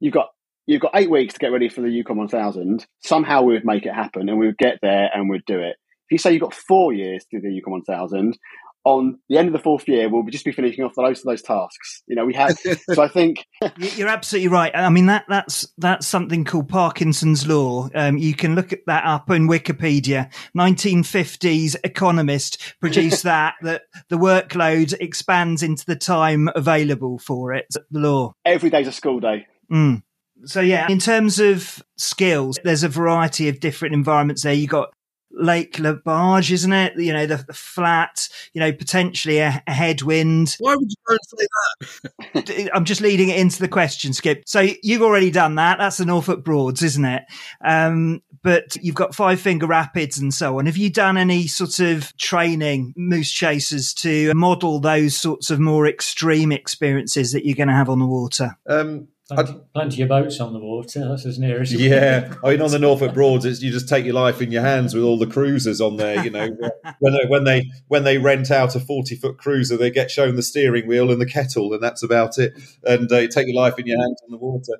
"You've 0.00 0.14
got 0.14 0.28
you've 0.68 0.82
got 0.82 0.92
eight 0.94 1.10
weeks 1.10 1.34
to 1.34 1.40
get 1.40 1.50
ready 1.50 1.68
for 1.68 1.80
the 1.80 1.88
Yukon 1.88 2.18
1000. 2.18 2.86
Somehow 3.00 3.42
we 3.42 3.54
would 3.54 3.64
make 3.64 3.86
it 3.86 3.94
happen 3.94 4.28
and 4.28 4.38
we 4.38 4.46
would 4.46 4.58
get 4.58 4.78
there 4.82 5.08
and 5.12 5.28
we'd 5.28 5.44
do 5.46 5.58
it. 5.58 5.76
If 6.06 6.12
you 6.12 6.18
say 6.18 6.32
you've 6.32 6.42
got 6.42 6.54
four 6.54 6.92
years 6.92 7.24
to 7.24 7.38
do 7.38 7.48
the 7.48 7.54
Yukon 7.54 7.72
1000, 7.72 8.38
on 8.84 9.18
the 9.28 9.36
end 9.36 9.48
of 9.48 9.52
the 9.52 9.58
fourth 9.58 9.86
year, 9.88 10.08
we'll 10.08 10.24
just 10.24 10.44
be 10.44 10.52
finishing 10.52 10.84
off 10.84 10.94
the 10.94 11.02
most 11.02 11.20
of 11.20 11.24
those 11.24 11.42
tasks. 11.42 12.02
You 12.06 12.16
know, 12.16 12.24
we 12.24 12.34
have. 12.34 12.56
so 12.92 13.02
I 13.02 13.08
think 13.08 13.44
you're 13.76 14.08
absolutely 14.08 14.48
right. 14.48 14.74
I 14.74 14.88
mean 14.88 15.06
that 15.06 15.24
that's 15.28 15.68
that's 15.78 16.06
something 16.06 16.44
called 16.44 16.68
Parkinson's 16.68 17.46
law. 17.46 17.88
Um, 17.94 18.16
you 18.16 18.34
can 18.34 18.54
look 18.54 18.72
at 18.72 18.80
that 18.86 19.04
up 19.04 19.30
in 19.30 19.48
Wikipedia. 19.48 20.32
1950s 20.56 21.76
economist 21.84 22.74
produced 22.80 23.22
that 23.24 23.54
that 23.62 23.82
the 24.08 24.16
workload 24.16 24.94
expands 25.00 25.62
into 25.62 25.84
the 25.86 25.96
time 25.96 26.48
available 26.54 27.18
for 27.18 27.52
it. 27.52 27.66
The 27.90 27.98
law. 27.98 28.32
Every 28.44 28.70
day's 28.70 28.88
a 28.88 28.92
school 28.92 29.20
day. 29.20 29.46
Mm. 29.70 30.02
So 30.44 30.60
yeah, 30.60 30.86
in 30.88 30.98
terms 30.98 31.40
of 31.40 31.82
skills, 31.96 32.58
there's 32.62 32.84
a 32.84 32.88
variety 32.88 33.48
of 33.48 33.60
different 33.60 33.94
environments 33.94 34.44
there. 34.44 34.52
You 34.52 34.68
got 34.68 34.92
Lake 35.38 35.74
Laberge, 35.74 36.50
isn't 36.50 36.72
it? 36.72 36.98
You 36.98 37.12
know, 37.12 37.26
the, 37.26 37.36
the 37.36 37.54
flat, 37.54 38.28
you 38.52 38.60
know, 38.60 38.72
potentially 38.72 39.38
a, 39.38 39.62
a, 39.66 39.72
headwind. 39.72 40.56
Why 40.58 40.74
would 40.74 40.90
you 40.90 40.96
go 41.06 41.14
and 41.14 42.44
say 42.44 42.56
that? 42.64 42.70
I'm 42.74 42.84
just 42.84 43.00
leading 43.00 43.28
it 43.28 43.38
into 43.38 43.60
the 43.60 43.68
question, 43.68 44.12
Skip. 44.12 44.42
So 44.46 44.66
you've 44.82 45.02
already 45.02 45.30
done 45.30 45.54
that. 45.56 45.78
That's 45.78 45.98
the 45.98 46.06
Norfolk 46.06 46.44
Broads, 46.44 46.82
isn't 46.82 47.04
it? 47.04 47.24
Um, 47.64 48.22
but 48.42 48.76
you've 48.76 48.94
got 48.94 49.14
Five 49.14 49.40
Finger 49.40 49.66
Rapids 49.66 50.18
and 50.18 50.32
so 50.32 50.58
on. 50.58 50.66
Have 50.66 50.76
you 50.76 50.90
done 50.90 51.16
any 51.16 51.46
sort 51.46 51.78
of 51.78 52.16
training, 52.16 52.94
moose 52.96 53.30
chasers, 53.30 53.94
to 53.94 54.32
model 54.34 54.80
those 54.80 55.16
sorts 55.16 55.50
of 55.50 55.60
more 55.60 55.86
extreme 55.86 56.52
experiences 56.52 57.32
that 57.32 57.44
you're 57.44 57.56
going 57.56 57.68
to 57.68 57.74
have 57.74 57.88
on 57.88 57.98
the 57.98 58.06
water? 58.06 58.56
Um, 58.66 59.08
Plenty, 59.30 59.60
plenty, 59.74 60.02
of 60.02 60.08
boats 60.08 60.40
on 60.40 60.54
the 60.54 60.58
water. 60.58 61.06
That's 61.06 61.26
as 61.26 61.38
near 61.38 61.60
as 61.60 61.74
yeah. 61.74 62.32
I 62.42 62.52
mean, 62.52 62.62
on 62.62 62.70
the 62.70 62.78
Norfolk 62.78 63.12
Broads, 63.12 63.44
it's, 63.44 63.60
you 63.60 63.70
just 63.70 63.86
take 63.86 64.06
your 64.06 64.14
life 64.14 64.40
in 64.40 64.50
your 64.50 64.62
hands 64.62 64.94
with 64.94 65.04
all 65.04 65.18
the 65.18 65.26
cruisers 65.26 65.82
on 65.82 65.96
there. 65.96 66.24
You 66.24 66.30
know, 66.30 66.48
when 67.00 67.12
they 67.12 67.26
when 67.28 67.44
they 67.44 67.70
when 67.88 68.04
they 68.04 68.16
rent 68.16 68.50
out 68.50 68.74
a 68.74 68.80
forty 68.80 69.16
foot 69.16 69.36
cruiser, 69.36 69.76
they 69.76 69.90
get 69.90 70.10
shown 70.10 70.36
the 70.36 70.42
steering 70.42 70.86
wheel 70.86 71.10
and 71.10 71.20
the 71.20 71.26
kettle, 71.26 71.74
and 71.74 71.82
that's 71.82 72.02
about 72.02 72.38
it. 72.38 72.54
And 72.84 73.12
uh, 73.12 73.18
you 73.18 73.28
take 73.28 73.48
your 73.48 73.56
life 73.56 73.78
in 73.78 73.86
your 73.86 74.00
hands 74.00 74.18
on 74.24 74.30
the 74.30 74.38
water. 74.38 74.78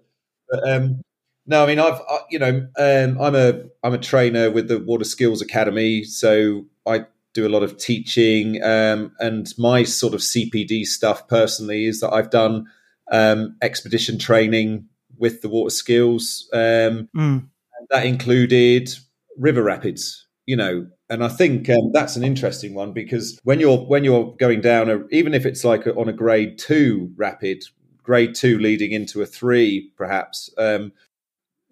But, 0.48 0.66
um, 0.66 1.02
no, 1.46 1.62
I 1.62 1.66
mean, 1.66 1.78
I've 1.78 2.00
I, 2.08 2.20
you 2.30 2.38
know, 2.38 2.68
um, 2.78 3.20
I'm 3.20 3.34
a 3.34 3.64
I'm 3.82 3.92
a 3.92 3.98
trainer 3.98 4.50
with 4.50 4.68
the 4.68 4.78
Water 4.78 5.04
Skills 5.04 5.42
Academy, 5.42 6.04
so 6.04 6.64
I 6.86 7.04
do 7.34 7.46
a 7.46 7.50
lot 7.50 7.62
of 7.62 7.76
teaching, 7.76 8.62
um, 8.62 9.12
and 9.20 9.46
my 9.58 9.82
sort 9.82 10.14
of 10.14 10.20
CPD 10.20 10.86
stuff 10.86 11.28
personally 11.28 11.84
is 11.84 12.00
that 12.00 12.14
I've 12.14 12.30
done 12.30 12.66
um, 13.10 13.56
expedition 13.62 14.18
training 14.18 14.86
with 15.16 15.42
the 15.42 15.48
water 15.48 15.70
skills. 15.70 16.48
Um, 16.52 17.08
mm. 17.16 17.48
That 17.90 18.06
included 18.06 18.90
river 19.36 19.62
rapids, 19.62 20.26
you 20.46 20.56
know, 20.56 20.86
and 21.10 21.24
I 21.24 21.28
think 21.28 21.70
um, 21.70 21.90
that's 21.92 22.16
an 22.16 22.24
interesting 22.24 22.74
one 22.74 22.92
because 22.92 23.38
when 23.42 23.60
you're 23.60 23.78
when 23.78 24.04
you're 24.04 24.34
going 24.38 24.60
down, 24.60 24.90
a, 24.90 25.06
even 25.10 25.32
if 25.32 25.46
it's 25.46 25.64
like 25.64 25.86
a, 25.86 25.94
on 25.94 26.08
a 26.08 26.12
grade 26.12 26.58
two 26.58 27.10
rapid, 27.16 27.64
grade 28.02 28.34
two 28.34 28.58
leading 28.58 28.92
into 28.92 29.22
a 29.22 29.26
three, 29.26 29.90
perhaps, 29.96 30.50
um, 30.58 30.92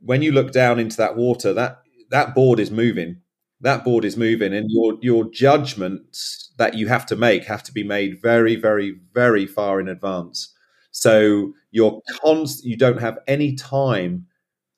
when 0.00 0.22
you 0.22 0.32
look 0.32 0.52
down 0.52 0.78
into 0.78 0.96
that 0.96 1.16
water, 1.16 1.52
that 1.52 1.82
that 2.10 2.34
board 2.34 2.58
is 2.58 2.70
moving. 2.70 3.20
That 3.60 3.84
board 3.84 4.04
is 4.04 4.16
moving, 4.16 4.54
and 4.54 4.70
your 4.70 4.94
your 5.02 5.30
judgments 5.30 6.52
that 6.56 6.74
you 6.74 6.88
have 6.88 7.04
to 7.06 7.16
make 7.16 7.44
have 7.44 7.62
to 7.64 7.72
be 7.72 7.82
made 7.82 8.22
very, 8.22 8.56
very, 8.56 8.96
very 9.12 9.46
far 9.46 9.80
in 9.80 9.88
advance. 9.88 10.54
So 10.98 11.52
you're 11.72 12.00
const- 12.22 12.64
you 12.64 12.74
don't 12.74 13.02
have 13.02 13.18
any 13.26 13.54
time 13.54 14.26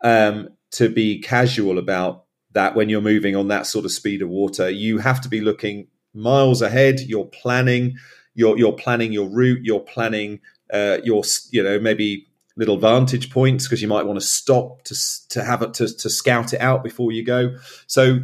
um, 0.02 0.48
to 0.72 0.88
be 0.88 1.20
casual 1.20 1.78
about 1.78 2.24
that 2.54 2.74
when 2.74 2.88
you're 2.88 3.00
moving 3.00 3.36
on 3.36 3.46
that 3.48 3.66
sort 3.66 3.84
of 3.84 3.92
speed 3.92 4.20
of 4.20 4.28
water. 4.28 4.68
You 4.68 4.98
have 4.98 5.20
to 5.20 5.28
be 5.28 5.40
looking 5.40 5.86
miles 6.12 6.60
ahead. 6.60 6.98
You're 6.98 7.26
planning. 7.26 7.96
You're 8.34 8.58
you're 8.58 8.72
planning 8.72 9.12
your 9.12 9.28
route. 9.28 9.60
You're 9.62 9.78
planning 9.78 10.40
uh, 10.72 10.98
your 11.04 11.22
you 11.52 11.62
know 11.62 11.78
maybe 11.78 12.26
little 12.56 12.78
vantage 12.78 13.30
points 13.30 13.68
because 13.68 13.80
you 13.80 13.86
might 13.86 14.04
want 14.04 14.18
to 14.18 14.26
stop 14.26 14.82
to 14.86 14.96
to 15.28 15.44
have 15.44 15.62
it 15.62 15.72
to, 15.74 15.86
to 15.98 16.10
scout 16.10 16.52
it 16.52 16.60
out 16.60 16.82
before 16.82 17.12
you 17.12 17.24
go. 17.24 17.56
So 17.86 18.18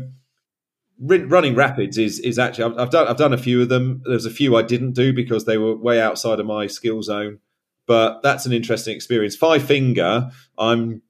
running 0.99 1.55
rapids 1.55 1.97
is 1.97 2.19
is 2.19 2.41
actually 2.41 2.65
I've, 2.65 2.79
I've, 2.79 2.91
done 2.91 3.07
I've 3.07 3.17
done 3.17 3.33
a 3.33 3.39
few 3.39 3.63
of 3.63 3.69
them. 3.69 4.03
There's 4.05 4.27
a 4.27 4.31
few 4.31 4.57
I 4.57 4.63
didn't 4.63 4.93
do 4.93 5.13
because 5.13 5.45
they 5.45 5.59
were 5.59 5.77
way 5.77 6.01
outside 6.01 6.41
of 6.41 6.47
my 6.47 6.67
skill 6.67 7.03
zone, 7.05 7.39
but 7.87 8.23
that's 8.23 8.47
an 8.47 8.53
interesting 8.53 8.95
experience. 8.95 9.37
Five 9.37 9.63
finger, 9.63 10.31
I'm 10.59 11.03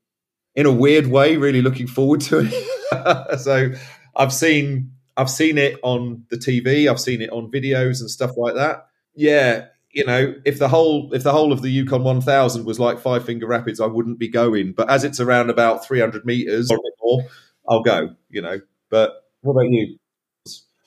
in 0.55 0.67
a 0.67 0.73
weird 0.73 1.07
way 1.07 1.37
really 1.37 1.63
looking 1.63 1.87
forward 1.87 2.21
to 2.23 2.49
it. 2.49 3.41
so 3.41 3.71
I've 4.17 4.33
seen 4.33 4.93
I've 5.17 5.31
seen 5.31 5.59
it 5.59 5.79
on 5.83 6.25
the 6.31 6.37
TV, 6.37 6.91
I've 6.91 7.01
seen 7.01 7.23
it 7.23 7.31
on 7.31 7.51
videos 7.51 8.01
and 8.01 8.11
stuff 8.11 8.33
like 8.37 8.55
that. 8.55 8.87
Yeah, 9.15 9.67
you 9.95 10.05
know, 10.05 10.35
if 10.45 10.59
the 10.59 10.69
whole 10.69 11.13
if 11.15 11.23
the 11.23 11.33
whole 11.33 11.53
of 11.53 11.63
the 11.63 11.71
Yukon 11.71 12.03
1000 12.03 12.65
was 12.65 12.81
like 12.81 12.99
Five 12.99 13.25
Finger 13.25 13.47
Rapids, 13.47 13.81
I 13.81 13.87
wouldn't 13.87 14.19
be 14.19 14.29
going. 14.29 14.73
But 14.73 14.91
as 14.91 15.05
it's 15.05 15.21
around 15.21 15.51
about 15.51 15.87
300 15.87 16.27
meters 16.27 16.71
or 16.71 16.79
more, 17.01 17.25
I'll 17.69 17.83
go. 17.83 18.15
You 18.29 18.43
know, 18.43 18.61
but 18.91 19.25
what 19.43 19.53
about 19.53 19.71
you? 19.71 19.99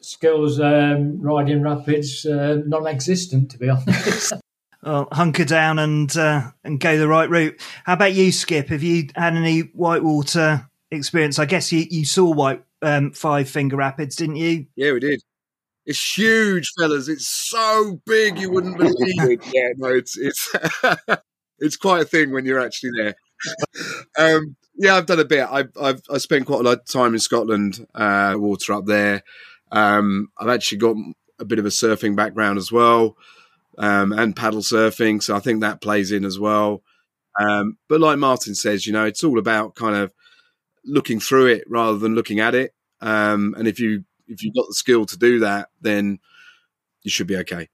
Skills 0.02 0.60
um, 0.60 1.21
riding 1.21 1.62
rapids 1.62 2.26
uh, 2.26 2.62
non-existent, 2.65 3.52
to 3.52 3.58
be 3.58 3.69
honest. 3.69 4.34
well, 4.88 5.08
hunker 5.12 5.45
down 5.45 5.80
and 5.80 6.15
uh, 6.15 6.52
and 6.63 6.80
go 6.80 6.97
the 6.97 7.08
right 7.08 7.30
route. 7.30 7.60
How 7.84 7.93
about 7.93 8.13
you, 8.13 8.32
Skip? 8.32 8.69
Have 8.69 8.84
you 8.84 9.10
had 9.15 9.36
any 9.36 9.62
whitewater 9.62 10.67
experience? 10.91 11.39
I 11.39 11.45
guess 11.45 11.71
you, 11.71 11.86
you 11.89 12.06
saw 12.06 12.32
white 12.32 12.63
um, 12.82 13.12
five 13.12 13.50
finger 13.50 13.76
rapids, 13.76 14.15
didn't 14.15 14.38
you? 14.38 14.65
Yeah, 14.76 14.93
we 14.93 15.00
did. 15.02 15.21
It's 15.86 16.17
huge, 16.17 16.71
fellas. 16.78 17.08
It's 17.08 17.28
so 17.28 18.02
big 18.06 18.39
you 18.39 18.52
wouldn't 18.52 18.78
believe 18.78 18.95
it. 19.30 19.41
Yeah, 19.54 19.69
no, 19.78 19.89
it's 19.89 20.17
it's 20.17 20.56
it's 21.60 21.78
quite 21.78 22.02
a 22.04 22.06
thing 22.06 22.32
when 22.32 22.45
you're 22.45 22.60
actually 22.60 22.91
there. 22.97 23.15
Um, 24.17 24.56
yeah, 24.76 24.95
I've 24.95 25.06
done 25.06 25.19
a 25.19 25.26
bit. 25.26 25.47
I've, 25.50 25.69
I've 25.80 26.02
I 26.10 26.17
spent 26.17 26.47
quite 26.47 26.62
a 26.62 26.63
lot 26.63 26.80
of 26.80 26.86
time 26.86 27.13
in 27.13 27.19
Scotland, 27.19 27.86
uh, 27.93 28.34
water 28.36 28.73
up 28.73 28.86
there. 28.86 29.21
Um, 29.71 30.30
I've 30.39 30.50
actually 30.50 30.80
got 30.80 30.95
a 31.38 31.45
bit 31.45 31.60
of 31.60 31.65
a 31.65 31.69
surfing 31.69 32.15
background 32.15 32.58
as 32.58 32.71
well, 32.71 33.15
um, 33.78 34.12
and 34.12 34.36
paddle 34.36 34.62
surfing, 34.62 35.22
so 35.22 35.36
I 35.36 35.40
think 35.40 35.62
that 35.62 35.82
plays 35.82 36.12
in 36.12 36.26
as 36.26 36.40
well. 36.40 36.84
Um, 37.40 37.78
but 37.88 38.02
like 38.02 38.18
Martin 38.18 38.56
says, 38.56 38.88
you 38.88 38.94
know, 38.94 39.06
it's 39.06 39.24
all 39.24 39.38
about 39.38 39.76
kind 39.76 39.96
of 39.96 40.12
looking 40.86 41.20
through 41.20 41.48
it 41.48 41.63
rather 41.70 41.98
than 41.98 42.16
looking 42.16 42.40
at 42.40 42.56
it. 42.56 42.74
Um, 43.02 43.54
and 43.58 43.68
if 43.68 43.80
you 43.80 44.06
if 44.28 44.44
you've 44.44 44.56
got 44.56 44.68
the 44.68 44.74
skill 44.74 45.06
to 45.06 45.18
do 45.18 45.40
that, 45.40 45.70
then 45.82 46.20
you 47.04 47.12
should 47.12 47.28
be 47.28 47.38
okay. 47.38 47.70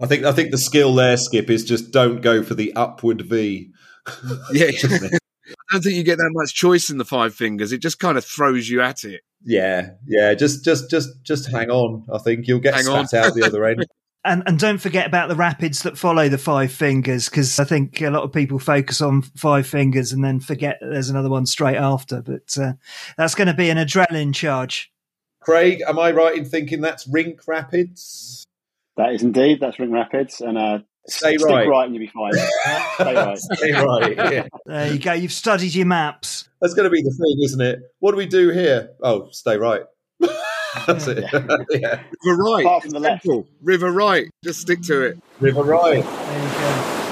I 0.00 0.06
think 0.06 0.24
I 0.24 0.32
think 0.32 0.50
the 0.50 0.58
skill 0.58 0.94
there, 0.94 1.16
Skip, 1.16 1.48
is 1.48 1.64
just 1.64 1.90
don't 1.90 2.20
go 2.20 2.42
for 2.42 2.54
the 2.54 2.72
upward 2.74 3.22
V. 3.22 3.70
yeah, 4.52 4.70
I 4.70 5.72
don't 5.72 5.82
think 5.82 5.96
you 5.96 6.02
get 6.02 6.18
that 6.18 6.30
much 6.32 6.54
choice 6.54 6.90
in 6.90 6.98
the 6.98 7.04
five 7.04 7.34
fingers. 7.34 7.72
It 7.72 7.78
just 7.78 7.98
kind 7.98 8.18
of 8.18 8.24
throws 8.24 8.68
you 8.68 8.82
at 8.82 9.04
it. 9.04 9.22
Yeah, 9.44 9.90
yeah. 10.06 10.34
Just, 10.34 10.64
just, 10.64 10.90
just, 10.90 11.08
just 11.22 11.50
hang 11.50 11.70
on. 11.70 12.04
I 12.12 12.18
think 12.18 12.46
you'll 12.46 12.60
get 12.60 12.74
hang 12.74 12.84
spat 12.84 13.14
on. 13.14 13.24
out 13.24 13.34
the 13.34 13.44
other 13.44 13.64
end. 13.64 13.86
And, 14.26 14.42
and 14.46 14.58
don't 14.58 14.78
forget 14.78 15.06
about 15.06 15.28
the 15.28 15.36
rapids 15.36 15.82
that 15.82 15.96
follow 15.96 16.28
the 16.28 16.38
five 16.38 16.72
fingers 16.72 17.28
because 17.28 17.58
I 17.60 17.64
think 17.64 18.00
a 18.02 18.10
lot 18.10 18.24
of 18.24 18.32
people 18.32 18.58
focus 18.58 19.00
on 19.00 19.22
five 19.22 19.66
fingers 19.66 20.12
and 20.12 20.24
then 20.24 20.40
forget 20.40 20.78
that 20.80 20.88
there's 20.90 21.10
another 21.10 21.30
one 21.30 21.46
straight 21.46 21.76
after. 21.76 22.22
But 22.22 22.56
uh, 22.58 22.72
that's 23.16 23.34
going 23.34 23.48
to 23.48 23.54
be 23.54 23.70
an 23.70 23.78
adrenaline 23.78 24.34
charge. 24.34 24.92
Craig, 25.40 25.80
am 25.86 25.98
I 25.98 26.10
right 26.10 26.36
in 26.36 26.44
thinking 26.44 26.80
that's 26.80 27.06
Rink 27.06 27.40
Rapids? 27.46 28.44
That 28.96 29.12
is 29.12 29.22
indeed. 29.22 29.60
That's 29.60 29.78
Rink 29.78 29.92
Rapids, 29.92 30.40
and 30.40 30.58
uh, 30.58 30.78
Stay 31.08 31.36
Stick 31.36 31.46
right. 31.46 31.68
right 31.68 31.84
and 31.84 31.94
you'll 31.94 32.04
be 32.04 32.08
fine. 32.08 32.32
Stay 32.94 33.14
right. 33.14 33.38
Stay 33.38 33.72
right. 33.72 34.16
Yeah. 34.16 34.48
There 34.66 34.92
you 34.92 34.98
go. 34.98 35.12
You've 35.12 35.32
studied 35.32 35.74
your 35.74 35.86
maps. 35.86 36.48
That's 36.60 36.74
going 36.74 36.84
to 36.84 36.90
be 36.90 37.02
the 37.02 37.10
thing, 37.10 37.44
isn't 37.44 37.60
it? 37.60 37.80
What 38.00 38.10
do 38.10 38.16
we 38.16 38.26
do 38.26 38.50
here? 38.50 38.90
Oh, 39.02 39.28
stay 39.30 39.56
right. 39.56 39.82
That's 40.86 41.06
it. 41.06 41.24
yeah. 41.70 42.02
River 42.24 42.42
right. 42.42 42.64
Apart 42.64 42.82
from 42.82 42.90
the 42.92 43.00
left. 43.00 43.26
River 43.62 43.90
right. 43.90 44.28
Just 44.44 44.60
stick 44.60 44.82
to 44.82 45.02
it. 45.02 45.18
River 45.40 45.62
right. 45.62 46.02
There 46.04 46.42
you 46.42 46.48
go. 46.58 47.02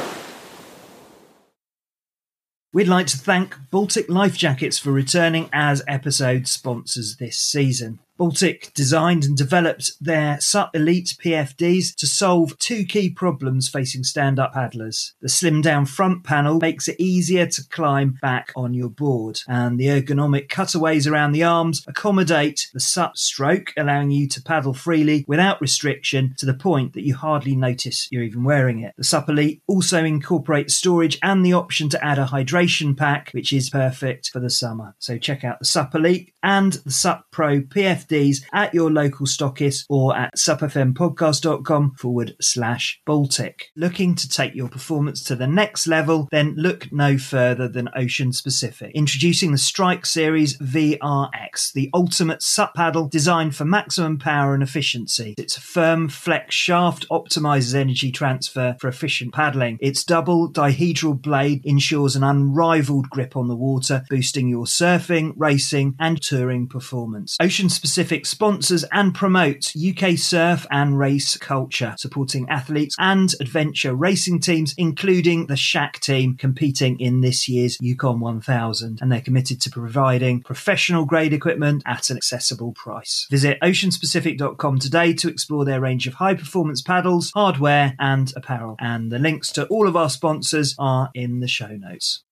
We'd 2.73 2.89
like 2.89 3.07
to 3.09 3.19
thank 3.19 3.57
Baltic 3.71 4.09
Life 4.09 4.37
Jackets 4.37 4.79
for 4.79 4.91
returning 4.91 5.49
as 5.53 5.85
episode 5.87 6.49
sponsors 6.49 7.17
this 7.17 7.39
season. 7.39 8.01
Baltic 8.17 8.73
designed 8.75 9.25
and 9.25 9.37
developed 9.37 9.91
their 10.01 10.41
SUP 10.41 10.77
Elite 10.77 11.17
PFDs 11.21 11.97
to 11.97 12.07
solve 12.07 12.57
two 12.59 12.85
key 12.85 13.11
problems 13.11 13.69
facing 13.69 14.05
stand 14.05 14.39
up 14.39 14.53
paddlers. 14.53 15.15
The 15.21 15.29
slim 15.29 15.61
down 15.61 15.87
front 15.87 16.23
panel 16.23 16.61
makes 16.61 16.87
it 16.87 17.01
easier 17.01 17.47
to 17.47 17.69
climb 17.71 18.17
back 18.23 18.53
on 18.55 18.73
your 18.73 18.89
board, 18.89 19.41
and 19.49 19.81
the 19.81 19.87
ergonomic 19.87 20.49
cutaways 20.49 21.09
around 21.09 21.33
the 21.33 21.43
arms 21.43 21.85
accommodate 21.89 22.69
the 22.73 22.79
SUP 22.79 23.17
stroke, 23.17 23.73
allowing 23.77 24.13
you 24.13 24.29
to 24.29 24.43
paddle 24.43 24.75
freely 24.75 25.25
without 25.27 25.61
restriction 25.61 26.35
to 26.39 26.47
the 26.47 26.55
point 26.55 26.93
that 26.93 27.05
you 27.05 27.17
hardly 27.17 27.57
notice 27.57 28.07
you're 28.13 28.23
even 28.23 28.45
wearing 28.45 28.79
it. 28.79 28.95
The 28.97 29.03
SUP 29.03 29.29
Elite 29.29 29.63
also 29.67 30.05
incorporates 30.05 30.75
storage 30.75 31.19
and 31.21 31.45
the 31.45 31.53
option 31.53 31.89
to 31.89 32.05
add 32.05 32.21
a 32.21 32.27
hydration 32.27 32.97
pack, 32.97 33.33
which 33.33 33.53
is 33.53 33.71
perfect 33.71 34.31
for 34.31 34.39
the 34.39 34.51
summer. 34.51 34.95
So 35.01 35.19
check 35.19 35.43
out 35.43 35.59
the 35.59 35.65
SUP 35.65 35.97
Elite 35.97 36.33
and 36.45 36.75
the 36.75 36.93
SUP 36.93 37.25
Pro 37.33 37.61
PFD 37.61 38.04
CFDs 38.05 38.45
at 38.53 38.75
your 38.75 38.91
local 38.91 39.27
stockist 39.27 39.85
or 39.89 40.17
at 40.17 40.35
supfmpodcast.com 40.37 41.93
forward 41.93 42.37
slash 42.41 43.01
Baltic. 43.05 43.71
Looking 43.77 44.15
to 44.15 44.29
take 44.29 44.55
your 44.55 44.69
performance 44.69 45.23
to 45.25 45.37
the 45.37 45.47
next 45.47 45.87
level? 45.87 46.29
Then 46.31 46.55
look 46.57 46.93
no 46.93 47.19
further 47.19 47.69
than 47.69 47.89
Ocean 47.97 48.33
Specific. 48.33 48.93
Introducing 48.95 49.53
the 49.53 49.59
Strike 49.59 50.07
Series 50.07 50.59
VRX, 50.59 51.73
the 51.73 51.91
ultimate 51.95 52.43
sup 52.43 52.75
paddle 52.75 53.09
designed 53.09 53.57
for 53.57 53.65
maximum 53.65 54.19
power 54.19 54.55
and 54.55 54.63
efficiency. 54.63 55.35
Its 55.39 55.57
firm 55.57 56.09
flex 56.09 56.55
shaft 56.55 57.07
optimizes 57.09 57.75
energy 57.75 58.11
transfer 58.11 58.77
for 58.79 58.89
efficient 58.89 59.33
paddling. 59.33 59.79
Its 59.81 60.05
double 60.05 60.51
dihedral 60.51 61.21
blade 61.21 61.65
ensures 61.65 62.17
an 62.17 62.25
unrivaled 62.25 63.09
grip 63.11 63.37
on 63.37 63.49
the 63.49 63.57
water, 63.57 64.05
boosting 64.09 64.49
your 64.49 64.65
surfing, 64.65 65.33
racing, 65.37 65.95
and 65.99 66.21
touring 66.23 66.67
performance. 66.67 67.37
Ocean 67.41 67.69
Specific 67.69 67.94
Pacific 67.95 68.27
sponsors 68.27 68.85
and 68.91 69.15
promotes 69.15 69.73
UK 69.77 70.19
surf 70.19 70.67
and 70.69 70.99
race 70.99 71.37
culture, 71.37 71.95
supporting 71.97 72.45
athletes 72.49 72.97
and 72.99 73.33
adventure 73.41 73.95
racing 73.95 74.41
teams, 74.41 74.75
including 74.77 75.47
the 75.47 75.55
Shac 75.55 76.01
team 76.01 76.37
competing 76.37 76.99
in 76.99 77.21
this 77.21 77.49
year's 77.49 77.79
Yukon 77.81 78.19
1000. 78.19 78.99
And 79.01 79.13
they're 79.13 79.21
committed 79.21 79.61
to 79.61 79.71
providing 79.71 80.43
professional 80.43 81.05
grade 81.05 81.33
equipment 81.33 81.85
at 81.87 82.11
an 82.11 82.17
accessible 82.17 82.73
price. 82.73 83.29
Visit 83.31 83.61
oceanspecific.com 83.63 84.81
today 84.81 85.13
to 85.13 85.29
explore 85.29 85.65
their 85.65 85.81
range 85.81 86.09
of 86.09 86.15
high 86.15 86.35
performance 86.35 86.83
paddles, 86.83 87.31
hardware, 87.33 87.95
and 88.01 88.33
apparel. 88.35 88.75
And 88.81 89.13
the 89.13 89.21
links 89.21 89.53
to 89.53 89.67
all 89.67 89.87
of 89.87 89.95
our 89.95 90.11
sponsors 90.11 90.75
are 90.81 91.11
in 91.15 91.39
the 91.39 91.47
show 91.47 91.69
notes. 91.69 92.25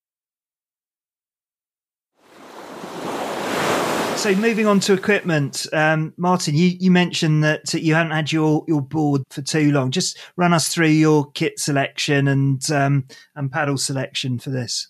So 4.22 4.32
moving 4.36 4.68
on 4.68 4.78
to 4.78 4.92
equipment, 4.92 5.66
um, 5.72 6.14
Martin, 6.16 6.54
you, 6.54 6.76
you 6.78 6.92
mentioned 6.92 7.42
that 7.42 7.74
you 7.74 7.94
hadn't 7.94 8.12
had 8.12 8.30
your, 8.30 8.64
your 8.68 8.80
board 8.80 9.22
for 9.30 9.42
too 9.42 9.72
long. 9.72 9.90
Just 9.90 10.16
run 10.36 10.52
us 10.52 10.68
through 10.68 10.90
your 10.90 11.32
kit 11.32 11.58
selection 11.58 12.28
and 12.28 12.70
um, 12.70 13.08
and 13.34 13.50
paddle 13.50 13.76
selection 13.76 14.38
for 14.38 14.50
this. 14.50 14.86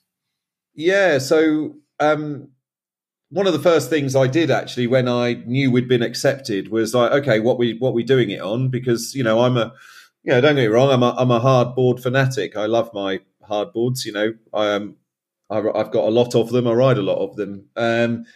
Yeah, 0.74 1.16
so 1.16 1.76
um, 1.98 2.50
one 3.30 3.46
of 3.46 3.54
the 3.54 3.58
first 3.58 3.88
things 3.88 4.14
I 4.14 4.26
did 4.26 4.50
actually 4.50 4.86
when 4.86 5.08
I 5.08 5.42
knew 5.46 5.70
we'd 5.70 5.88
been 5.88 6.02
accepted 6.02 6.68
was 6.68 6.92
like, 6.92 7.12
okay, 7.12 7.40
what 7.40 7.58
we 7.58 7.78
what 7.78 7.94
we 7.94 8.04
doing 8.04 8.28
it 8.28 8.42
on? 8.42 8.68
Because 8.68 9.14
you 9.14 9.24
know 9.24 9.40
I'm 9.40 9.56
a, 9.56 9.72
you 10.24 10.32
know, 10.32 10.42
don't 10.42 10.56
get 10.56 10.60
me 10.60 10.66
wrong, 10.66 10.90
I'm 10.90 11.02
a 11.02 11.14
I'm 11.16 11.30
a 11.30 11.40
hard 11.40 11.74
board 11.74 12.02
fanatic. 12.02 12.54
I 12.54 12.66
love 12.66 12.90
my 12.92 13.20
hard 13.42 13.72
boards. 13.72 14.04
You 14.04 14.12
know, 14.12 14.34
I 14.52 14.66
am. 14.66 14.96
I've 15.48 15.90
got 15.90 16.04
a 16.04 16.10
lot 16.10 16.34
of 16.34 16.50
them. 16.50 16.66
I 16.66 16.72
ride 16.72 16.98
a 16.98 17.02
lot 17.02 17.18
of 17.18 17.36
them. 17.36 17.64
Um, 17.76 18.26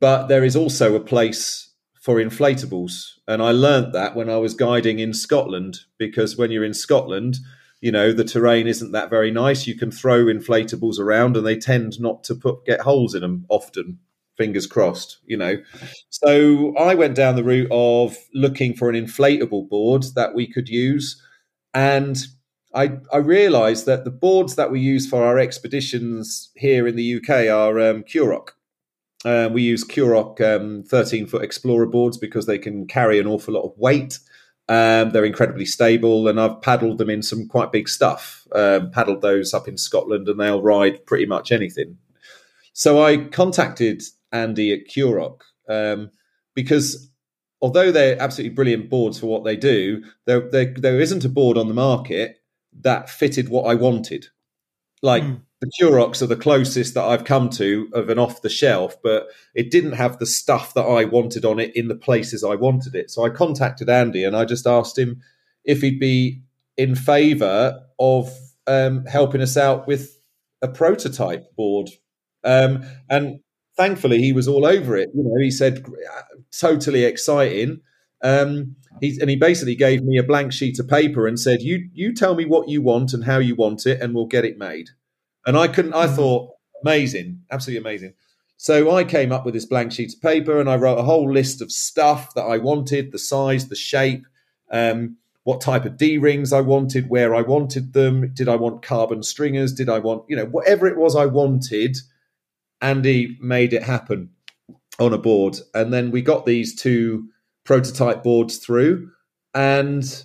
but 0.00 0.26
there 0.26 0.44
is 0.44 0.56
also 0.56 0.96
a 0.96 1.00
place 1.00 1.70
for 2.00 2.16
inflatables. 2.16 3.12
And 3.28 3.42
I 3.42 3.52
learnt 3.52 3.92
that 3.92 4.16
when 4.16 4.30
I 4.30 4.38
was 4.38 4.54
guiding 4.54 4.98
in 4.98 5.12
Scotland, 5.12 5.80
because 5.98 6.36
when 6.36 6.50
you're 6.50 6.64
in 6.64 6.74
Scotland, 6.74 7.36
you 7.80 7.92
know, 7.92 8.12
the 8.12 8.24
terrain 8.24 8.66
isn't 8.66 8.92
that 8.92 9.10
very 9.10 9.30
nice. 9.30 9.66
You 9.66 9.76
can 9.76 9.90
throw 9.90 10.24
inflatables 10.24 10.98
around 10.98 11.36
and 11.36 11.46
they 11.46 11.56
tend 11.56 12.00
not 12.00 12.24
to 12.24 12.34
put 12.34 12.64
get 12.64 12.80
holes 12.80 13.14
in 13.14 13.20
them 13.20 13.46
often. 13.48 13.98
Fingers 14.36 14.66
crossed, 14.66 15.18
you 15.26 15.36
know. 15.36 15.56
So 16.08 16.74
I 16.76 16.94
went 16.94 17.14
down 17.14 17.36
the 17.36 17.44
route 17.44 17.68
of 17.70 18.16
looking 18.32 18.74
for 18.74 18.88
an 18.88 18.96
inflatable 18.96 19.68
board 19.68 20.04
that 20.14 20.34
we 20.34 20.46
could 20.46 20.68
use. 20.68 21.22
And 21.74 22.18
I, 22.74 22.98
I 23.12 23.18
realized 23.18 23.84
that 23.84 24.04
the 24.04 24.10
boards 24.10 24.56
that 24.56 24.70
we 24.70 24.80
use 24.80 25.06
for 25.06 25.24
our 25.24 25.38
expeditions 25.38 26.50
here 26.54 26.86
in 26.86 26.96
the 26.96 27.16
UK 27.16 27.48
are 27.48 27.78
um. 27.80 28.04
Uh, 29.24 29.48
we 29.52 29.62
use 29.62 29.84
Kurok 29.84 30.40
um, 30.40 30.82
13 30.84 31.26
foot 31.26 31.42
Explorer 31.42 31.86
boards 31.86 32.16
because 32.16 32.46
they 32.46 32.58
can 32.58 32.86
carry 32.86 33.18
an 33.18 33.26
awful 33.26 33.54
lot 33.54 33.64
of 33.64 33.76
weight. 33.76 34.18
Um, 34.68 35.10
they're 35.10 35.24
incredibly 35.24 35.66
stable, 35.66 36.28
and 36.28 36.40
I've 36.40 36.62
paddled 36.62 36.98
them 36.98 37.10
in 37.10 37.22
some 37.22 37.48
quite 37.48 37.72
big 37.72 37.88
stuff. 37.88 38.46
Um, 38.54 38.90
paddled 38.92 39.20
those 39.20 39.52
up 39.52 39.66
in 39.68 39.76
Scotland, 39.76 40.28
and 40.28 40.38
they'll 40.38 40.62
ride 40.62 41.04
pretty 41.06 41.26
much 41.26 41.50
anything. 41.50 41.98
So 42.72 43.02
I 43.02 43.16
contacted 43.16 44.02
Andy 44.32 44.72
at 44.72 44.88
Kurok 44.88 45.42
um, 45.68 46.10
because 46.54 47.10
although 47.60 47.92
they're 47.92 48.20
absolutely 48.20 48.54
brilliant 48.54 48.88
boards 48.88 49.18
for 49.18 49.26
what 49.26 49.44
they 49.44 49.56
do, 49.56 50.04
there, 50.26 50.48
there, 50.50 50.74
there 50.76 51.00
isn't 51.00 51.24
a 51.24 51.28
board 51.28 51.58
on 51.58 51.68
the 51.68 51.74
market 51.74 52.36
that 52.80 53.10
fitted 53.10 53.48
what 53.48 53.64
I 53.64 53.74
wanted. 53.74 54.28
Like 55.02 55.22
mm. 55.22 55.40
The 55.60 55.70
Kuroks 55.80 56.22
are 56.22 56.26
the 56.26 56.36
closest 56.36 56.94
that 56.94 57.04
I've 57.04 57.24
come 57.24 57.50
to 57.50 57.88
of 57.92 58.08
an 58.08 58.18
off 58.18 58.42
the 58.42 58.48
shelf, 58.48 58.96
but 59.02 59.28
it 59.54 59.70
didn't 59.70 59.92
have 59.92 60.18
the 60.18 60.26
stuff 60.26 60.72
that 60.74 60.84
I 60.84 61.04
wanted 61.04 61.44
on 61.44 61.60
it 61.60 61.76
in 61.76 61.88
the 61.88 61.94
places 61.94 62.42
I 62.42 62.54
wanted 62.54 62.94
it. 62.94 63.10
So 63.10 63.24
I 63.24 63.30
contacted 63.30 63.90
Andy 63.90 64.24
and 64.24 64.34
I 64.34 64.44
just 64.46 64.66
asked 64.66 64.96
him 64.98 65.20
if 65.64 65.82
he'd 65.82 66.00
be 66.00 66.40
in 66.76 66.94
favour 66.94 67.82
of 67.98 68.32
um, 68.66 69.04
helping 69.04 69.42
us 69.42 69.56
out 69.56 69.86
with 69.86 70.18
a 70.62 70.68
prototype 70.68 71.54
board. 71.56 71.90
Um, 72.42 72.84
and 73.10 73.40
thankfully, 73.76 74.18
he 74.18 74.32
was 74.32 74.48
all 74.48 74.64
over 74.64 74.96
it. 74.96 75.10
You 75.14 75.24
know, 75.24 75.42
he 75.42 75.50
said, 75.50 75.84
totally 76.58 77.04
exciting. 77.04 77.80
Um, 78.22 78.76
he, 79.00 79.18
and 79.20 79.28
he 79.30 79.36
basically 79.36 79.74
gave 79.74 80.02
me 80.02 80.18
a 80.18 80.22
blank 80.22 80.52
sheet 80.52 80.78
of 80.78 80.88
paper 80.88 81.26
and 81.26 81.40
said, 81.40 81.62
"You 81.62 81.88
you 81.94 82.14
tell 82.14 82.34
me 82.34 82.44
what 82.44 82.68
you 82.68 82.82
want 82.82 83.14
and 83.14 83.24
how 83.24 83.38
you 83.38 83.54
want 83.54 83.86
it, 83.86 84.00
and 84.02 84.14
we'll 84.14 84.26
get 84.26 84.44
it 84.44 84.58
made." 84.58 84.90
And 85.46 85.56
I 85.56 85.68
couldn't. 85.68 85.94
I 85.94 86.06
mm-hmm. 86.06 86.16
thought 86.16 86.50
amazing, 86.82 87.42
absolutely 87.50 87.80
amazing. 87.80 88.14
So 88.56 88.94
I 88.94 89.04
came 89.04 89.32
up 89.32 89.44
with 89.44 89.54
this 89.54 89.64
blank 89.64 89.92
sheet 89.92 90.12
of 90.14 90.20
paper 90.20 90.60
and 90.60 90.68
I 90.68 90.76
wrote 90.76 90.98
a 90.98 91.02
whole 91.02 91.32
list 91.32 91.62
of 91.62 91.72
stuff 91.72 92.34
that 92.34 92.42
I 92.42 92.58
wanted, 92.58 93.10
the 93.10 93.18
size, 93.18 93.68
the 93.68 93.76
shape, 93.76 94.26
um, 94.70 95.16
what 95.44 95.62
type 95.62 95.86
of 95.86 95.96
D 95.96 96.18
rings 96.18 96.52
I 96.52 96.60
wanted, 96.60 97.08
where 97.08 97.34
I 97.34 97.40
wanted 97.40 97.94
them. 97.94 98.32
Did 98.34 98.48
I 98.48 98.56
want 98.56 98.82
carbon 98.82 99.22
stringers? 99.22 99.72
Did 99.72 99.88
I 99.88 99.98
want, 99.98 100.24
you 100.28 100.36
know, 100.36 100.44
whatever 100.44 100.86
it 100.86 100.98
was 100.98 101.16
I 101.16 101.24
wanted, 101.24 101.96
Andy 102.82 103.38
made 103.40 103.72
it 103.72 103.82
happen 103.82 104.30
on 104.98 105.14
a 105.14 105.18
board. 105.18 105.58
And 105.74 105.92
then 105.92 106.10
we 106.10 106.20
got 106.20 106.44
these 106.44 106.74
two 106.74 107.28
prototype 107.64 108.22
boards 108.22 108.58
through, 108.58 109.10
and 109.54 110.24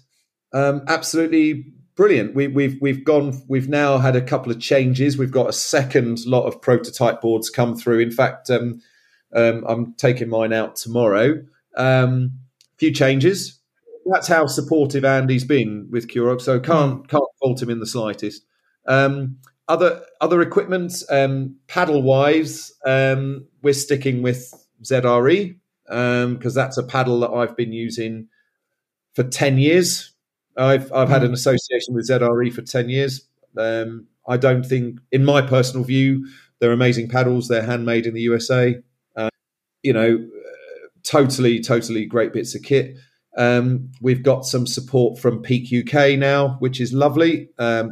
um, 0.53 0.83
absolutely 0.87 1.65
brilliant. 1.95 2.35
We, 2.35 2.47
we've 2.47 2.77
we've 2.81 3.03
gone. 3.03 3.41
We've 3.47 3.69
now 3.69 3.97
had 3.97 4.15
a 4.15 4.21
couple 4.21 4.51
of 4.51 4.59
changes. 4.59 5.17
We've 5.17 5.31
got 5.31 5.49
a 5.49 5.53
second 5.53 6.25
lot 6.25 6.45
of 6.45 6.61
prototype 6.61 7.21
boards 7.21 7.49
come 7.49 7.75
through. 7.75 7.99
In 7.99 8.11
fact, 8.11 8.49
um, 8.49 8.81
um, 9.33 9.63
I'm 9.67 9.93
taking 9.93 10.29
mine 10.29 10.53
out 10.53 10.75
tomorrow. 10.75 11.43
A 11.75 11.83
um, 11.83 12.31
few 12.77 12.91
changes. 12.91 13.59
That's 14.05 14.27
how 14.27 14.45
supportive 14.45 15.03
Andy's 15.03 15.43
been 15.43 15.87
with 15.89 16.07
Kurok. 16.07 16.41
So 16.41 16.59
can't 16.59 17.07
can't 17.07 17.23
fault 17.41 17.61
him 17.61 17.69
in 17.69 17.79
the 17.79 17.87
slightest. 17.87 18.45
Um, 18.87 19.37
other 19.67 20.03
other 20.21 20.41
equipment, 20.41 20.93
um, 21.09 21.55
paddle 21.67 22.01
wise, 22.01 22.71
um, 22.85 23.47
we're 23.63 23.73
sticking 23.73 24.21
with 24.21 24.53
ZRE 24.83 25.55
because 25.87 26.23
um, 26.23 26.39
that's 26.39 26.77
a 26.77 26.83
paddle 26.83 27.19
that 27.21 27.31
I've 27.31 27.57
been 27.57 27.73
using 27.73 28.27
for 29.15 29.23
ten 29.23 29.57
years. 29.57 30.11
I've 30.57 30.91
I've 30.93 31.09
had 31.09 31.23
an 31.23 31.31
mm. 31.31 31.35
association 31.35 31.93
with 31.93 32.07
ZRE 32.07 32.53
for 32.53 32.61
ten 32.61 32.89
years. 32.89 33.27
Um, 33.57 34.07
I 34.27 34.37
don't 34.37 34.65
think, 34.65 34.99
in 35.11 35.23
my 35.23 35.41
personal 35.41 35.83
view, 35.83 36.27
they're 36.59 36.71
amazing 36.71 37.09
paddles. 37.09 37.47
They're 37.47 37.63
handmade 37.63 38.05
in 38.05 38.13
the 38.13 38.21
USA. 38.21 38.75
Uh, 39.15 39.29
you 39.83 39.93
know, 39.93 40.15
uh, 40.15 40.87
totally, 41.03 41.61
totally 41.61 42.05
great 42.05 42.33
bits 42.33 42.55
of 42.55 42.63
kit. 42.63 42.95
Um, 43.37 43.91
we've 44.01 44.23
got 44.23 44.45
some 44.45 44.65
support 44.65 45.19
from 45.19 45.41
Peak 45.41 45.71
UK 45.71 46.17
now, 46.17 46.55
which 46.59 46.79
is 46.79 46.93
lovely. 46.93 47.49
Um, 47.59 47.91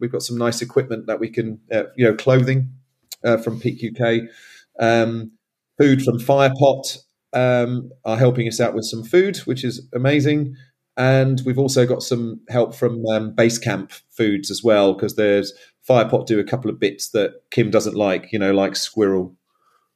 we've 0.00 0.12
got 0.12 0.22
some 0.22 0.36
nice 0.36 0.60
equipment 0.60 1.06
that 1.06 1.20
we 1.20 1.30
can, 1.30 1.60
uh, 1.72 1.84
you 1.96 2.04
know, 2.04 2.14
clothing 2.14 2.72
uh, 3.24 3.36
from 3.36 3.60
Peak 3.60 3.82
UK. 3.84 4.22
Um, 4.80 5.32
food 5.78 6.02
from 6.02 6.18
Firepot 6.18 6.98
um, 7.32 7.90
are 8.04 8.16
helping 8.16 8.48
us 8.48 8.60
out 8.60 8.74
with 8.74 8.84
some 8.84 9.04
food, 9.04 9.38
which 9.38 9.64
is 9.64 9.86
amazing. 9.94 10.56
And 11.00 11.40
we've 11.46 11.58
also 11.58 11.86
got 11.86 12.02
some 12.02 12.42
help 12.50 12.74
from 12.74 13.06
um, 13.06 13.32
Basecamp 13.34 14.02
Foods 14.10 14.50
as 14.50 14.62
well, 14.62 14.92
because 14.92 15.16
there's 15.16 15.54
Firepot 15.88 16.26
do 16.26 16.38
a 16.38 16.44
couple 16.44 16.70
of 16.70 16.78
bits 16.78 17.08
that 17.12 17.40
Kim 17.50 17.70
doesn't 17.70 17.94
like, 17.96 18.30
you 18.32 18.38
know, 18.38 18.52
like 18.52 18.76
squirrel 18.76 19.34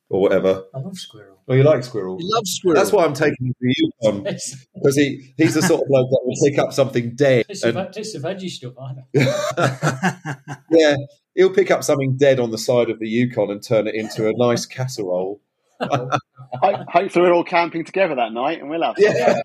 or 0.09 0.23
whatever. 0.23 0.65
I 0.75 0.79
love 0.79 0.97
squirrel. 0.97 1.43
Oh, 1.47 1.53
you 1.53 1.63
like 1.63 1.85
squirrel? 1.85 2.17
He 2.19 2.25
loves 2.27 2.53
squirrel. 2.53 2.77
That's 2.77 2.91
why 2.91 3.05
I'm 3.05 3.13
taking 3.13 3.49
him 3.49 3.55
to 3.61 3.91
Yukon 4.01 4.23
because 4.23 4.97
he, 4.97 5.35
he's 5.37 5.53
the 5.53 5.61
sort 5.61 5.83
of 5.83 5.89
bloke 5.89 6.09
that 6.09 6.21
will 6.25 6.51
pick 6.51 6.59
up 6.59 6.73
something 6.73 7.15
dead. 7.15 7.45
It's, 7.51 7.63
and, 7.63 7.77
the, 7.77 7.83
veggie 7.83 8.49
stuff, 8.49 8.73
I 8.81 8.95
know. 8.95 10.55
yeah, 10.71 10.97
he'll 11.35 11.53
pick 11.53 11.71
up 11.71 11.85
something 11.85 12.17
dead 12.17 12.41
on 12.41 12.51
the 12.51 12.57
side 12.57 12.89
of 12.89 12.99
the 12.99 13.09
Yukon 13.09 13.51
and 13.51 13.63
turn 13.63 13.87
it 13.87 13.95
into 13.95 14.27
a 14.27 14.33
nice 14.37 14.65
casserole. 14.65 15.43
Hopefully, 15.81 17.27
we're 17.27 17.35
all 17.35 17.45
camping 17.45 17.85
together 17.85 18.15
that 18.15 18.33
night, 18.33 18.63
and 18.63 18.71
we'll 18.71 18.83
have. 18.83 18.95
Yeah. 18.97 19.43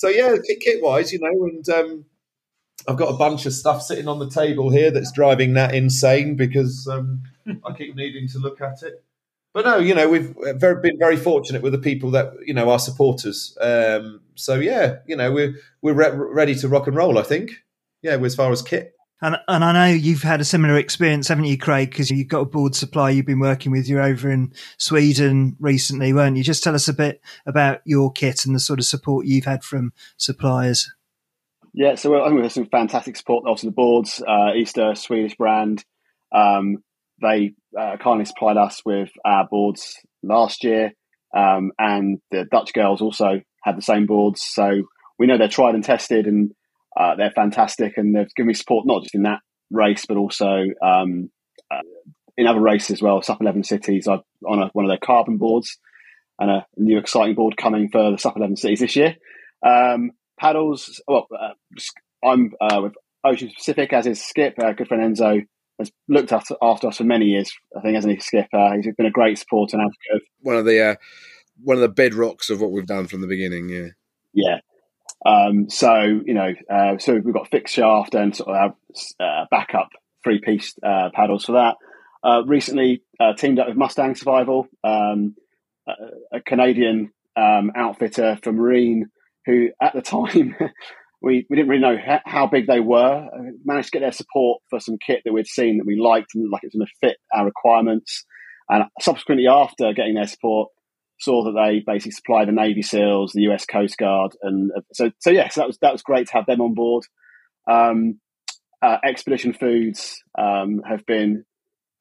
So 0.00 0.08
yeah, 0.08 0.34
kit 0.62 0.82
wise, 0.82 1.12
you 1.12 1.18
know, 1.18 1.44
and 1.44 1.68
um, 1.68 2.06
I've 2.88 2.96
got 2.96 3.12
a 3.12 3.18
bunch 3.18 3.44
of 3.44 3.52
stuff 3.52 3.82
sitting 3.82 4.08
on 4.08 4.18
the 4.18 4.30
table 4.30 4.70
here 4.70 4.90
that's 4.90 5.12
driving 5.12 5.52
that 5.54 5.74
insane 5.74 6.36
because 6.36 6.88
um, 6.90 7.22
I 7.66 7.74
keep 7.76 7.94
needing 7.94 8.26
to 8.28 8.38
look 8.38 8.62
at 8.62 8.82
it. 8.82 9.04
But 9.52 9.66
no, 9.66 9.76
you 9.76 9.94
know, 9.94 10.08
we've 10.08 10.34
very, 10.54 10.80
been 10.80 10.98
very 10.98 11.18
fortunate 11.18 11.60
with 11.60 11.72
the 11.72 11.78
people 11.78 12.12
that 12.12 12.32
you 12.46 12.54
know 12.54 12.70
our 12.70 12.78
supporters. 12.78 13.54
Um, 13.60 14.22
so 14.36 14.54
yeah, 14.54 15.00
you 15.06 15.16
know, 15.16 15.32
we're 15.32 15.56
we're 15.82 15.92
re- 15.92 16.16
ready 16.16 16.54
to 16.54 16.68
rock 16.68 16.86
and 16.86 16.96
roll. 16.96 17.18
I 17.18 17.22
think. 17.22 17.50
Yeah, 18.00 18.16
as 18.16 18.34
far 18.34 18.50
as 18.50 18.62
kit. 18.62 18.94
And, 19.22 19.36
and 19.48 19.64
I 19.64 19.72
know 19.72 19.94
you've 19.94 20.22
had 20.22 20.40
a 20.40 20.44
similar 20.44 20.76
experience, 20.76 21.28
haven't 21.28 21.44
you, 21.44 21.58
Craig? 21.58 21.90
Because 21.90 22.10
you've 22.10 22.28
got 22.28 22.40
a 22.40 22.46
board 22.46 22.74
supply 22.74 23.10
you've 23.10 23.26
been 23.26 23.38
working 23.40 23.70
with. 23.70 23.88
You're 23.88 24.02
over 24.02 24.30
in 24.30 24.52
Sweden 24.78 25.56
recently, 25.60 26.12
weren't 26.12 26.36
you? 26.36 26.42
Just 26.42 26.64
tell 26.64 26.74
us 26.74 26.88
a 26.88 26.94
bit 26.94 27.20
about 27.44 27.80
your 27.84 28.10
kit 28.10 28.46
and 28.46 28.54
the 28.54 28.60
sort 28.60 28.78
of 28.78 28.86
support 28.86 29.26
you've 29.26 29.44
had 29.44 29.62
from 29.62 29.92
suppliers. 30.16 30.90
Yeah, 31.72 31.94
so 31.94 32.14
I 32.14 32.24
think 32.24 32.32
we 32.32 32.36
have 32.38 32.44
had 32.46 32.52
some 32.52 32.66
fantastic 32.66 33.16
support. 33.16 33.44
Obviously, 33.46 33.68
the 33.68 33.74
boards, 33.74 34.22
uh, 34.26 34.52
Easter, 34.56 34.94
Swedish 34.94 35.36
brand, 35.36 35.84
um, 36.32 36.82
they 37.20 37.52
uh, 37.78 37.96
kindly 37.98 38.24
supplied 38.24 38.56
us 38.56 38.82
with 38.84 39.10
our 39.24 39.46
boards 39.46 39.96
last 40.22 40.64
year, 40.64 40.92
um, 41.36 41.70
and 41.78 42.20
the 42.30 42.44
Dutch 42.50 42.72
girls 42.72 43.00
also 43.00 43.40
had 43.62 43.76
the 43.76 43.82
same 43.82 44.06
boards. 44.06 44.42
So 44.42 44.82
we 45.18 45.26
know 45.26 45.38
they're 45.38 45.48
tried 45.48 45.74
and 45.74 45.84
tested, 45.84 46.26
and 46.26 46.52
uh, 47.00 47.14
they're 47.16 47.30
fantastic, 47.30 47.96
and 47.96 48.14
they've 48.14 48.34
given 48.34 48.48
me 48.48 48.54
support 48.54 48.86
not 48.86 49.02
just 49.02 49.14
in 49.14 49.22
that 49.22 49.40
race, 49.70 50.04
but 50.06 50.18
also 50.18 50.64
um, 50.84 51.30
uh, 51.70 51.80
in 52.36 52.46
other 52.46 52.60
races 52.60 52.90
as 52.90 53.02
well. 53.02 53.22
Sup 53.22 53.40
Eleven 53.40 53.64
Cities, 53.64 54.06
I've 54.06 54.20
on 54.46 54.62
a, 54.62 54.70
one 54.72 54.84
of 54.84 54.90
their 54.90 54.98
carbon 54.98 55.38
boards, 55.38 55.78
and 56.38 56.50
a 56.50 56.66
new 56.76 56.98
exciting 56.98 57.34
board 57.34 57.56
coming 57.56 57.88
for 57.90 58.10
the 58.10 58.18
Sup 58.18 58.36
Eleven 58.36 58.56
Cities 58.56 58.80
this 58.80 58.96
year. 58.96 59.16
Um, 59.66 60.10
paddles, 60.38 61.02
well, 61.08 61.26
uh, 61.38 61.54
I'm 62.22 62.52
uh, 62.60 62.80
with 62.82 62.92
Ocean 63.24 63.50
Specific, 63.50 63.92
as 63.92 64.06
is 64.06 64.22
Skip, 64.22 64.54
uh, 64.58 64.72
good 64.72 64.88
friend 64.88 65.16
Enzo 65.16 65.42
has 65.78 65.90
looked 66.08 66.32
after, 66.32 66.56
after 66.60 66.88
us 66.88 66.98
for 66.98 67.04
many 67.04 67.26
years. 67.26 67.50
I 67.76 67.80
think, 67.80 67.94
hasn't 67.94 68.14
he, 68.14 68.20
Skip? 68.20 68.48
Uh, 68.52 68.72
he's 68.72 68.94
been 68.96 69.06
a 69.06 69.10
great 69.10 69.38
support 69.38 69.72
and 69.72 69.80
advocate. 69.80 70.28
One 70.40 70.56
of 70.56 70.66
the 70.66 70.80
uh, 70.82 70.94
one 71.62 71.78
of 71.78 71.82
the 71.82 72.02
bedrocks 72.02 72.50
of 72.50 72.60
what 72.60 72.72
we've 72.72 72.86
done 72.86 73.06
from 73.06 73.22
the 73.22 73.26
beginning. 73.26 73.68
Yeah, 73.70 73.88
yeah. 74.34 74.58
Um, 75.24 75.68
so 75.68 76.20
you 76.24 76.34
know, 76.34 76.54
uh, 76.72 76.98
so 76.98 77.14
we've 77.14 77.34
got 77.34 77.50
fixed 77.50 77.74
shaft 77.74 78.14
and 78.14 78.34
sort 78.34 78.56
of 78.56 78.72
uh, 79.18 79.44
backup 79.50 79.90
three 80.24 80.40
piece 80.40 80.74
uh, 80.82 81.10
paddles 81.14 81.44
for 81.44 81.52
that. 81.52 81.76
Uh, 82.22 82.42
recently 82.46 83.02
uh, 83.18 83.32
teamed 83.34 83.58
up 83.58 83.68
with 83.68 83.76
Mustang 83.76 84.14
Survival, 84.14 84.68
um, 84.84 85.34
a, 85.88 86.36
a, 86.36 86.40
Canadian 86.42 87.10
um, 87.34 87.72
outfitter 87.74 88.38
for 88.42 88.52
Marine, 88.52 89.06
who 89.46 89.70
at 89.80 89.94
the 89.94 90.02
time 90.02 90.54
we, 91.22 91.46
we 91.48 91.56
didn't 91.56 91.68
really 91.68 91.80
know 91.80 91.96
ha- 91.96 92.22
how 92.26 92.46
big 92.46 92.66
they 92.66 92.80
were. 92.80 93.26
managed 93.64 93.88
to 93.88 93.92
get 93.92 94.00
their 94.00 94.12
support 94.12 94.62
for 94.68 94.80
some 94.80 94.98
kit 95.04 95.22
that 95.24 95.32
we'd 95.32 95.46
seen 95.46 95.78
that 95.78 95.86
we 95.86 95.98
liked 95.98 96.34
and 96.34 96.50
like 96.50 96.62
it 96.62 96.66
was 96.66 96.74
going 96.74 96.86
to 96.86 97.08
fit 97.08 97.16
our 97.32 97.46
requirements. 97.46 98.24
And 98.68 98.84
subsequently, 99.00 99.46
after 99.48 99.92
getting 99.94 100.14
their 100.14 100.26
support, 100.26 100.70
saw 101.20 101.44
that 101.44 101.52
they 101.52 101.82
basically 101.86 102.12
supply 102.12 102.44
the 102.44 102.52
Navy 102.52 102.82
SEALs, 102.82 103.32
the 103.32 103.42
US 103.42 103.66
Coast 103.66 103.96
Guard, 103.98 104.32
and 104.42 104.70
uh, 104.76 104.80
so 104.92 105.10
so 105.18 105.30
yes, 105.30 105.54
that 105.54 105.66
was 105.66 105.78
that 105.82 105.92
was 105.92 106.02
great 106.02 106.26
to 106.28 106.32
have 106.34 106.46
them 106.46 106.60
on 106.60 106.74
board. 106.74 107.04
Um, 107.70 108.20
uh, 108.82 108.96
Expedition 109.04 109.52
Foods 109.52 110.22
um, 110.38 110.80
have 110.88 111.04
been 111.06 111.44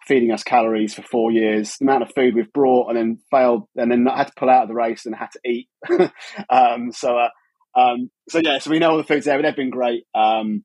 feeding 0.07 0.31
us 0.31 0.43
calories 0.43 0.93
for 0.93 1.03
four 1.03 1.31
years. 1.31 1.75
The 1.77 1.85
amount 1.85 2.03
of 2.03 2.11
food 2.15 2.33
we've 2.33 2.51
brought 2.53 2.87
and 2.87 2.97
then 2.97 3.19
failed, 3.29 3.63
and 3.75 3.91
then 3.91 4.05
had 4.05 4.27
to 4.27 4.33
pull 4.37 4.49
out 4.49 4.63
of 4.63 4.69
the 4.69 4.75
race 4.75 5.05
and 5.05 5.15
had 5.15 5.29
to 5.31 5.39
eat. 5.45 5.69
um, 6.49 6.91
so, 6.91 7.17
uh, 7.17 7.79
um, 7.79 8.09
so 8.29 8.39
yeah, 8.39 8.59
so 8.59 8.71
we 8.71 8.79
know 8.79 8.91
all 8.91 8.97
the 8.97 9.03
foods 9.03 9.25
there. 9.25 9.37
But 9.37 9.43
they've 9.43 9.55
been 9.55 9.69
great. 9.69 10.05
Um, 10.15 10.63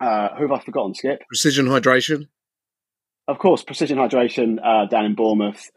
uh, 0.00 0.30
who 0.36 0.42
have 0.48 0.52
I 0.52 0.64
forgotten? 0.64 0.94
Skip. 0.94 1.20
Precision 1.28 1.66
Hydration. 1.66 2.28
Of 3.28 3.38
course, 3.38 3.62
Precision 3.62 3.98
Hydration 3.98 4.58
uh, 4.62 4.86
down 4.86 5.04
in 5.04 5.14
Bournemouth. 5.14 5.70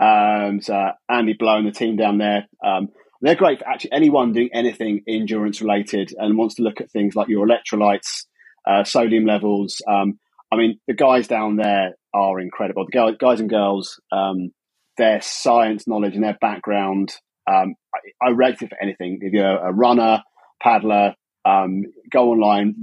Um, 0.00 0.60
so 0.62 0.90
Andy 1.08 1.34
Blow 1.38 1.58
and 1.58 1.66
the 1.66 1.72
team 1.72 1.96
down 1.96 2.18
there. 2.18 2.46
Um, 2.64 2.88
They're 3.20 3.34
great 3.34 3.58
for 3.58 3.68
actually 3.68 3.92
anyone 3.92 4.32
doing 4.32 4.50
anything 4.54 5.02
endurance 5.06 5.60
related 5.60 6.12
and 6.16 6.38
wants 6.38 6.54
to 6.56 6.62
look 6.62 6.80
at 6.80 6.90
things 6.90 7.14
like 7.14 7.28
your 7.28 7.46
electrolytes, 7.46 8.24
uh, 8.66 8.84
sodium 8.84 9.26
levels. 9.26 9.76
Um, 9.86 10.18
I 10.52 10.56
mean, 10.56 10.80
the 10.88 10.94
guys 10.94 11.28
down 11.28 11.56
there 11.56 11.94
are 12.14 12.40
incredible. 12.40 12.86
The 12.90 13.16
guys 13.18 13.40
and 13.40 13.50
girls, 13.50 14.00
um, 14.10 14.50
their 14.96 15.20
science 15.20 15.86
knowledge 15.86 16.14
and 16.14 16.24
their 16.24 16.38
background, 16.40 17.12
um, 17.46 17.74
I, 17.94 18.26
I, 18.26 18.30
rate 18.30 18.60
it 18.60 18.68
for 18.68 18.82
anything. 18.82 19.18
If 19.22 19.32
you're 19.32 19.46
a 19.46 19.72
runner, 19.72 20.22
paddler, 20.62 21.14
um, 21.44 21.82
go 22.10 22.30
online. 22.30 22.74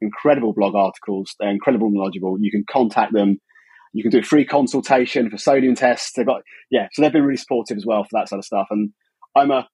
Incredible 0.00 0.52
blog 0.52 0.74
articles. 0.74 1.34
They're 1.40 1.50
incredibly 1.50 1.88
knowledgeable. 1.90 2.36
You 2.40 2.50
can 2.50 2.64
contact 2.70 3.12
them. 3.12 3.38
You 3.92 4.02
can 4.02 4.10
do 4.10 4.18
a 4.18 4.22
free 4.22 4.44
consultation 4.44 5.30
for 5.30 5.38
sodium 5.38 5.74
tests. 5.74 6.12
They've 6.14 6.26
got 6.26 6.42
yeah, 6.70 6.88
so 6.92 7.02
they've 7.02 7.12
been 7.12 7.24
really 7.24 7.36
supportive 7.36 7.76
as 7.76 7.86
well 7.86 8.04
for 8.04 8.10
that 8.12 8.28
sort 8.28 8.38
of 8.38 8.44
stuff. 8.44 8.68
And 8.70 8.92
I'm 9.36 9.50
a, 9.50 9.68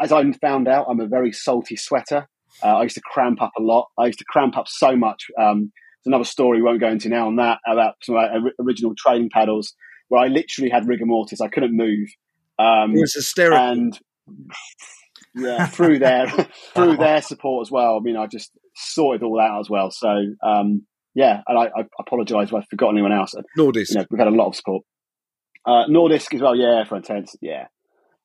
as 0.00 0.12
I 0.12 0.30
found 0.32 0.68
out, 0.68 0.86
I'm 0.88 1.00
a 1.00 1.06
very 1.06 1.32
salty 1.32 1.76
sweater. 1.76 2.28
Uh, 2.62 2.78
I 2.78 2.82
used 2.82 2.96
to 2.96 3.02
cramp 3.02 3.40
up 3.40 3.52
a 3.58 3.62
lot. 3.62 3.88
I 3.98 4.06
used 4.06 4.18
to 4.18 4.24
cramp 4.24 4.56
up 4.56 4.66
so 4.68 4.96
much. 4.96 5.26
Um, 5.40 5.72
there's 6.02 6.12
another 6.12 6.24
story 6.24 6.58
we 6.58 6.64
won't 6.64 6.80
go 6.80 6.88
into 6.88 7.08
now 7.08 7.26
on 7.26 7.36
that 7.36 7.58
about 7.70 7.94
some 8.02 8.16
original 8.60 8.94
training 8.96 9.30
paddles 9.32 9.74
where 10.08 10.22
I 10.22 10.28
literally 10.28 10.70
had 10.70 10.88
rigor 10.88 11.06
mortis. 11.06 11.40
I 11.40 11.48
couldn't 11.48 11.76
move. 11.76 12.08
Um, 12.58 12.96
it 12.96 13.00
was 13.00 13.14
hysterical. 13.14 13.58
And 13.58 14.00
yeah, 15.34 15.66
through 15.66 15.98
their 16.00 16.26
through 16.74 16.96
their 16.96 17.22
support 17.22 17.66
as 17.66 17.70
well. 17.70 17.96
I 17.96 18.00
mean, 18.00 18.16
I 18.16 18.26
just 18.26 18.50
sorted 18.74 19.22
all 19.22 19.36
that 19.36 19.50
out 19.50 19.60
as 19.60 19.70
well. 19.70 19.90
So 19.90 20.08
um, 20.42 20.86
yeah, 21.14 21.40
and 21.46 21.58
I, 21.58 21.64
I 21.64 21.84
apologise 21.98 22.48
if 22.48 22.54
I 22.54 22.62
forgot 22.70 22.90
anyone 22.90 23.12
else. 23.12 23.34
Nordisk, 23.58 23.90
you 23.90 23.96
know, 23.96 24.06
we've 24.10 24.18
had 24.18 24.28
a 24.28 24.30
lot 24.30 24.48
of 24.48 24.56
support. 24.56 24.84
Uh, 25.66 25.84
Nordisk 25.86 26.34
as 26.34 26.40
well, 26.40 26.54
yeah, 26.54 26.84
for 26.84 26.96
intense, 26.96 27.36
yeah. 27.40 27.66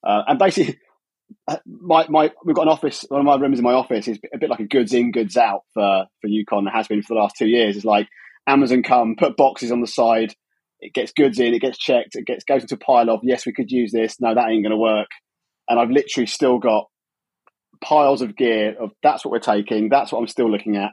Uh, 0.05 0.23
and 0.27 0.39
basically, 0.39 0.79
uh, 1.47 1.57
my 1.65 2.05
my 2.09 2.31
we've 2.45 2.55
got 2.55 2.63
an 2.63 2.69
office. 2.69 3.05
One 3.09 3.21
of 3.21 3.25
my 3.25 3.35
rooms 3.35 3.59
in 3.59 3.63
my 3.63 3.73
office 3.73 4.07
is 4.07 4.19
a 4.33 4.37
bit 4.37 4.49
like 4.49 4.59
a 4.59 4.67
goods 4.67 4.93
in, 4.93 5.11
goods 5.11 5.35
out 5.35 5.61
for 5.73 6.05
for 6.21 6.27
Yukon. 6.27 6.67
It 6.67 6.71
has 6.71 6.87
been 6.87 7.01
for 7.01 7.15
the 7.15 7.19
last 7.19 7.35
two 7.37 7.47
years. 7.47 7.75
It's 7.75 7.85
like 7.85 8.07
Amazon 8.47 8.83
come, 8.83 9.15
put 9.17 9.37
boxes 9.37 9.71
on 9.71 9.81
the 9.81 9.87
side. 9.87 10.33
It 10.79 10.93
gets 10.93 11.13
goods 11.13 11.39
in, 11.39 11.53
it 11.53 11.61
gets 11.61 11.77
checked, 11.77 12.15
it 12.15 12.25
gets 12.25 12.43
goes 12.43 12.61
into 12.61 12.75
a 12.75 12.77
pile 12.77 13.09
of 13.09 13.21
yes, 13.23 13.45
we 13.45 13.53
could 13.53 13.71
use 13.71 13.91
this. 13.91 14.19
No, 14.19 14.35
that 14.35 14.49
ain't 14.49 14.63
going 14.63 14.71
to 14.71 14.77
work. 14.77 15.07
And 15.67 15.79
I've 15.79 15.89
literally 15.89 16.27
still 16.27 16.59
got 16.59 16.85
piles 17.83 18.21
of 18.21 18.35
gear 18.35 18.75
of 18.79 18.91
that's 19.01 19.25
what 19.25 19.31
we're 19.31 19.39
taking. 19.39 19.89
That's 19.89 20.11
what 20.11 20.19
I'm 20.19 20.27
still 20.27 20.51
looking 20.51 20.75
at. 20.75 20.91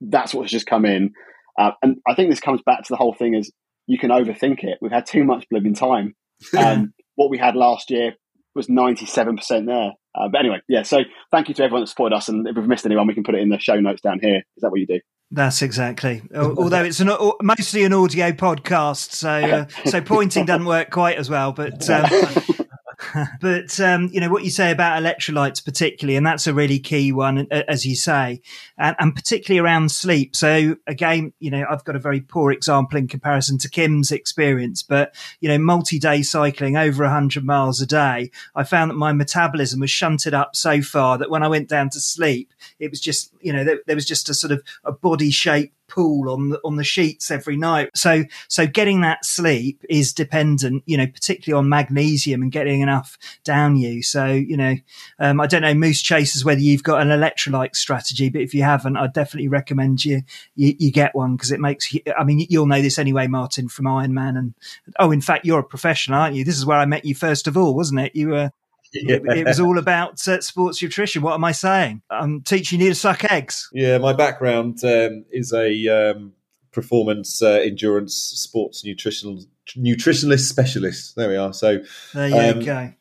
That's 0.00 0.34
what's 0.34 0.50
just 0.50 0.66
come 0.66 0.84
in. 0.84 1.12
Uh, 1.58 1.72
and 1.82 1.96
I 2.06 2.14
think 2.14 2.30
this 2.30 2.40
comes 2.40 2.60
back 2.64 2.84
to 2.84 2.86
the 2.90 2.96
whole 2.96 3.14
thing 3.14 3.34
is 3.34 3.50
you 3.86 3.98
can 3.98 4.10
overthink 4.10 4.62
it. 4.62 4.78
We've 4.80 4.92
had 4.92 5.06
too 5.06 5.24
much 5.24 5.44
living 5.50 5.74
time. 5.74 6.14
Um, 6.56 6.94
what 7.16 7.30
we 7.30 7.38
had 7.38 7.56
last 7.56 7.90
year 7.90 8.12
was 8.54 8.68
97% 8.68 9.66
there. 9.66 9.92
Uh, 10.14 10.28
but 10.30 10.38
anyway, 10.38 10.60
yeah. 10.68 10.82
So 10.82 10.98
thank 11.32 11.48
you 11.48 11.54
to 11.54 11.64
everyone 11.64 11.82
that 11.82 11.88
supported 11.88 12.14
us. 12.14 12.28
And 12.28 12.46
if 12.46 12.54
we've 12.54 12.64
missed 12.64 12.86
anyone, 12.86 13.08
we 13.08 13.14
can 13.14 13.24
put 13.24 13.34
it 13.34 13.40
in 13.40 13.48
the 13.48 13.58
show 13.58 13.80
notes 13.80 14.00
down 14.00 14.20
here. 14.22 14.36
Is 14.56 14.62
that 14.62 14.70
what 14.70 14.78
you 14.78 14.86
do? 14.86 15.00
That's 15.30 15.62
exactly. 15.62 16.22
Although 16.34 16.84
it's 16.84 17.00
an, 17.00 17.10
mostly 17.42 17.84
an 17.84 17.92
audio 17.92 18.32
podcast, 18.32 19.12
so 19.12 19.30
uh, 19.30 19.66
so 19.84 20.00
pointing 20.00 20.46
doesn't 20.46 20.64
work 20.64 20.90
quite 20.90 21.18
as 21.18 21.28
well. 21.28 21.52
But 21.52 21.88
um, 21.90 22.08
but 23.40 23.78
um, 23.80 24.08
you 24.12 24.20
know 24.20 24.30
what 24.30 24.44
you 24.44 24.50
say 24.50 24.70
about 24.70 25.02
electrolytes, 25.02 25.64
particularly, 25.64 26.16
and 26.16 26.26
that's 26.26 26.46
a 26.46 26.54
really 26.54 26.78
key 26.78 27.12
one, 27.12 27.46
as 27.50 27.86
you 27.86 27.96
say, 27.96 28.40
and, 28.76 28.96
and, 28.98 29.14
particularly 29.14 29.58
around 29.58 29.90
sleep. 29.90 30.34
So 30.36 30.76
again, 30.86 31.32
you 31.38 31.50
know, 31.50 31.64
I've 31.68 31.84
got 31.84 31.96
a 31.96 32.00
very 32.00 32.20
poor 32.20 32.52
example 32.52 32.98
in 32.98 33.08
comparison 33.08 33.58
to 33.58 33.70
Kim's 33.70 34.10
experience, 34.10 34.82
but 34.82 35.14
you 35.40 35.48
know, 35.48 35.58
multi-day 35.58 36.22
cycling 36.22 36.76
over 36.76 37.08
hundred 37.08 37.44
miles 37.44 37.80
a 37.80 37.86
day, 37.86 38.30
I 38.54 38.64
found 38.64 38.90
that 38.90 38.94
my 38.94 39.12
metabolism 39.12 39.80
was 39.80 39.90
shunted 39.90 40.34
up 40.34 40.56
so 40.56 40.82
far 40.82 41.18
that 41.18 41.30
when 41.30 41.42
I 41.42 41.48
went 41.48 41.68
down 41.68 41.90
to 41.90 42.00
sleep, 42.00 42.52
it 42.78 42.90
was 42.90 43.00
just 43.00 43.32
you 43.40 43.52
know 43.52 43.64
there, 43.64 43.80
there 43.86 43.96
was 43.96 44.06
just 44.06 44.28
a 44.28 44.34
sort 44.34 44.52
of 44.52 44.62
a 44.84 44.92
body 44.92 45.30
shape 45.30 45.72
pool 45.88 46.30
on 46.30 46.50
the 46.50 46.60
on 46.64 46.76
the 46.76 46.84
sheets 46.84 47.30
every 47.30 47.56
night. 47.56 47.90
So 47.94 48.24
so 48.48 48.66
getting 48.66 49.00
that 49.02 49.24
sleep 49.24 49.84
is 49.88 50.12
dependent, 50.12 50.82
you 50.86 50.96
know, 50.96 51.06
particularly 51.06 51.58
on 51.58 51.68
magnesium 51.68 52.42
and 52.42 52.52
getting 52.52 52.80
enough 52.80 53.18
down 53.44 53.76
you. 53.76 54.02
So 54.02 54.26
you 54.26 54.56
know, 54.56 54.74
um, 55.18 55.40
I 55.40 55.46
don't 55.46 55.62
know 55.62 55.74
Moose 55.74 56.02
Chasers 56.02 56.44
whether 56.44 56.60
you've 56.60 56.82
got 56.82 57.00
an 57.00 57.08
electrolyte 57.08 57.76
strategy, 57.76 58.28
but 58.28 58.42
if 58.42 58.54
you 58.54 58.62
haven't, 58.62 58.96
I 58.96 59.06
definitely 59.08 59.48
recommend 59.48 60.04
you 60.04 60.22
you, 60.54 60.74
you 60.78 60.92
get 60.92 61.14
one 61.14 61.36
because 61.36 61.52
it 61.52 61.60
makes. 61.60 61.92
You, 61.92 62.00
I 62.18 62.24
mean, 62.24 62.46
you'll 62.48 62.66
know 62.66 62.82
this 62.82 62.98
anyway, 62.98 63.26
Martin 63.26 63.68
from 63.68 63.86
Ironman, 63.86 64.38
and 64.38 64.54
oh, 64.98 65.10
in 65.10 65.20
fact, 65.20 65.44
you're 65.44 65.60
a 65.60 65.64
professional, 65.64 66.20
aren't 66.20 66.36
you? 66.36 66.44
This 66.44 66.58
is 66.58 66.66
where 66.66 66.78
I 66.78 66.84
met 66.84 67.04
you 67.04 67.14
first 67.14 67.46
of 67.46 67.56
all, 67.56 67.74
wasn't 67.74 68.00
it? 68.00 68.14
You 68.14 68.28
were 68.28 68.52
yeah. 68.92 69.16
it, 69.16 69.38
it, 69.38 69.46
was 69.46 69.60
all 69.60 69.78
about 69.78 70.26
uh, 70.26 70.40
sports 70.40 70.82
nutrition. 70.82 71.22
What 71.22 71.34
am 71.34 71.44
I 71.44 71.52
saying? 71.52 72.02
I'm 72.10 72.42
teaching 72.42 72.80
you 72.80 72.90
to 72.90 72.94
suck 72.94 73.24
eggs. 73.30 73.68
Yeah, 73.72 73.98
my 73.98 74.12
background 74.12 74.82
um, 74.84 75.24
is 75.30 75.52
a 75.52 75.88
um, 75.88 76.32
performance 76.72 77.42
uh, 77.42 77.60
endurance 77.62 78.14
sports 78.14 78.84
nutritional 78.84 79.44
nutritionalist 79.76 80.48
specialist. 80.48 81.16
There 81.16 81.28
we 81.28 81.36
are. 81.36 81.52
So 81.52 81.80
there 82.14 82.28
you 82.28 82.58
um, 82.58 82.64
go. 82.64 82.92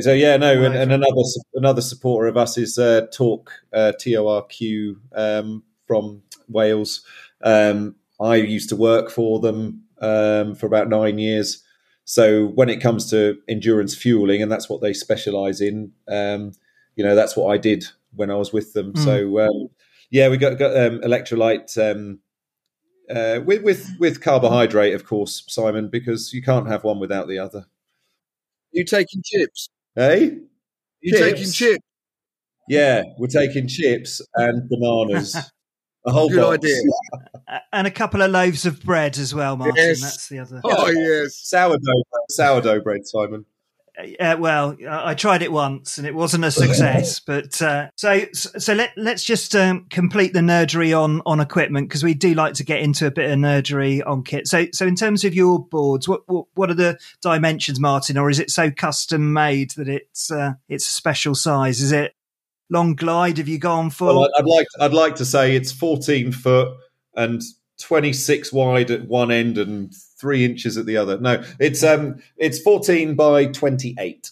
So 0.00 0.12
yeah, 0.12 0.36
no, 0.36 0.62
and, 0.62 0.74
and, 0.74 0.92
another 0.92 1.22
another 1.54 1.80
supporter 1.80 2.28
of 2.28 2.36
us 2.36 2.58
is 2.58 2.78
uh, 2.78 3.06
Torq 3.16 3.48
uh, 3.72 3.92
T 3.98 4.16
O 4.16 4.28
R 4.28 4.42
Q 4.42 5.00
um, 5.14 5.62
from 5.86 6.22
Wales. 6.48 7.02
Um, 7.42 7.96
I 8.20 8.36
used 8.36 8.68
to 8.68 8.76
work 8.76 9.10
for 9.10 9.40
them 9.40 9.84
um, 10.00 10.54
for 10.54 10.66
about 10.66 10.88
nine 10.88 11.18
years. 11.18 11.64
So 12.10 12.46
when 12.46 12.68
it 12.68 12.80
comes 12.80 13.08
to 13.10 13.38
endurance 13.46 13.94
fueling, 13.94 14.42
and 14.42 14.50
that's 14.50 14.68
what 14.68 14.80
they 14.80 14.92
specialize 14.92 15.60
in, 15.60 15.92
um, 16.08 16.50
you 16.96 17.04
know, 17.04 17.14
that's 17.14 17.36
what 17.36 17.52
I 17.52 17.56
did 17.56 17.84
when 18.16 18.32
I 18.32 18.34
was 18.34 18.52
with 18.52 18.72
them. 18.72 18.94
Mm. 18.94 19.04
So 19.04 19.38
um, 19.38 19.68
yeah, 20.10 20.28
we 20.28 20.36
got, 20.36 20.58
got 20.58 20.76
um, 20.76 20.98
electrolyte 21.02 21.78
um, 21.78 22.18
uh, 23.08 23.42
with 23.44 23.62
with 23.62 23.88
with 24.00 24.20
carbohydrate, 24.20 24.92
of 24.92 25.06
course, 25.06 25.44
Simon, 25.46 25.86
because 25.86 26.34
you 26.34 26.42
can't 26.42 26.66
have 26.66 26.82
one 26.82 26.98
without 26.98 27.28
the 27.28 27.38
other. 27.38 27.66
You 28.72 28.84
taking 28.84 29.22
chips? 29.24 29.68
Hey, 29.94 30.36
you 31.00 31.12
chips? 31.12 31.20
taking 31.20 31.52
chips? 31.52 31.84
Yeah, 32.68 33.04
we're 33.18 33.28
taking 33.28 33.68
chips 33.68 34.20
and 34.34 34.68
bananas. 34.68 35.36
A 36.06 36.10
whole 36.10 36.28
Good 36.28 36.40
box. 36.40 36.54
idea. 36.54 36.82
and 37.72 37.86
a 37.86 37.90
couple 37.90 38.22
of 38.22 38.30
loaves 38.30 38.66
of 38.66 38.82
bread 38.82 39.18
as 39.18 39.34
well, 39.34 39.56
Martin. 39.56 39.76
Yes. 39.76 40.00
That's 40.00 40.28
the 40.28 40.38
other. 40.40 40.60
Oh 40.64 40.90
yes, 40.90 41.36
sourdough, 41.36 42.02
sourdough 42.28 42.80
bread, 42.82 43.06
Simon. 43.06 43.44
Uh, 44.18 44.36
well, 44.38 44.76
I 44.88 45.14
tried 45.14 45.42
it 45.42 45.52
once 45.52 45.98
and 45.98 46.06
it 46.06 46.14
wasn't 46.14 46.44
a 46.44 46.50
success. 46.50 47.20
but 47.26 47.60
uh, 47.60 47.88
so 47.96 48.22
so 48.32 48.72
let 48.72 48.92
let's 48.96 49.24
just 49.24 49.54
um, 49.54 49.86
complete 49.90 50.32
the 50.32 50.40
nerdery 50.40 50.98
on 50.98 51.22
on 51.26 51.40
equipment 51.40 51.88
because 51.88 52.02
we 52.02 52.14
do 52.14 52.34
like 52.34 52.54
to 52.54 52.64
get 52.64 52.80
into 52.80 53.06
a 53.06 53.10
bit 53.10 53.30
of 53.30 53.38
nerdery 53.38 54.00
on 54.06 54.22
kit. 54.22 54.46
So 54.46 54.66
so 54.72 54.86
in 54.86 54.94
terms 54.94 55.24
of 55.24 55.34
your 55.34 55.58
boards, 55.58 56.08
what 56.08 56.22
what, 56.26 56.46
what 56.54 56.70
are 56.70 56.74
the 56.74 56.98
dimensions, 57.20 57.80
Martin, 57.80 58.16
or 58.16 58.30
is 58.30 58.38
it 58.38 58.50
so 58.50 58.70
custom 58.70 59.32
made 59.32 59.72
that 59.72 59.88
it's 59.88 60.30
uh, 60.30 60.54
it's 60.68 60.88
a 60.88 60.92
special 60.92 61.34
size? 61.34 61.80
Is 61.80 61.92
it 61.92 62.14
long 62.70 62.94
glide 62.94 63.38
have 63.38 63.48
you 63.48 63.58
gone 63.58 63.90
for? 63.90 64.06
Well, 64.06 64.30
I'd 64.38 64.46
like 64.46 64.66
I'd 64.78 64.94
like 64.94 65.16
to 65.16 65.24
say 65.24 65.56
it's 65.56 65.72
14 65.72 66.32
foot 66.32 66.76
and 67.14 67.42
26 67.80 68.52
wide 68.52 68.90
at 68.90 69.08
one 69.08 69.30
end 69.30 69.58
and 69.58 69.94
three 70.18 70.44
inches 70.44 70.76
at 70.76 70.86
the 70.86 70.96
other. 70.96 71.18
No, 71.18 71.42
it's 71.58 71.82
um 71.82 72.22
it's 72.36 72.60
14 72.60 73.14
by 73.14 73.46
28. 73.46 74.30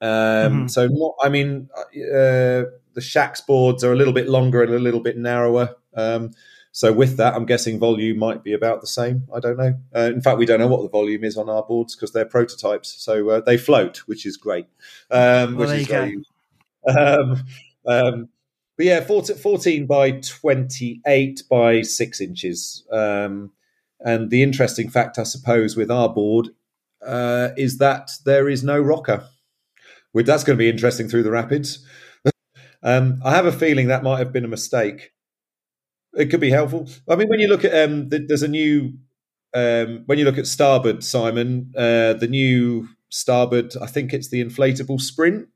Um, 0.00 0.08
mm-hmm. 0.08 0.66
So 0.68 0.86
not, 0.86 1.14
I 1.22 1.28
mean, 1.28 1.68
uh, 1.76 2.70
the 2.94 3.00
Shac's 3.00 3.40
boards 3.40 3.84
are 3.84 3.92
a 3.92 3.96
little 3.96 4.12
bit 4.12 4.28
longer 4.28 4.62
and 4.62 4.72
a 4.72 4.78
little 4.78 5.00
bit 5.00 5.16
narrower. 5.16 5.76
Um, 5.94 6.30
so 6.72 6.92
with 6.92 7.16
that, 7.16 7.34
I'm 7.34 7.46
guessing 7.46 7.78
volume 7.78 8.18
might 8.18 8.44
be 8.44 8.52
about 8.52 8.80
the 8.80 8.86
same. 8.86 9.24
I 9.34 9.40
don't 9.40 9.56
know. 9.56 9.74
Uh, 9.94 10.12
in 10.12 10.20
fact, 10.20 10.38
we 10.38 10.46
don't 10.46 10.60
know 10.60 10.68
what 10.68 10.82
the 10.82 10.88
volume 10.88 11.24
is 11.24 11.36
on 11.36 11.48
our 11.48 11.62
boards 11.62 11.96
because 11.96 12.12
they're 12.12 12.24
prototypes. 12.24 12.94
So 13.02 13.30
uh, 13.30 13.40
they 13.40 13.56
float, 13.56 13.98
which 14.06 14.24
is 14.24 14.36
great. 14.36 14.66
Um, 15.10 15.56
well, 15.56 15.68
which 15.68 15.80
is 15.80 15.86
very, 15.88 16.22
um, 16.88 17.44
um, 17.86 18.28
but 18.78 18.86
yeah, 18.86 19.00
14, 19.00 19.36
14, 19.36 19.86
by 19.86 20.12
28 20.12 21.42
by 21.50 21.82
six 21.82 22.20
inches. 22.20 22.86
Um, 22.92 23.50
and 24.00 24.30
the 24.30 24.44
interesting 24.44 24.88
fact, 24.88 25.18
I 25.18 25.24
suppose, 25.24 25.76
with 25.76 25.90
our 25.90 26.08
board 26.08 26.50
uh, 27.04 27.48
is 27.56 27.78
that 27.78 28.12
there 28.24 28.48
is 28.48 28.62
no 28.62 28.78
rocker. 28.80 29.24
That's 30.14 30.44
going 30.44 30.56
to 30.56 30.62
be 30.62 30.70
interesting 30.70 31.08
through 31.08 31.24
the 31.24 31.30
rapids. 31.32 31.84
um, 32.82 33.20
I 33.24 33.32
have 33.32 33.46
a 33.46 33.52
feeling 33.52 33.88
that 33.88 34.04
might 34.04 34.18
have 34.18 34.32
been 34.32 34.44
a 34.44 34.48
mistake. 34.48 35.12
It 36.14 36.26
could 36.26 36.40
be 36.40 36.50
helpful. 36.50 36.88
I 37.08 37.16
mean, 37.16 37.28
when 37.28 37.40
you 37.40 37.48
look 37.48 37.64
at 37.64 37.88
um, 37.88 38.08
the, 38.08 38.20
there's 38.26 38.42
a 38.42 38.48
new 38.48 38.94
um, 39.54 40.02
when 40.06 40.18
you 40.18 40.24
look 40.24 40.38
at 40.38 40.46
starboard, 40.46 41.02
Simon, 41.02 41.72
uh, 41.76 42.14
the 42.14 42.28
new 42.28 42.88
starboard, 43.08 43.74
I 43.80 43.86
think 43.86 44.12
it's 44.12 44.28
the 44.28 44.44
inflatable 44.44 45.00
sprint. 45.00 45.48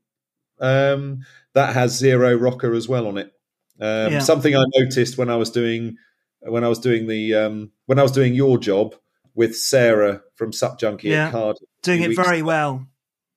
Um, 0.63 1.25
that 1.53 1.73
has 1.75 1.97
zero 1.97 2.35
rocker 2.35 2.73
as 2.73 2.87
well 2.87 3.07
on 3.07 3.17
it. 3.17 3.31
Um, 3.79 4.13
yeah. 4.13 4.19
Something 4.19 4.55
I 4.55 4.63
noticed 4.77 5.17
when 5.17 5.29
I 5.29 5.35
was 5.35 5.49
doing 5.51 5.97
when 6.41 6.63
I 6.63 6.67
was 6.67 6.79
doing 6.79 7.07
the 7.07 7.33
um, 7.35 7.71
when 7.85 7.99
I 7.99 8.03
was 8.03 8.11
doing 8.11 8.33
your 8.33 8.57
job 8.57 8.95
with 9.35 9.55
Sarah 9.55 10.21
from 10.35 10.53
Sup 10.53 10.79
Junkie 10.79 11.09
yeah. 11.09 11.27
at 11.27 11.31
Card. 11.31 11.57
Doing 11.81 12.03
it 12.03 12.15
very 12.15 12.41
well. 12.41 12.87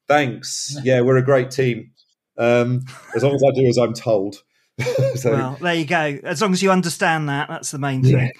Thanks. 0.09 0.77
Yeah, 0.85 1.01
we're 1.01 1.17
a 1.17 1.23
great 1.23 1.51
team. 1.51 1.93
Um, 2.39 2.85
as 3.15 3.23
long 3.25 3.35
as 3.35 3.43
I 3.43 3.51
do 3.55 3.67
as 3.67 3.79
I'm 3.79 3.95
told. 3.95 4.43
so, 5.15 5.33
well, 5.33 5.59
there 5.61 5.75
you 5.75 5.87
go. 5.87 6.19
As 6.23 6.43
long 6.43 6.53
as 6.53 6.63
you 6.63 6.71
understand 6.71 7.29
that, 7.29 7.49
that's 7.49 7.71
the 7.71 7.79
main 7.79 8.03
thing. 8.03 8.13
Yeah. 8.13 8.31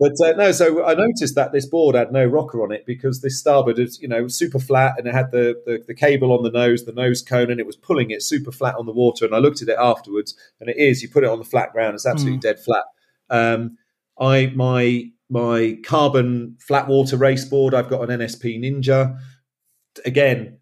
But 0.00 0.12
uh, 0.24 0.32
no, 0.36 0.52
so 0.52 0.84
I 0.84 0.94
noticed 0.94 1.34
that 1.34 1.50
this 1.52 1.66
board 1.66 1.96
had 1.96 2.12
no 2.12 2.24
rocker 2.24 2.62
on 2.62 2.70
it 2.70 2.86
because 2.86 3.20
this 3.20 3.38
starboard 3.38 3.80
is, 3.80 4.00
you 4.00 4.06
know, 4.06 4.28
super 4.28 4.60
flat 4.60 4.94
and 4.96 5.08
it 5.08 5.14
had 5.14 5.32
the, 5.32 5.60
the, 5.66 5.82
the, 5.88 5.94
cable 5.94 6.32
on 6.32 6.44
the 6.44 6.50
nose, 6.50 6.84
the 6.84 6.92
nose 6.92 7.20
cone, 7.20 7.50
and 7.50 7.58
it 7.58 7.66
was 7.66 7.74
pulling 7.74 8.12
it 8.12 8.22
super 8.22 8.52
flat 8.52 8.76
on 8.76 8.86
the 8.86 8.92
water. 8.92 9.24
And 9.24 9.34
I 9.34 9.38
looked 9.38 9.60
at 9.60 9.68
it 9.68 9.76
afterwards, 9.78 10.36
and 10.60 10.70
it 10.70 10.76
is. 10.76 11.02
You 11.02 11.08
put 11.08 11.24
it 11.24 11.30
on 11.30 11.40
the 11.40 11.44
flat 11.44 11.72
ground, 11.72 11.94
it's 11.94 12.06
absolutely 12.06 12.38
mm. 12.38 12.42
dead 12.42 12.60
flat. 12.60 12.84
Um, 13.28 13.76
I 14.20 14.52
my 14.54 15.10
my 15.28 15.78
carbon 15.84 16.56
flat 16.60 16.86
water 16.86 17.16
race 17.16 17.44
board. 17.44 17.74
I've 17.74 17.90
got 17.90 18.08
an 18.08 18.20
NSP 18.20 18.60
Ninja. 18.60 19.18
Again, 20.04 20.58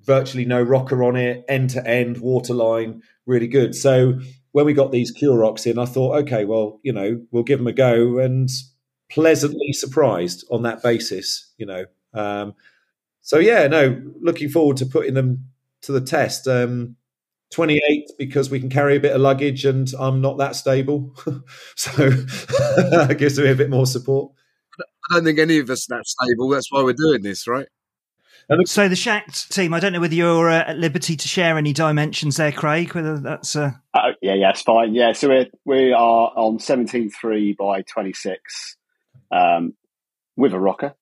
virtually 0.00 0.46
no 0.46 0.62
rocker 0.62 1.04
on 1.04 1.14
it, 1.14 1.44
end 1.46 1.70
to 1.70 1.86
end 1.86 2.18
waterline, 2.18 3.02
really 3.26 3.48
good. 3.48 3.74
So 3.74 4.18
when 4.52 4.64
we 4.64 4.72
got 4.72 4.90
these 4.90 5.12
Rocks 5.22 5.66
in, 5.66 5.78
I 5.78 5.84
thought, 5.84 6.16
okay, 6.22 6.44
well, 6.46 6.80
you 6.82 6.92
know, 6.92 7.20
we'll 7.30 7.42
give 7.42 7.58
them 7.58 7.66
a 7.66 7.72
go, 7.72 8.18
and 8.18 8.48
pleasantly 9.10 9.72
surprised 9.72 10.44
on 10.50 10.62
that 10.62 10.82
basis, 10.82 11.52
you 11.58 11.66
know. 11.66 11.84
Um, 12.14 12.54
so 13.22 13.38
yeah, 13.38 13.66
no, 13.66 14.00
looking 14.20 14.48
forward 14.48 14.76
to 14.78 14.86
putting 14.86 15.14
them 15.14 15.50
to 15.82 15.92
the 15.92 16.00
test. 16.00 16.46
Um, 16.48 16.96
28 17.50 18.10
because 18.18 18.50
we 18.50 18.60
can 18.60 18.68
carry 18.68 18.96
a 18.96 19.00
bit 19.00 19.14
of 19.14 19.20
luggage 19.20 19.64
and 19.64 19.90
I'm 19.98 20.20
not 20.20 20.38
that 20.38 20.54
stable. 20.54 21.14
so 21.76 21.90
that 22.10 23.16
gives 23.18 23.38
me 23.38 23.50
a 23.50 23.54
bit 23.54 23.70
more 23.70 23.86
support. 23.86 24.32
I 24.78 25.14
don't 25.14 25.24
think 25.24 25.38
any 25.38 25.58
of 25.58 25.70
us 25.70 25.90
are 25.90 25.96
that 25.96 26.06
stable. 26.06 26.48
That's 26.50 26.70
why 26.70 26.82
we're 26.82 26.92
doing 26.92 27.22
this, 27.22 27.48
right? 27.48 27.68
So 28.64 28.88
the 28.88 28.96
Shacked 28.96 29.52
team, 29.52 29.74
I 29.74 29.80
don't 29.80 29.92
know 29.92 30.00
whether 30.00 30.14
you're 30.14 30.48
uh, 30.48 30.64
at 30.68 30.78
liberty 30.78 31.16
to 31.16 31.28
share 31.28 31.58
any 31.58 31.74
dimensions 31.74 32.38
there, 32.38 32.52
Craig. 32.52 32.94
Whether 32.94 33.18
that's 33.18 33.54
uh... 33.54 33.72
Uh, 33.92 34.12
yeah, 34.22 34.34
yeah, 34.34 34.50
it's 34.50 34.62
fine. 34.62 34.94
Yeah, 34.94 35.12
so 35.12 35.28
we're 35.28 35.46
we 35.66 35.92
are 35.92 36.32
on 36.34 36.58
seventeen 36.58 37.10
three 37.10 37.52
by 37.52 37.82
twenty 37.82 38.14
six, 38.14 38.77
um, 39.30 39.74
with 40.36 40.52
a 40.52 40.60
rocker. 40.60 40.94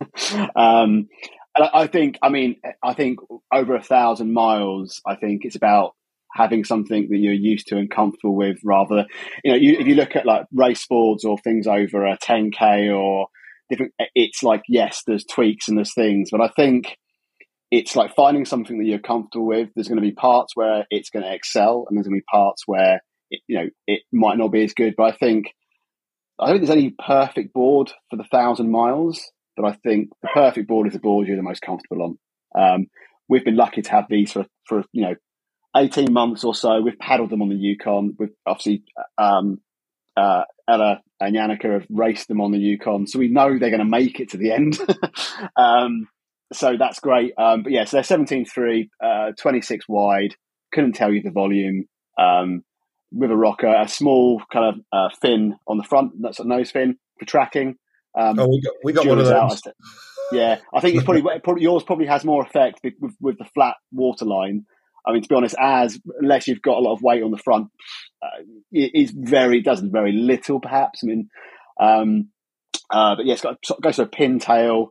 um, 0.56 1.08
and 1.56 1.64
I, 1.64 1.70
I 1.72 1.86
think, 1.86 2.18
I 2.22 2.28
mean, 2.28 2.56
I 2.82 2.94
think 2.94 3.20
over 3.52 3.74
a 3.74 3.82
thousand 3.82 4.32
miles. 4.32 5.00
I 5.06 5.16
think 5.16 5.44
it's 5.44 5.56
about 5.56 5.92
having 6.32 6.64
something 6.64 7.08
that 7.10 7.16
you're 7.16 7.32
used 7.32 7.68
to 7.68 7.76
and 7.76 7.90
comfortable 7.90 8.34
with, 8.34 8.58
rather. 8.64 9.06
You 9.44 9.52
know, 9.52 9.58
you, 9.58 9.76
if 9.78 9.86
you 9.86 9.94
look 9.94 10.16
at 10.16 10.26
like 10.26 10.46
race 10.52 10.86
boards 10.86 11.24
or 11.24 11.38
things 11.38 11.66
over 11.66 12.04
a 12.04 12.18
ten 12.20 12.50
k 12.50 12.90
or 12.90 13.28
different. 13.70 13.92
It's 14.14 14.42
like 14.42 14.62
yes, 14.68 15.02
there's 15.06 15.24
tweaks 15.24 15.68
and 15.68 15.76
there's 15.76 15.94
things, 15.94 16.30
but 16.30 16.40
I 16.40 16.48
think 16.48 16.96
it's 17.70 17.96
like 17.96 18.14
finding 18.14 18.44
something 18.44 18.78
that 18.78 18.84
you're 18.84 18.98
comfortable 18.98 19.46
with. 19.46 19.70
There's 19.74 19.88
going 19.88 20.00
to 20.00 20.02
be 20.02 20.12
parts 20.12 20.54
where 20.54 20.86
it's 20.90 21.10
going 21.10 21.24
to 21.24 21.34
excel, 21.34 21.86
and 21.88 21.96
there's 21.96 22.06
going 22.06 22.18
to 22.18 22.22
be 22.22 22.30
parts 22.30 22.62
where 22.66 23.00
it, 23.30 23.40
you 23.46 23.58
know 23.58 23.68
it 23.86 24.02
might 24.12 24.38
not 24.38 24.52
be 24.52 24.64
as 24.64 24.74
good. 24.74 24.94
But 24.96 25.14
I 25.14 25.16
think 25.16 25.46
I 26.38 26.46
don't 26.46 26.56
think 26.56 26.66
there's 26.66 26.78
any 26.78 26.94
perfect 27.06 27.52
board 27.52 27.92
for 28.10 28.16
the 28.16 28.24
thousand 28.24 28.70
miles, 28.70 29.30
but 29.56 29.64
I 29.64 29.72
think 29.72 30.10
the 30.22 30.28
perfect 30.34 30.68
board 30.68 30.86
is 30.86 30.92
the 30.92 30.98
board 30.98 31.26
you're 31.26 31.36
the 31.36 31.42
most 31.42 31.62
comfortable 31.62 32.02
on. 32.02 32.18
Um, 32.60 32.86
we've 33.28 33.44
been 33.44 33.56
lucky 33.56 33.82
to 33.82 33.90
have 33.90 34.06
these 34.08 34.32
for 34.32 34.46
for 34.66 34.84
you 34.92 35.02
know 35.02 35.14
18 35.76 36.12
months 36.12 36.44
or 36.44 36.54
so. 36.54 36.80
We've 36.80 36.98
paddled 36.98 37.30
them 37.30 37.42
on 37.42 37.48
the 37.48 37.56
Yukon. 37.56 38.16
We've 38.18 38.34
obviously 38.46 38.84
um, 39.18 39.60
uh, 40.16 40.42
Ella 40.68 41.00
and 41.20 41.34
Yannicka 41.34 41.72
have 41.72 41.86
raced 41.88 42.28
them 42.28 42.40
on 42.40 42.52
the 42.52 42.58
Yukon, 42.58 43.06
so 43.06 43.18
we 43.18 43.28
know 43.28 43.58
they're 43.58 43.70
going 43.70 43.78
to 43.78 43.84
make 43.84 44.20
it 44.20 44.30
to 44.30 44.36
the 44.36 44.52
end. 44.52 44.78
um, 45.56 46.08
so 46.52 46.76
that's 46.78 47.00
great. 47.00 47.32
Um, 47.38 47.62
but 47.62 47.72
yeah, 47.72 47.84
so 47.84 47.96
they're 47.96 48.18
17.3, 48.18 48.88
uh, 49.02 49.32
26 49.38 49.86
wide. 49.88 50.36
Couldn't 50.72 50.92
tell 50.92 51.12
you 51.12 51.22
the 51.22 51.30
volume. 51.30 51.86
Um, 52.18 52.62
with 53.14 53.30
a 53.30 53.36
rocker, 53.36 53.72
a 53.72 53.88
small 53.88 54.42
kind 54.52 54.74
of 54.74 54.80
uh, 54.92 55.14
fin 55.20 55.56
on 55.66 55.78
the 55.78 55.84
front, 55.84 56.12
that's 56.20 56.40
a 56.40 56.44
nose 56.44 56.70
fin 56.70 56.96
for 57.18 57.24
tracking. 57.24 57.76
Um, 58.16 58.38
oh, 58.38 58.48
we 58.48 58.60
got, 58.60 58.74
we 58.82 58.92
got 58.92 59.06
one 59.06 59.18
of 59.18 59.26
those. 59.26 59.62
yeah, 60.32 60.58
I 60.72 60.80
think 60.80 60.96
it's 60.96 61.04
probably, 61.04 61.22
probably 61.44 61.62
yours 61.62 61.82
probably 61.82 62.06
has 62.06 62.24
more 62.24 62.44
effect 62.44 62.80
with, 62.82 63.14
with 63.20 63.38
the 63.38 63.46
flat 63.54 63.76
water 63.92 64.24
line. 64.24 64.66
I 65.06 65.12
mean, 65.12 65.22
to 65.22 65.28
be 65.28 65.34
honest, 65.34 65.54
as 65.60 66.00
unless 66.18 66.48
you've 66.48 66.62
got 66.62 66.78
a 66.78 66.80
lot 66.80 66.94
of 66.94 67.02
weight 67.02 67.22
on 67.22 67.30
the 67.30 67.38
front, 67.38 67.68
uh, 68.22 68.42
it 68.72 68.92
is 68.94 69.12
very 69.14 69.60
does 69.60 69.80
very 69.80 70.12
little 70.12 70.60
perhaps. 70.60 71.00
I 71.02 71.06
mean, 71.06 71.28
um, 71.78 72.28
uh, 72.90 73.16
but 73.16 73.26
yeah, 73.26 73.36
got 73.36 73.58
goes 73.82 73.96
to 73.96 74.02
a 74.02 74.08
pintail. 74.08 74.88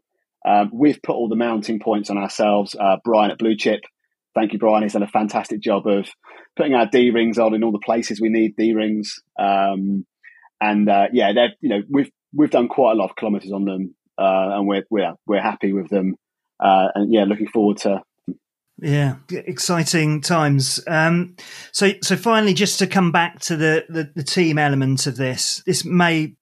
Um, 0.48 0.72
we've 0.74 1.02
put 1.02 1.16
all 1.16 1.30
the 1.30 1.36
mounting 1.36 1.80
points 1.80 2.10
on 2.10 2.18
ourselves. 2.18 2.76
Uh, 2.80 2.98
Brian 3.04 3.32
at 3.32 3.40
Blue 3.40 3.56
Chip, 3.56 3.82
thank 4.36 4.54
you, 4.54 4.60
Brian. 4.60 4.84
He's 4.84 4.94
done 4.94 5.04
a 5.04 5.08
fantastic 5.08 5.62
job 5.62 5.88
of 5.88 6.08
putting 6.56 6.74
our 6.74 6.88
D 6.88 7.12
rings 7.12 7.38
on 7.38 7.54
in 7.54 7.64
all 7.64 7.72
the 7.72 7.80
places 7.80 8.22
we 8.22 8.30
need 8.30 8.56
D 8.56 8.74
rings. 8.74 9.22
Um, 9.40 10.06
and 10.62 10.90
uh, 10.90 11.08
yeah, 11.12 11.34
they're 11.34 11.54
you 11.62 11.70
know 11.70 11.82
we've 11.90 12.12
we've 12.34 12.52
done 12.52 12.68
quite 12.68 12.94
a 12.94 12.96
lot 12.96 13.10
of 13.10 13.16
kilometres 13.16 13.52
on 13.52 13.66
them, 13.66 13.96
uh, 14.18 14.58
and 14.58 14.68
we're 14.68 14.84
we're 14.90 15.14
we're 15.28 15.42
happy 15.42 15.74
with 15.74 15.90
them. 15.90 16.16
Uh, 16.60 16.88
and 16.96 17.14
yeah, 17.14 17.26
looking 17.26 17.48
forward 17.48 17.78
to 17.78 18.02
yeah, 18.84 19.16
exciting 19.30 20.22
times. 20.22 20.82
Um, 20.88 21.36
so, 21.72 21.92
so 22.02 22.18
finally, 22.18 22.54
just 22.54 22.80
to 22.80 22.88
come 22.88 23.12
back 23.12 23.40
to 23.42 23.56
the, 23.56 23.86
the, 23.88 24.12
the 24.16 24.24
team 24.24 24.58
element 24.58 25.08
of 25.08 25.16
this, 25.16 25.62
this 25.66 25.86
may 25.86 26.36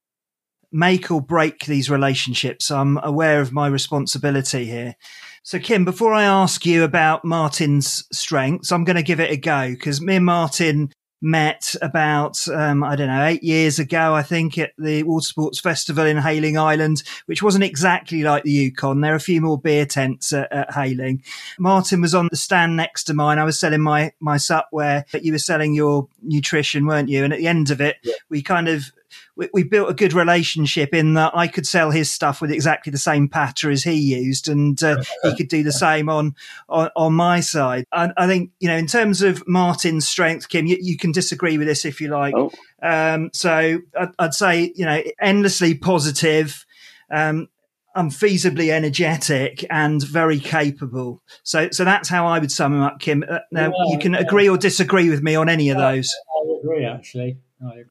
make 0.72 1.12
or 1.12 1.22
break 1.22 1.66
these 1.66 1.90
relationships. 1.90 2.72
I'm 2.72 2.98
aware 3.04 3.42
of 3.42 3.52
my 3.52 3.68
responsibility 3.68 4.66
here. 4.66 4.96
So, 5.44 5.58
Kim, 5.58 5.86
before 5.86 6.14
I 6.14 6.24
ask 6.24 6.66
you 6.66 6.84
about 6.84 7.26
Martin's 7.26 8.06
strengths, 8.12 8.72
I'm 8.72 8.84
going 8.84 8.96
to 8.96 9.04
give 9.04 9.20
it 9.20 9.32
a 9.32 9.38
go 9.38 9.72
because 9.72 10.00
me 10.00 10.18
and 10.18 10.26
Martin 10.26 10.92
met 11.22 11.76
about 11.82 12.48
um, 12.48 12.84
I 12.84 12.96
don't 12.96 13.08
know 13.08 13.26
eight 13.26 13.44
years 13.44 13.80
ago, 13.80 14.14
I 14.14 14.24
think, 14.24 14.58
at 14.58 14.72
the 14.78 15.04
Water 15.04 15.26
Sports 15.26 15.60
Festival 15.60 16.06
in 16.06 16.18
Hayling 16.18 16.58
Island, 16.58 17.04
which 17.26 17.44
wasn't 17.44 17.64
exactly 17.64 18.24
like 18.24 18.44
the 18.44 18.52
Yukon. 18.52 19.02
There 19.02 19.14
are 19.14 19.18
a 19.18 19.20
few 19.20 19.42
more 19.42 19.60
beer 19.60 19.86
tents 19.86 20.34
at, 20.34 20.52
at 20.52 20.74
Hayling. 20.74 21.24
Martin 21.60 22.02
was 22.02 22.16
on 22.16 22.28
the 22.30 22.38
stand 22.38 22.76
next 22.76 23.06
to 23.06 23.14
mine. 23.14 23.40
I 23.40 23.44
was 23.44 23.60
selling 23.60 23.82
my 23.82 24.12
my 24.20 24.38
supware, 24.38 25.06
but 25.12 25.24
you 25.24 25.32
were 25.32 25.40
selling 25.40 25.74
your 25.74 26.08
nutrition, 26.22 26.86
weren't 26.86 27.10
you? 27.10 27.24
And 27.24 27.34
at 27.34 27.40
the 27.40 27.48
end 27.48 27.72
of 27.72 27.82
it, 27.82 27.98
yeah. 28.04 28.14
we 28.30 28.42
kind 28.42 28.68
of 28.68 28.92
we, 29.36 29.50
we, 29.54 29.64
built 29.64 29.90
a 29.90 29.94
good 29.94 30.14
relationship 30.14 30.94
in 30.94 31.14
that 31.16 31.36
I 31.36 31.48
could 31.48 31.66
sell 31.66 31.92
his 31.92 32.12
stuff 32.12 32.42
with 32.42 32.52
exactly 32.52 32.92
the 32.92 32.98
same 32.98 33.28
patter 33.28 33.70
as 33.70 33.84
he 33.84 33.94
used, 33.94 34.48
and 34.48 34.82
uh, 34.84 35.04
he 35.24 35.36
could 35.36 35.48
do 35.48 35.64
the 35.64 35.72
same 35.72 36.10
on 36.10 36.36
on, 36.70 36.90
on 36.96 37.14
my 37.14 37.40
side. 37.40 37.86
I, 37.92 38.12
I, 38.18 38.28
think 38.28 38.52
you 38.60 38.68
know, 38.68 38.78
in 38.78 38.88
terms 38.88 39.22
of 39.22 39.48
Martin's 39.48 40.08
strength, 40.08 40.50
Kim, 40.50 40.66
you, 40.66 40.78
you 40.80 40.98
can 40.98 41.12
disagree 41.12 41.58
with 41.58 41.68
this 41.68 41.86
if 41.86 42.02
you 42.02 42.10
like. 42.10 42.34
Oh. 42.36 42.52
Um, 42.82 43.30
so 43.34 43.80
I'd, 44.00 44.10
I'd, 44.20 44.34
say 44.34 44.74
you 44.76 44.86
know, 44.86 45.02
endlessly 45.20 45.76
positive. 45.76 46.66
Um, 47.10 47.50
unfeasibly 47.96 48.72
energetic 48.72 49.66
and 49.70 50.02
very 50.04 50.40
capable. 50.40 51.22
So, 51.44 51.70
so 51.72 51.84
that's 51.84 52.10
how 52.10 52.26
I 52.26 52.40
would 52.40 52.52
sum 52.52 52.74
him 52.74 52.82
up, 52.82 53.00
Kim. 53.00 53.24
Uh, 53.28 53.40
now, 53.52 53.68
yeah, 53.68 53.92
you 53.92 54.00
can 54.00 54.14
yeah. 54.14 54.20
agree 54.20 54.48
or 54.48 54.58
disagree 54.58 55.10
with 55.10 55.22
me 55.22 55.36
on 55.36 55.50
any 55.50 55.70
of 55.70 55.78
those. 55.78 56.14
I 56.34 56.60
agree, 56.60 56.86
actually. 56.86 57.38
I 57.66 57.84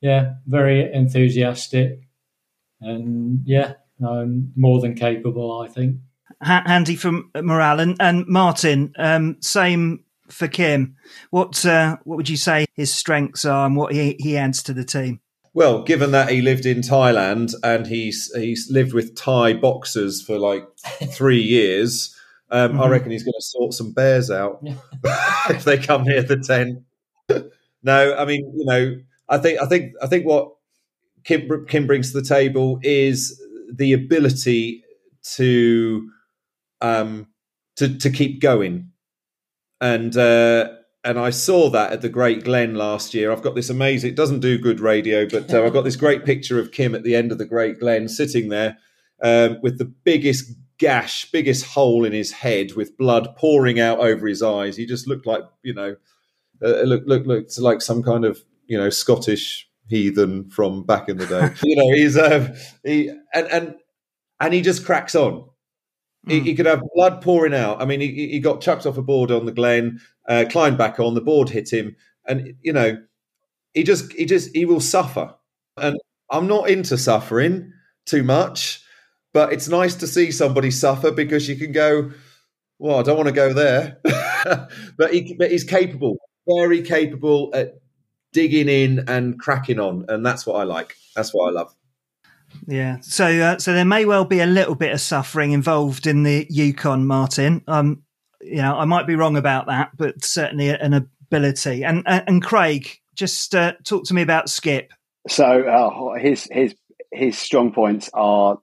yeah, 0.00 0.34
very 0.46 0.92
enthusiastic, 0.92 2.00
and 2.80 3.40
yeah, 3.44 3.74
um, 4.06 4.52
more 4.56 4.80
than 4.80 4.94
capable, 4.94 5.60
I 5.60 5.68
think. 5.68 5.96
Handy 6.42 6.96
from 6.96 7.30
morale 7.34 7.80
and, 7.80 7.96
and 8.00 8.26
Martin. 8.26 8.94
Um, 8.98 9.36
same 9.40 10.04
for 10.28 10.48
Kim. 10.48 10.96
What 11.30 11.64
uh, 11.66 11.98
what 12.04 12.16
would 12.16 12.28
you 12.28 12.36
say 12.36 12.66
his 12.74 12.92
strengths 12.92 13.44
are 13.44 13.66
and 13.66 13.76
what 13.76 13.92
he, 13.92 14.16
he 14.18 14.36
adds 14.36 14.62
to 14.64 14.72
the 14.72 14.84
team? 14.84 15.20
Well, 15.52 15.82
given 15.82 16.12
that 16.12 16.30
he 16.30 16.42
lived 16.42 16.64
in 16.64 16.78
Thailand 16.78 17.54
and 17.62 17.86
he's 17.86 18.32
he's 18.34 18.70
lived 18.70 18.94
with 18.94 19.16
Thai 19.16 19.54
boxers 19.54 20.22
for 20.22 20.38
like 20.38 20.64
three 21.08 21.42
years, 21.42 22.14
um, 22.50 22.72
mm-hmm. 22.72 22.80
I 22.80 22.88
reckon 22.88 23.10
he's 23.10 23.24
going 23.24 23.34
to 23.38 23.42
sort 23.42 23.74
some 23.74 23.92
bears 23.92 24.30
out 24.30 24.62
if 25.50 25.64
they 25.64 25.78
come 25.78 26.04
near 26.04 26.22
the 26.22 26.38
tent. 26.38 26.84
no, 27.82 28.14
I 28.14 28.24
mean 28.24 28.52
you 28.56 28.64
know 28.64 28.96
I 29.30 29.38
think 29.38 29.60
I 29.60 29.66
think 29.66 29.92
I 30.02 30.06
think 30.06 30.26
what 30.26 30.52
Kim 31.24 31.66
Kim 31.66 31.86
brings 31.86 32.12
to 32.12 32.20
the 32.20 32.26
table 32.26 32.80
is 32.82 33.40
the 33.72 33.92
ability 33.92 34.84
to 35.36 36.10
um, 36.80 37.28
to 37.76 37.96
to 37.98 38.10
keep 38.10 38.40
going, 38.40 38.90
and 39.80 40.16
uh, 40.16 40.70
and 41.04 41.18
I 41.18 41.30
saw 41.30 41.70
that 41.70 41.92
at 41.92 42.00
the 42.02 42.08
Great 42.08 42.44
Glen 42.44 42.74
last 42.74 43.14
year. 43.14 43.30
I've 43.30 43.42
got 43.42 43.54
this 43.54 43.70
amazing. 43.70 44.10
It 44.10 44.16
doesn't 44.16 44.40
do 44.40 44.58
good 44.58 44.80
radio, 44.80 45.26
but 45.26 45.52
uh, 45.54 45.64
I've 45.64 45.72
got 45.72 45.84
this 45.84 45.96
great 45.96 46.24
picture 46.24 46.58
of 46.58 46.72
Kim 46.72 46.94
at 46.94 47.04
the 47.04 47.14
end 47.14 47.30
of 47.32 47.38
the 47.38 47.46
Great 47.46 47.78
Glen, 47.78 48.08
sitting 48.08 48.48
there 48.48 48.78
um, 49.22 49.58
with 49.62 49.78
the 49.78 49.84
biggest 49.84 50.52
gash, 50.78 51.30
biggest 51.30 51.64
hole 51.66 52.04
in 52.04 52.12
his 52.12 52.32
head, 52.32 52.72
with 52.72 52.96
blood 52.98 53.36
pouring 53.36 53.78
out 53.78 54.00
over 54.00 54.26
his 54.26 54.42
eyes. 54.42 54.76
He 54.76 54.86
just 54.86 55.06
looked 55.06 55.26
like 55.26 55.42
you 55.62 55.74
know, 55.74 55.94
uh, 56.62 56.82
look 56.82 57.04
look 57.06 57.26
looked 57.26 57.58
like 57.58 57.80
some 57.80 58.02
kind 58.02 58.24
of 58.24 58.42
you 58.70 58.78
know 58.78 58.88
Scottish 58.88 59.68
heathen 59.88 60.48
from 60.48 60.84
back 60.84 61.08
in 61.08 61.18
the 61.18 61.26
day. 61.26 61.50
you 61.68 61.76
know, 61.76 61.92
he's 61.92 62.16
um, 62.16 62.54
he 62.84 63.08
and 63.34 63.46
and 63.48 63.74
and 64.38 64.54
he 64.54 64.62
just 64.62 64.86
cracks 64.86 65.14
on. 65.14 65.44
Mm. 66.26 66.30
He, 66.32 66.40
he, 66.40 66.54
could 66.54 66.66
have 66.66 66.82
blood 66.94 67.20
pouring 67.20 67.54
out. 67.54 67.82
I 67.82 67.84
mean, 67.84 68.00
he, 68.00 68.28
he 68.28 68.40
got 68.40 68.60
chucked 68.60 68.86
off 68.86 68.98
a 68.98 69.02
board 69.02 69.30
on 69.30 69.46
the 69.46 69.52
Glen, 69.52 70.00
uh, 70.28 70.44
climbed 70.48 70.78
back 70.78 71.00
on. 71.00 71.14
The 71.14 71.20
board 71.20 71.48
hit 71.48 71.72
him, 71.72 71.96
and 72.26 72.54
you 72.62 72.72
know, 72.72 73.02
he 73.74 73.82
just 73.82 74.12
he 74.12 74.24
just 74.24 74.54
he 74.54 74.64
will 74.64 74.80
suffer. 74.80 75.34
And 75.76 75.98
I'm 76.30 76.46
not 76.46 76.70
into 76.70 76.96
suffering 76.96 77.72
too 78.06 78.22
much, 78.22 78.82
but 79.34 79.52
it's 79.52 79.68
nice 79.68 79.96
to 79.96 80.06
see 80.06 80.30
somebody 80.30 80.70
suffer 80.70 81.10
because 81.10 81.48
you 81.48 81.56
can 81.56 81.72
go, 81.72 82.12
well, 82.78 83.00
I 83.00 83.02
don't 83.02 83.16
want 83.16 83.28
to 83.28 83.34
go 83.34 83.52
there, 83.52 83.98
but 84.96 85.12
he 85.12 85.34
but 85.36 85.50
he's 85.50 85.64
capable, 85.64 86.18
very 86.46 86.82
capable 86.82 87.50
at 87.52 87.80
digging 88.32 88.68
in 88.68 89.04
and 89.08 89.38
cracking 89.38 89.80
on, 89.80 90.06
and 90.08 90.24
that's 90.24 90.46
what 90.46 90.60
I 90.60 90.64
like. 90.64 90.96
That's 91.14 91.32
what 91.34 91.48
I 91.48 91.52
love. 91.52 91.74
Yeah. 92.66 92.98
So, 93.00 93.26
uh, 93.26 93.58
so 93.58 93.72
there 93.72 93.84
may 93.84 94.04
well 94.04 94.24
be 94.24 94.40
a 94.40 94.46
little 94.46 94.74
bit 94.74 94.92
of 94.92 95.00
suffering 95.00 95.52
involved 95.52 96.06
in 96.06 96.22
the 96.22 96.46
Yukon, 96.50 97.06
Martin. 97.06 97.62
Um, 97.66 98.02
you 98.40 98.56
know, 98.56 98.76
I 98.76 98.84
might 98.84 99.06
be 99.06 99.16
wrong 99.16 99.36
about 99.36 99.66
that, 99.66 99.90
but 99.96 100.24
certainly 100.24 100.70
an 100.70 100.94
ability. 100.94 101.84
And 101.84 102.02
and, 102.06 102.24
and 102.26 102.42
Craig, 102.42 102.88
just 103.14 103.54
uh, 103.54 103.74
talk 103.84 104.04
to 104.04 104.14
me 104.14 104.22
about 104.22 104.48
Skip. 104.48 104.92
So 105.28 105.44
uh, 105.44 106.18
his 106.18 106.48
his 106.50 106.74
his 107.12 107.38
strong 107.38 107.72
points 107.72 108.10
are, 108.14 108.58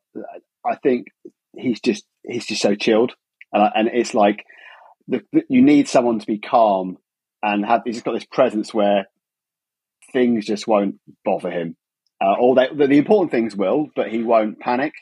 I 0.66 0.76
think 0.76 1.08
he's 1.56 1.80
just 1.80 2.06
he's 2.28 2.46
just 2.46 2.62
so 2.62 2.76
chilled, 2.76 3.14
and, 3.54 3.72
and 3.76 3.88
it's 3.94 4.14
like 4.14 4.44
the, 5.08 5.22
the, 5.32 5.44
you 5.50 5.62
need 5.62 5.88
someone 5.88 6.20
to 6.20 6.26
be 6.26 6.40
calm 6.40 6.98
and 7.44 7.66
have. 7.66 7.82
He's 7.86 7.96
just 7.96 8.06
got 8.06 8.14
this 8.14 8.26
presence 8.26 8.74
where 8.74 9.08
things 10.12 10.46
just 10.46 10.68
won't 10.68 10.96
bother 11.24 11.52
him. 11.52 11.76
Uh, 12.22 12.34
all 12.40 12.56
that, 12.56 12.76
the, 12.76 12.88
the, 12.88 12.98
important 12.98 13.32
things 13.32 13.56
will, 13.56 13.88
but 13.96 14.10
he 14.10 14.24
won't 14.24 14.60
panic. 14.60 14.94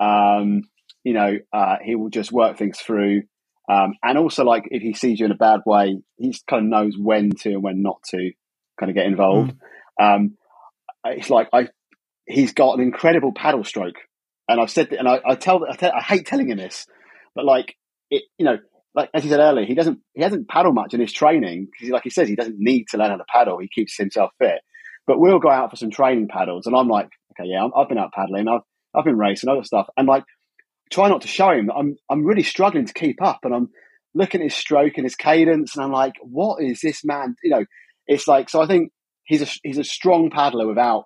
Um, 0.00 0.62
you 1.04 1.12
know, 1.12 1.38
uh, 1.52 1.76
he 1.82 1.94
will 1.94 2.08
just 2.08 2.32
work 2.32 2.56
things 2.56 2.78
through. 2.78 3.22
Um, 3.68 3.94
and 4.02 4.16
also, 4.16 4.44
like 4.44 4.68
if 4.70 4.82
he 4.82 4.94
sees 4.94 5.20
you 5.20 5.26
in 5.26 5.32
a 5.32 5.36
bad 5.36 5.60
way, 5.66 5.98
he 6.16 6.34
kind 6.48 6.64
of 6.64 6.70
knows 6.70 6.96
when 6.96 7.30
to 7.42 7.50
and 7.50 7.62
when 7.62 7.82
not 7.82 8.02
to 8.10 8.32
kind 8.78 8.90
of 8.90 8.96
get 8.96 9.06
involved. 9.06 9.54
Mm. 10.00 10.16
Um, 10.16 10.36
it's 11.04 11.30
like 11.30 11.48
I, 11.52 11.68
he's 12.26 12.52
got 12.52 12.78
an 12.78 12.80
incredible 12.80 13.32
paddle 13.32 13.64
stroke, 13.64 13.96
and 14.48 14.60
I've 14.60 14.70
said, 14.70 14.90
that, 14.90 14.98
and 14.98 15.08
I, 15.08 15.20
I 15.26 15.34
tell, 15.34 15.64
I, 15.68 15.74
tell, 15.74 15.92
I 15.92 16.00
hate 16.00 16.26
telling 16.26 16.48
him 16.48 16.58
this, 16.58 16.86
but 17.34 17.44
like 17.44 17.76
it, 18.10 18.22
you 18.38 18.44
know, 18.44 18.58
like 18.96 19.10
as 19.12 19.22
he 19.22 19.28
said 19.28 19.40
earlier, 19.40 19.66
he 19.66 19.74
doesn't, 19.74 20.00
he 20.14 20.22
hasn't 20.22 20.48
paddled 20.48 20.74
much 20.74 20.94
in 20.94 21.00
his 21.00 21.12
training 21.12 21.68
because, 21.70 21.90
like 21.90 22.02
he 22.02 22.10
says, 22.10 22.28
he 22.28 22.34
doesn't 22.34 22.58
need 22.58 22.86
to 22.88 22.96
learn 22.96 23.10
how 23.10 23.16
to 23.16 23.24
paddle. 23.28 23.58
He 23.58 23.68
keeps 23.68 23.96
himself 23.96 24.30
fit. 24.38 24.60
But 25.06 25.20
we'll 25.20 25.38
go 25.38 25.50
out 25.50 25.70
for 25.70 25.76
some 25.76 25.90
training 25.90 26.28
paddles, 26.28 26.66
and 26.66 26.74
I'm 26.74 26.88
like, 26.88 27.10
okay, 27.32 27.48
yeah, 27.48 27.64
i 27.64 27.78
have 27.78 27.88
been 27.88 27.98
out 27.98 28.12
paddling, 28.12 28.48
I've 28.48 28.62
I've 28.94 29.04
been 29.04 29.18
racing 29.18 29.50
other 29.50 29.62
stuff, 29.62 29.86
and 29.96 30.08
like 30.08 30.24
try 30.90 31.08
not 31.08 31.22
to 31.22 31.28
show 31.28 31.50
him 31.50 31.66
that 31.66 31.74
I'm 31.74 31.96
I'm 32.10 32.24
really 32.24 32.42
struggling 32.42 32.86
to 32.86 32.94
keep 32.94 33.22
up, 33.22 33.40
and 33.44 33.54
I'm 33.54 33.68
looking 34.14 34.40
at 34.40 34.46
his 34.46 34.54
stroke 34.54 34.94
and 34.96 35.04
his 35.04 35.14
cadence, 35.14 35.76
and 35.76 35.84
I'm 35.84 35.92
like, 35.92 36.14
what 36.22 36.62
is 36.62 36.80
this 36.80 37.04
man? 37.04 37.36
You 37.44 37.50
know, 37.50 37.64
it's 38.06 38.26
like 38.26 38.48
so. 38.48 38.62
I 38.62 38.66
think 38.66 38.90
he's 39.24 39.42
a 39.42 39.46
he's 39.62 39.78
a 39.78 39.84
strong 39.84 40.30
paddler 40.30 40.66
without 40.66 41.04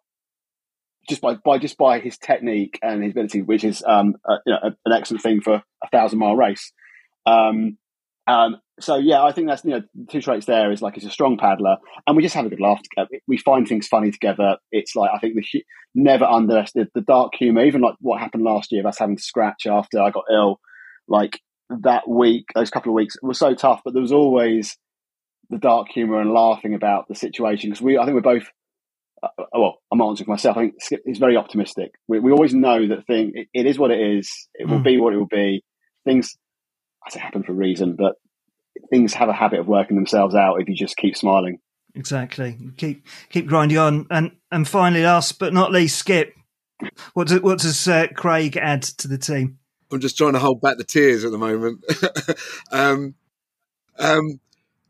just 1.09 1.21
by 1.21 1.35
by 1.35 1.59
just 1.59 1.77
by 1.77 1.99
his 1.99 2.17
technique 2.17 2.79
and 2.83 3.03
his 3.03 3.13
ability, 3.13 3.43
which 3.43 3.65
is 3.65 3.83
um 3.87 4.15
a, 4.25 4.35
you 4.47 4.53
know, 4.53 4.71
an 4.87 4.93
excellent 4.93 5.23
thing 5.23 5.41
for 5.41 5.55
a 5.55 5.89
thousand 5.91 6.21
mile 6.21 6.37
race. 6.37 6.73
Um, 7.27 7.79
um, 8.27 8.57
so 8.79 8.97
yeah, 8.97 9.23
I 9.23 9.33
think 9.33 9.49
that's 9.49 9.65
you 9.65 9.71
know 9.71 9.83
two 10.09 10.21
traits 10.21 10.47
there 10.47 10.71
is 10.73 10.83
like 10.83 10.95
he's 10.95 11.05
a 11.05 11.11
strong 11.11 11.37
paddler, 11.37 11.77
and 12.07 12.17
we 12.17 12.23
just 12.23 12.35
have 12.35 12.47
a 12.47 12.49
good 12.49 12.61
laugh 12.61 12.81
together. 12.83 13.21
We 13.27 13.37
find 13.37 13.67
things 13.67 13.89
funny 13.89 14.11
together. 14.11 14.57
It's 14.73 14.95
like 14.95 15.11
I 15.15 15.19
think 15.19 15.35
the 15.35 15.65
never 15.95 16.25
underestimate 16.25 16.89
the 16.95 17.01
dark 17.01 17.33
humor, 17.39 17.65
even 17.65 17.81
like 17.81 17.97
what 18.01 18.21
happened 18.21 18.45
last 18.45 18.73
year 18.73 18.83
of 18.83 18.87
us 18.87 18.99
having 18.99 19.17
to 19.17 19.23
scratch 19.23 19.67
after 19.67 20.01
I 20.01 20.11
got 20.11 20.25
ill. 20.33 20.61
Like 21.09 21.41
that 21.69 22.09
week, 22.09 22.47
those 22.55 22.71
couple 22.71 22.91
of 22.93 22.95
weeks 22.95 23.17
were 23.23 23.35
so 23.35 23.55
tough, 23.55 23.81
but 23.85 23.93
there 23.93 24.03
was 24.03 24.13
always 24.13 24.77
the 25.51 25.59
dark 25.59 25.89
humor 25.89 26.21
and 26.21 26.33
laughing 26.33 26.75
about 26.75 27.09
the 27.09 27.15
situation 27.15 27.71
because 27.71 27.83
we, 27.83 27.99
I 27.99 28.05
think 28.05 28.15
we're 28.15 28.21
both. 28.21 28.49
Uh, 29.23 29.29
well, 29.53 29.79
I'm 29.93 30.01
answering 30.01 30.27
for 30.27 30.31
myself. 30.31 30.57
I 30.57 30.61
think 30.61 30.75
Skip 30.81 31.03
is 31.05 31.19
very 31.19 31.37
optimistic. 31.37 31.91
We, 32.09 32.21
we 32.21 32.33
always 32.33 32.55
know 32.55 32.87
that 32.89 33.07
thing. 33.07 33.33
It, 33.35 33.49
it 33.53 33.67
is 33.67 33.79
what 33.79 33.91
it 33.91 34.01
is. 34.01 34.49
It 34.55 34.67
will 34.67 34.79
mm. 34.79 34.85
be 34.85 34.99
what 34.99 35.13
it 35.13 35.19
will 35.19 35.27
be. 35.27 35.63
Things 36.07 36.39
I 37.07 37.11
say 37.11 37.21
happen 37.21 37.43
for 37.43 37.53
a 37.53 37.55
reason, 37.55 37.97
but 37.97 38.17
things 38.91 39.15
have 39.15 39.29
a 39.29 39.33
habit 39.33 39.61
of 39.61 39.69
working 39.69 39.97
themselves 39.97 40.35
out 40.35 40.61
if 40.61 40.69
you 40.69 40.75
just 40.75 40.97
keep 40.97 41.17
smiling. 41.17 41.59
Exactly. 41.95 42.57
Keep 42.77 43.07
keep 43.31 43.47
grinding 43.47 43.79
on, 43.79 44.07
and 44.11 44.33
and 44.53 44.69
finally, 44.69 45.03
last 45.03 45.39
but 45.39 45.53
not 45.53 45.73
least, 45.73 45.99
Skip. 45.99 46.35
What 47.15 47.29
does 47.29 47.41
what 47.41 47.59
does 47.59 47.89
uh, 47.89 48.07
Craig 48.15 48.57
add 48.57 48.83
to 48.83 49.09
the 49.09 49.19
team? 49.19 49.59
I'm 49.93 50.01
just 50.01 50.17
trying 50.17 50.35
to 50.35 50.39
hold 50.39 50.61
back 50.61 50.79
the 50.79 50.85
tears 50.85 51.25
at 51.25 51.33
the 51.33 51.39
moment. 51.39 51.85
um, 52.73 53.15
um, 53.99 54.41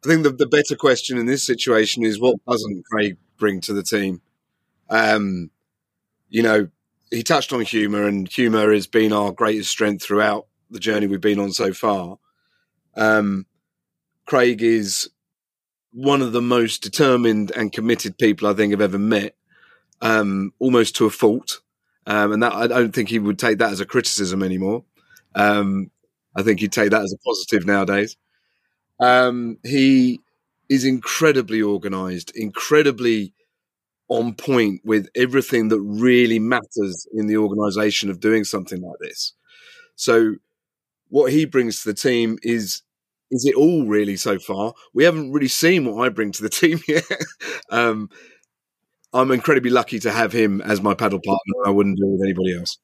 I 0.05 0.09
think 0.09 0.25
the, 0.25 0.31
the 0.31 0.47
better 0.47 0.77
question 0.77 1.17
in 1.17 1.27
this 1.27 1.45
situation 1.45 2.05
is 2.05 2.21
what 2.21 2.37
doesn't 2.47 2.85
Craig 2.85 3.17
bring 3.39 3.61
to 3.63 3.73
the 3.73 3.83
team? 3.83 4.21
Um, 4.91 5.51
you 6.29 6.43
know, 6.43 6.69
he 7.11 7.23
touched 7.23 7.53
on 7.53 7.63
humour, 7.63 8.07
and 8.07 8.29
humour 8.29 8.73
has 8.73 8.87
been 8.87 9.13
our 9.13 9.33
greatest 9.33 9.71
strength 9.71 10.03
throughout 10.03 10.47
the 10.71 10.81
journey 10.81 11.07
we've 11.07 11.21
been 11.21 11.39
on 11.39 11.53
so 11.53 11.73
far. 11.73 12.19
Um, 12.97 13.47
Craig 14.27 14.63
is 14.63 15.11
one 15.93 16.23
of 16.23 16.33
the 16.33 16.43
most 16.43 16.83
determined 16.83 17.51
and 17.51 17.73
committed 17.73 18.17
people 18.19 18.49
I 18.49 18.55
think 18.55 18.73
I've 18.73 18.81
ever 18.81 18.99
met, 18.99 19.35
um, 20.01 20.53
almost 20.59 20.97
to 20.97 21.07
a 21.07 21.11
fault. 21.11 21.61
Um, 22.07 22.33
and 22.33 22.43
that 22.43 22.55
I 22.55 22.67
don't 22.67 22.93
think 22.93 23.09
he 23.09 23.19
would 23.19 23.39
take 23.39 23.59
that 23.59 23.73
as 23.73 23.81
a 23.81 23.87
criticism 23.87 24.43
anymore. 24.43 24.85
Um, 25.35 25.91
I 26.35 26.43
think 26.43 26.61
he'd 26.61 26.73
take 26.73 26.91
that 26.91 27.03
as 27.03 27.13
a 27.13 27.19
positive 27.19 27.67
nowadays. 27.67 28.17
Um, 29.01 29.59
he 29.65 30.21
is 30.69 30.85
incredibly 30.85 31.63
organised, 31.63 32.31
incredibly 32.37 33.35
on 34.09 34.35
point 34.35 34.81
with 34.85 35.09
everything 35.15 35.69
that 35.69 35.81
really 35.81 36.39
matters 36.39 37.07
in 37.13 37.27
the 37.27 37.37
organisation 37.37 38.11
of 38.11 38.21
doing 38.21 38.45
something 38.45 38.81
like 38.81 38.99
this. 39.01 39.35
So 39.95 40.37
what 41.11 41.33
he 41.33 41.45
brings 41.45 41.83
to 41.83 41.89
the 41.89 41.95
team 41.95 42.39
is 42.43 42.83
is 43.31 43.45
it 43.45 43.55
all 43.55 43.87
really 43.87 44.17
so 44.17 44.39
far. 44.41 44.75
We 44.93 45.05
haven't 45.05 45.31
really 45.31 45.49
seen 45.49 45.85
what 45.85 46.05
I 46.05 46.09
bring 46.09 46.33
to 46.33 46.43
the 46.43 46.49
team 46.49 46.81
yet. 46.89 47.05
um, 47.71 48.11
I'm 49.13 49.31
incredibly 49.31 49.71
lucky 49.71 49.99
to 50.01 50.13
have 50.13 50.33
him 50.33 50.61
as 50.61 50.81
my 50.81 50.95
paddle 50.95 51.21
partner. 51.25 51.67
I 51.67 51.71
wouldn't 51.71 51.97
do 51.97 52.05
it 52.05 52.13
with 52.13 52.23
anybody 52.23 52.57
else. 52.59 52.79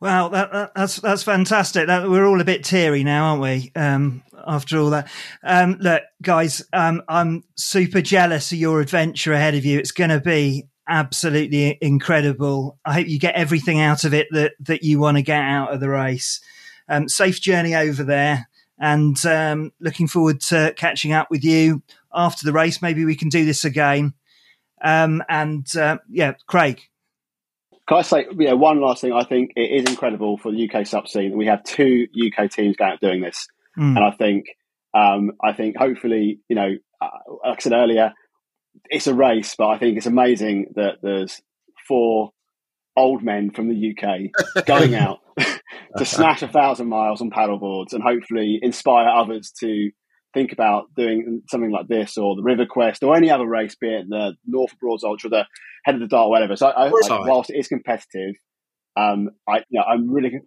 Wow, 0.00 0.30
that, 0.30 0.52
that, 0.52 0.72
that's 0.74 0.96
that's 0.96 1.22
fantastic. 1.22 1.86
That, 1.86 2.10
we're 2.10 2.26
all 2.26 2.40
a 2.40 2.44
bit 2.44 2.64
teary 2.64 3.04
now, 3.04 3.26
aren't 3.26 3.42
we? 3.42 3.70
Um, 3.76 4.24
after 4.44 4.78
all 4.78 4.90
that, 4.90 5.08
um, 5.44 5.78
look, 5.80 6.02
guys, 6.20 6.60
um, 6.72 7.02
I'm 7.08 7.44
super 7.56 8.00
jealous 8.00 8.50
of 8.50 8.58
your 8.58 8.80
adventure 8.80 9.32
ahead 9.32 9.54
of 9.54 9.64
you. 9.64 9.78
It's 9.78 9.92
going 9.92 10.10
to 10.10 10.18
be 10.18 10.68
absolutely 10.88 11.78
incredible. 11.80 12.80
I 12.84 12.94
hope 12.94 13.06
you 13.06 13.20
get 13.20 13.36
everything 13.36 13.78
out 13.78 14.02
of 14.02 14.12
it 14.12 14.26
that 14.32 14.54
that 14.60 14.82
you 14.82 14.98
want 14.98 15.18
to 15.18 15.22
get 15.22 15.40
out 15.40 15.72
of 15.72 15.78
the 15.78 15.90
race. 15.90 16.40
Um, 16.88 17.08
safe 17.08 17.40
journey 17.40 17.74
over 17.74 18.02
there, 18.02 18.48
and 18.78 19.24
um, 19.26 19.72
looking 19.80 20.08
forward 20.08 20.40
to 20.42 20.74
catching 20.76 21.12
up 21.12 21.30
with 21.30 21.44
you 21.44 21.82
after 22.12 22.44
the 22.44 22.52
race. 22.52 22.82
Maybe 22.82 23.04
we 23.04 23.16
can 23.16 23.28
do 23.28 23.44
this 23.44 23.64
again. 23.64 24.14
Um, 24.82 25.22
and 25.28 25.66
uh, 25.76 25.98
yeah, 26.10 26.34
Craig. 26.46 26.80
Can 27.88 27.98
I 27.98 28.02
say, 28.02 28.26
yeah, 28.38 28.52
one 28.52 28.80
last 28.80 29.00
thing? 29.00 29.12
I 29.12 29.24
think 29.24 29.52
it 29.56 29.82
is 29.82 29.90
incredible 29.90 30.38
for 30.38 30.52
the 30.52 30.68
UK 30.68 30.86
SUP 30.86 31.08
scene. 31.08 31.36
We 31.36 31.46
have 31.46 31.64
two 31.64 32.06
UK 32.14 32.50
teams 32.50 32.76
going 32.76 32.92
out 32.92 33.00
doing 33.00 33.20
this, 33.20 33.48
mm. 33.78 33.96
and 33.96 33.98
I 33.98 34.12
think, 34.12 34.46
um, 34.94 35.32
I 35.42 35.52
think 35.52 35.76
hopefully, 35.76 36.40
you 36.48 36.56
know, 36.56 36.76
uh, 37.00 37.08
like 37.44 37.58
I 37.58 37.60
said 37.60 37.72
earlier, 37.72 38.12
it's 38.84 39.06
a 39.08 39.14
race, 39.14 39.54
but 39.56 39.68
I 39.68 39.78
think 39.78 39.96
it's 39.96 40.06
amazing 40.06 40.72
that 40.76 40.98
there's 41.02 41.40
four 41.88 42.30
old 42.96 43.22
men 43.22 43.50
from 43.50 43.68
the 43.68 43.94
UK 43.96 44.64
going 44.66 44.94
out 44.94 45.20
to 45.98 46.04
smash 46.04 46.42
a 46.42 46.48
thousand 46.48 46.88
miles 46.88 47.20
on 47.20 47.30
paddleboards 47.30 47.92
and 47.92 48.02
hopefully 48.02 48.58
inspire 48.62 49.08
others 49.08 49.52
to 49.60 49.90
think 50.34 50.52
about 50.52 50.84
doing 50.96 51.42
something 51.50 51.70
like 51.70 51.88
this 51.88 52.16
or 52.16 52.36
the 52.36 52.42
River 52.42 52.64
Quest 52.66 53.02
or 53.02 53.16
any 53.16 53.30
other 53.30 53.46
race, 53.46 53.74
be 53.74 53.88
it 53.88 54.06
the 54.08 54.34
North 54.46 54.78
Broads 54.80 55.04
Ultra, 55.04 55.30
the 55.30 55.46
Head 55.84 55.96
of 55.96 56.00
the 56.00 56.06
Dart, 56.06 56.30
whatever. 56.30 56.56
So, 56.56 56.68
I, 56.68 56.88
like, 56.88 57.26
whilst 57.26 57.50
it 57.50 57.58
is 57.58 57.68
competitive, 57.68 58.34
um, 58.96 59.30
I, 59.48 59.58
you 59.68 59.80
know, 59.80 59.82
I'm 59.82 60.10
really, 60.10 60.40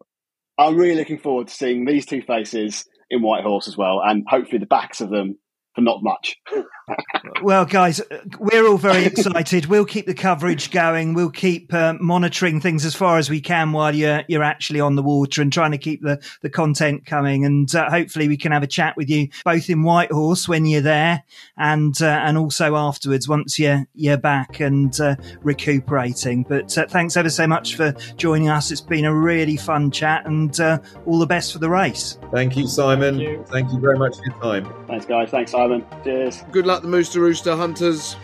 I'm 0.57 0.75
really 0.75 0.95
looking 0.95 1.19
forward 1.19 1.47
to 1.47 1.53
seeing 1.53 1.85
these 1.85 2.05
two 2.05 2.21
faces 2.21 2.85
in 3.09 3.21
Whitehorse 3.21 3.67
as 3.67 3.77
well, 3.77 4.01
and 4.03 4.25
hopefully 4.27 4.59
the 4.59 4.65
backs 4.65 5.01
of 5.01 5.09
them 5.09 5.37
for 5.75 5.81
not 5.81 6.01
much. 6.01 6.39
well, 7.41 7.65
guys, 7.65 8.01
we're 8.39 8.65
all 8.65 8.77
very 8.77 9.05
excited. 9.05 9.65
we'll 9.65 9.85
keep 9.85 10.05
the 10.05 10.13
coverage 10.13 10.71
going. 10.71 11.13
We'll 11.13 11.29
keep 11.29 11.73
uh, 11.73 11.95
monitoring 11.99 12.61
things 12.61 12.85
as 12.85 12.95
far 12.95 13.17
as 13.17 13.29
we 13.29 13.41
can 13.41 13.73
while 13.73 13.93
you're 13.93 14.23
you're 14.27 14.43
actually 14.43 14.79
on 14.79 14.95
the 14.95 15.03
water 15.03 15.41
and 15.41 15.51
trying 15.51 15.71
to 15.71 15.77
keep 15.77 16.01
the, 16.01 16.23
the 16.41 16.49
content 16.49 17.05
coming. 17.05 17.45
And 17.45 17.73
uh, 17.75 17.89
hopefully, 17.89 18.27
we 18.27 18.37
can 18.37 18.51
have 18.51 18.63
a 18.63 18.67
chat 18.67 18.95
with 18.95 19.09
you 19.09 19.27
both 19.43 19.69
in 19.69 19.83
Whitehorse 19.83 20.47
when 20.47 20.65
you're 20.65 20.81
there, 20.81 21.23
and 21.57 22.01
uh, 22.01 22.21
and 22.23 22.37
also 22.37 22.75
afterwards 22.75 23.27
once 23.27 23.59
you're 23.59 23.85
you're 23.93 24.17
back 24.17 24.59
and 24.59 24.99
uh, 25.01 25.15
recuperating. 25.41 26.43
But 26.43 26.77
uh, 26.77 26.87
thanks 26.87 27.17
ever 27.17 27.29
so 27.29 27.47
much 27.47 27.75
for 27.75 27.91
joining 28.15 28.49
us. 28.49 28.71
It's 28.71 28.81
been 28.81 29.05
a 29.05 29.13
really 29.13 29.57
fun 29.57 29.91
chat, 29.91 30.25
and 30.25 30.57
uh, 30.59 30.79
all 31.05 31.19
the 31.19 31.27
best 31.27 31.51
for 31.51 31.59
the 31.59 31.69
race. 31.69 32.17
Thank 32.31 32.55
you, 32.55 32.67
Simon. 32.67 33.17
Thank 33.17 33.29
you, 33.29 33.45
Thank 33.49 33.73
you 33.73 33.79
very 33.79 33.97
much 33.97 34.15
for 34.17 34.25
your 34.25 34.41
time. 34.41 34.87
Thanks, 34.87 35.05
guys. 35.05 35.29
Thanks, 35.29 35.51
Simon. 35.51 35.64
Simon. 35.65 35.83
Cheers. 36.03 36.43
Good 36.51 36.67
luck, 36.67 36.83
the 36.83 36.87
Mooster 36.87 37.15
Rooster 37.15 37.55
Hunters. 37.55 38.15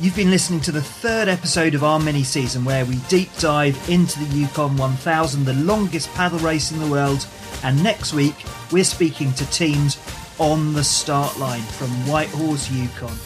You've 0.00 0.14
been 0.14 0.30
listening 0.30 0.60
to 0.60 0.70
the 0.70 0.80
third 0.80 1.26
episode 1.26 1.74
of 1.74 1.82
our 1.82 1.98
mini 1.98 2.22
season 2.22 2.64
where 2.64 2.84
we 2.84 2.96
deep 3.08 3.30
dive 3.40 3.76
into 3.90 4.20
the 4.20 4.36
Yukon 4.36 4.76
1000, 4.76 5.44
the 5.44 5.54
longest 5.54 6.08
paddle 6.14 6.38
race 6.38 6.70
in 6.70 6.78
the 6.78 6.86
world. 6.86 7.26
And 7.64 7.82
next 7.82 8.14
week, 8.14 8.36
we're 8.70 8.84
speaking 8.84 9.32
to 9.34 9.50
teams 9.50 9.98
on 10.38 10.72
the 10.72 10.84
start 10.84 11.36
line 11.40 11.62
from 11.62 11.88
Whitehorse, 12.06 12.70
Yukon. 12.70 13.18